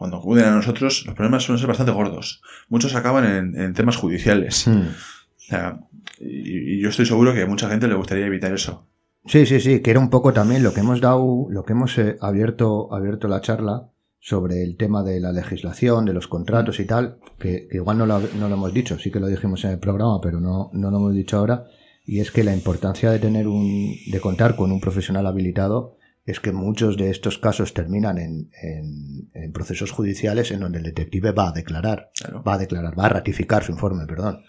[0.03, 2.43] cuando acuden a nosotros, los problemas suelen ser bastante gordos.
[2.69, 4.67] Muchos acaban en, en temas judiciales.
[4.67, 4.89] Hmm.
[4.89, 5.79] O sea,
[6.19, 8.89] y, y yo estoy seguro que a mucha gente le gustaría evitar eso.
[9.27, 11.97] Sí, sí, sí, que era un poco también lo que hemos dado, lo que hemos
[11.99, 16.85] eh, abierto, abierto la charla sobre el tema de la legislación, de los contratos y
[16.85, 19.71] tal, que, que igual no lo, no lo hemos dicho, sí que lo dijimos en
[19.71, 21.67] el programa, pero no, no lo hemos dicho ahora,
[22.05, 26.39] y es que la importancia de tener un, de contar con un profesional habilitado es
[26.41, 31.33] que muchos de estos casos terminan en, en, en procesos judiciales en donde el detective
[31.33, 34.43] va a declarar, Claro, va a declarar, va a ratificar su informe, perdón,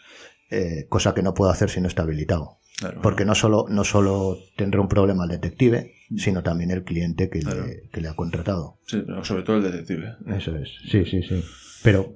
[0.51, 2.59] eh, cosa que no puede hacer si no está habilitado.
[2.77, 3.01] claro.
[3.01, 7.39] Porque no solo, no solo tendrá un problema el detective, sino también el cliente que,
[7.39, 7.65] Claro.
[7.65, 8.77] le, que le ha contratado.
[8.85, 10.15] Sí, pero sobre todo el detective.
[10.27, 10.69] Eso es.
[10.91, 11.43] Sí, sí, sí.
[11.81, 12.13] Pero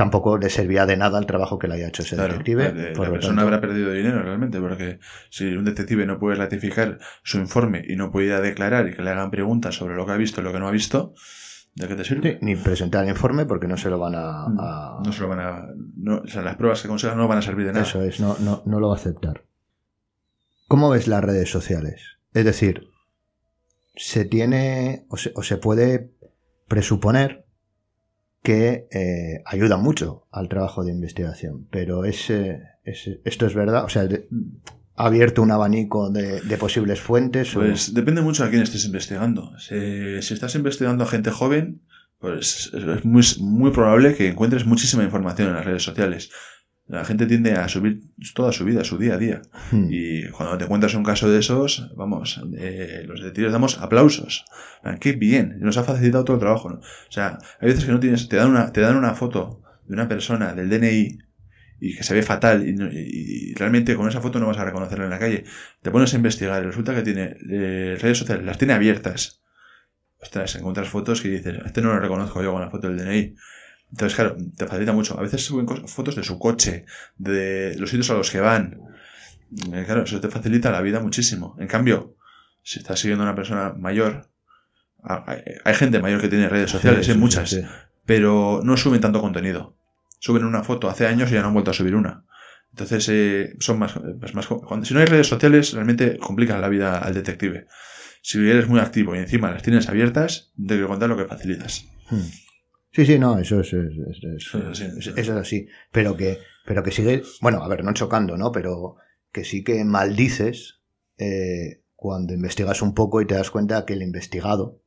[0.00, 2.72] tampoco le servía de nada el trabajo que le haya hecho ese Claro, detective.
[2.74, 4.98] la, por la lo persona tanto- habrá perdido dinero realmente, porque
[5.30, 8.94] si un detective no puede ratificar su informe y no puede ir a declarar y
[8.94, 11.12] que le hagan preguntas sobre lo que ha visto y lo que no ha visto,
[11.74, 12.32] ¿de qué te sirve?
[12.32, 14.44] Sí, ni presentar el informe porque no se lo van a...
[14.46, 15.66] a- No se lo van a.
[15.96, 17.84] no- o sea, las pruebas que consigan no van a servir de nada.
[17.84, 19.44] Eso es, no, no, no lo va a aceptar.
[20.68, 22.18] ¿Cómo ves las redes sociales?
[22.32, 22.88] Es decir,
[23.96, 26.12] se tiene o se, o se puede
[26.68, 27.44] presuponer
[28.42, 33.84] que eh, ayuda mucho al trabajo de investigación, pero es, eh, es- esto es verdad,
[33.84, 34.08] o sea,
[34.96, 37.52] ha abierto un abanico de, de posibles fuentes.
[37.54, 39.52] Pues depende mucho a quién estés investigando.
[39.58, 41.82] Si, estás investigando a gente joven,
[42.18, 46.30] pues es muy probable que encuentres muchísima información en las redes sociales.
[46.90, 48.00] La gente tiende a subir
[48.34, 49.42] toda su vida, su día a día.
[49.70, 49.86] Hmm.
[49.90, 54.44] Y cuando te encuentras un caso de esos, vamos, eh, los detectives damos aplausos.
[55.00, 56.68] Qué bien, nos ha facilitado todo el trabajo.
[56.70, 56.76] ¿no?
[56.76, 59.94] O sea, hay veces que no tienes, te dan una, te dan una foto de
[59.94, 61.18] una persona del DNI
[61.82, 65.04] y que se ve fatal y- y realmente con esa foto no vas a reconocerla
[65.04, 65.44] en la calle.
[65.82, 69.40] Te pones a investigar y resulta que tiene eh, redes sociales, las tiene abiertas.
[70.20, 73.34] Ostras, encuentras fotos que dices, este no lo reconozco yo con la foto del DNI.
[73.90, 75.18] Entonces, claro, te facilita mucho.
[75.18, 76.84] A veces suben fotos de su coche,
[77.18, 78.80] de los sitios a los que van.
[79.72, 81.56] Eh, Claro, eso te facilita la vida muchísimo.
[81.58, 82.14] En cambio,
[82.62, 84.28] si estás siguiendo a una persona mayor,
[85.02, 87.62] hay, hay gente mayor que tiene redes sociales, Sí, hay sí, muchas, sí,
[88.06, 89.76] pero no suben tanto contenido.
[90.20, 92.24] Suben una foto hace años y ya no han vuelto a subir una.
[92.72, 96.68] Entonces, eh, son más, pues más- cuando- si no hay redes sociales, realmente complican la
[96.68, 97.66] vida al detective.
[98.22, 101.86] Si eres muy activo y encima las tienes abiertas, te quiero contar lo que facilitas.
[102.10, 102.20] Hmm.
[102.92, 105.10] Sí, sí, no, eso es, es- es- es- Eso es así, es- sí.
[105.16, 105.66] eso es así.
[105.92, 108.50] Pero que, pero que sigue, bueno, a ver, no chocando, ¿no?
[108.52, 108.96] Pero
[109.32, 110.80] que sí que maldices
[111.18, 114.80] eh, cuando investigas un poco y te das cuenta que el investigado,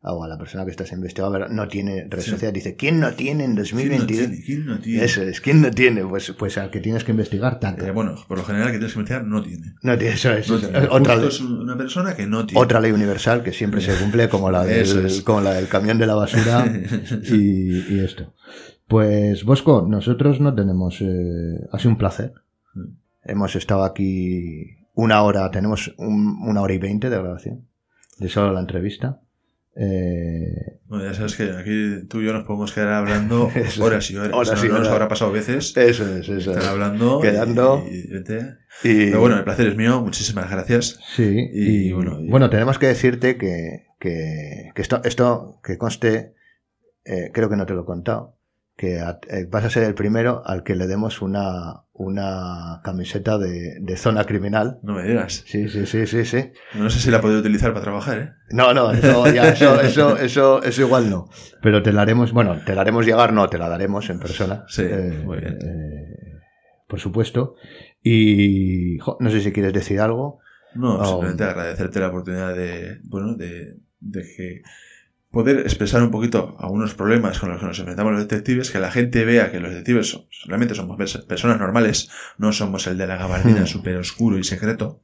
[0.00, 2.30] o a la persona que estás investigando, ver, no tiene redes Sí.
[2.30, 2.54] sociales.
[2.54, 4.28] Dice, ¿quién no tiene en 2022?
[4.46, 5.04] ¿Quién no tiene?
[5.04, 6.04] Eso es, ¿quién no tiene?
[6.04, 7.84] Pues, pues al que tienes que investigar tanto.
[7.84, 9.74] Eh, bueno, por lo general que tienes que investigar no tiene.
[9.82, 10.48] no tiene, eso es.
[10.48, 10.86] No tiene.
[10.90, 12.62] Otra, es una persona que no tiene.
[12.62, 15.22] otra ley universal que siempre se cumple, como la del, es.
[15.22, 16.64] como la del camión de la basura.
[17.24, 18.34] y, y esto.
[18.86, 20.98] Pues Bosco, nosotros no tenemos...
[21.00, 22.32] eh, ha sido un placer.
[22.74, 22.84] Mm.
[23.24, 27.66] Hemos estado aquí una hora, tenemos un- una hora y veinte de grabación,
[28.18, 29.20] de solo la entrevista.
[29.80, 33.48] Eh, Bueno, ya sabes que aquí tú y yo nos podemos quedar hablando
[33.80, 34.32] horas y horas.
[34.34, 35.80] Horas O sea, y no nos habrá pasado veces eso
[36.16, 36.68] es, eso estar es.
[36.68, 37.20] hablando.
[37.20, 37.84] Quedando.
[37.90, 38.56] Y, y vete.
[38.82, 40.00] Y- Pero bueno, el placer es mío.
[40.00, 40.98] Muchísimas gracias.
[41.14, 46.34] Sí, Y bueno, bueno, tenemos que decirte que, que, que esto, esto que conste,
[47.04, 48.36] eh, creo que no te lo he contado,
[48.76, 53.38] que a- eh, vas a ser el primero al que le demos una, una camiseta
[53.38, 54.78] de, de zona criminal.
[54.82, 55.42] No me digas.
[55.46, 56.50] Sí, sí, sí, sí, sí.
[56.74, 58.32] No sé si la podré utilizar para trabajar, ¿eh?
[58.50, 61.28] No, no, eso, ya, eso, eso, eso, eso igual no.
[61.60, 64.64] Pero te la haremos, bueno, te la haremos llegar, no, te la daremos en persona.
[64.68, 65.58] Sí, Eh, muy bien.
[65.60, 66.38] eh,
[66.86, 67.56] por supuesto.
[68.02, 70.38] Y jo, no sé si quieres decir algo.
[70.74, 74.62] No, simplemente agradecerte la oportunidad de, bueno, de, de que
[75.30, 78.90] poder expresar un poquito algunos problemas con los que nos enfrentamos los detectives, que la
[78.90, 83.06] gente vea que los detectives son- realmente somos pers- personas normales, no somos el de
[83.06, 83.66] la gabardina Hmm.
[83.66, 85.02] súper oscuro y secreto.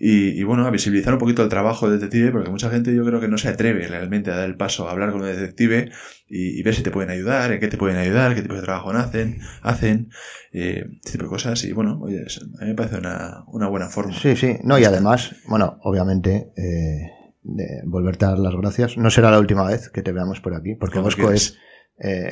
[0.00, 3.20] y, bueno, a visibilizar un poquito el trabajo del detective, porque mucha gente yo creo
[3.20, 5.90] que no se atreve realmente a dar el paso a hablar con un detective
[6.28, 8.90] y, ver si te pueden ayudar, en qué te pueden ayudar, qué tipo de trabajo
[8.92, 10.10] hacen, hacen,
[10.52, 11.64] eh, este tipo de cosas.
[11.64, 14.14] Y bueno, oye, a mí me parece una, buena forma.
[14.14, 17.10] Sí, sí, no, y además, bueno, obviamente, eh,
[17.42, 18.96] de volverte a dar las gracias.
[18.96, 21.58] No será la última vez que te veamos por aquí, porque Bosco es
[21.98, 22.30] eh,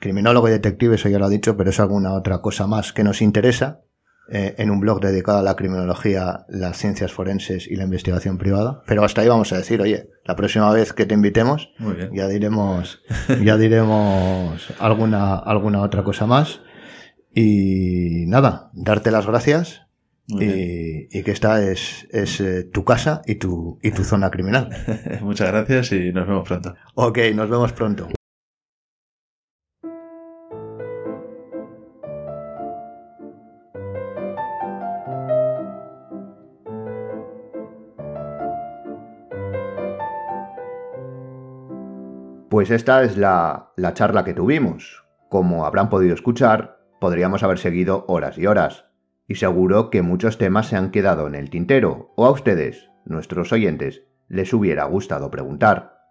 [0.00, 3.04] criminólogo y detective, eso ya lo ha dicho, pero es alguna otra cosa más que
[3.04, 3.82] nos interesa
[4.30, 8.82] eh, en un blog dedicado a la criminología, las ciencias forenses y la investigación privada.
[8.86, 11.70] Pero hasta ahí vamos a decir, oye, la próxima vez que te invitemos,
[12.12, 13.02] ya diremos,
[13.42, 16.60] ya diremos alguna, alguna otra cosa más.
[17.34, 19.81] Y nada, darte las gracias
[20.28, 24.70] y, que esta es, es eh, tu casa y tu, y tu zona criminal.
[25.22, 26.74] Muchas gracias y nos vemos pronto.
[26.94, 28.08] Ok, nos vemos pronto.
[42.52, 45.06] Pues esta es la, charla que tuvimos.
[45.30, 48.91] Como habrán podido escuchar, podríamos haber seguido horas y horas.
[49.32, 53.50] Y seguro que muchos temas se han quedado en el tintero, o a ustedes, nuestros
[53.50, 56.02] oyentes, les hubiera gustado preguntar.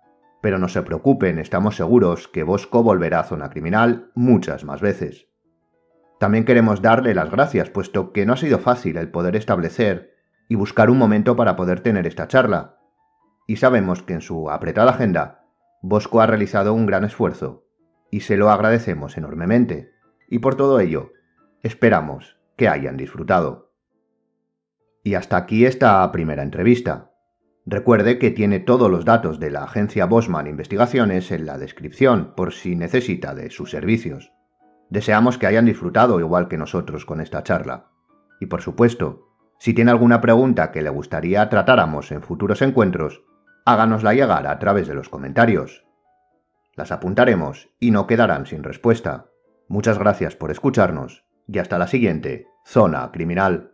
[0.41, 5.27] Pero no se preocupen, estamos seguros que Bosco volverá a Zona Criminal muchas más veces.
[6.19, 10.15] También queremos darle las gracias, puesto que no ha sido fácil el poder establecer
[10.47, 12.79] y buscar un momento para poder tener esta charla.
[13.45, 15.45] Y sabemos que en su apretada agenda
[15.83, 17.67] Bosco ha realizado un gran esfuerzo,
[18.09, 19.91] y se lo agradecemos enormemente,
[20.27, 21.11] y por todo ello,
[21.61, 23.71] esperamos que hayan disfrutado.
[25.03, 27.09] Y hasta aquí esta primera entrevista.
[27.65, 32.53] Recuerde que tiene todos los datos de la agencia Bosman Investigaciones en la descripción por
[32.53, 34.31] si necesita de sus servicios.
[34.91, 37.87] Deseamos que hayan disfrutado igual que nosotros con esta charla.
[38.39, 39.27] Y por supuesto,
[39.57, 43.23] si tiene alguna pregunta que le gustaría tratáramos en futuros encuentros,
[43.65, 45.83] háganosla llegar a través de los comentarios.
[46.75, 49.31] Las apuntaremos y no quedarán sin respuesta.
[49.67, 53.70] Muchas gracias por escucharnos y hasta la siguiente Zona Criminal.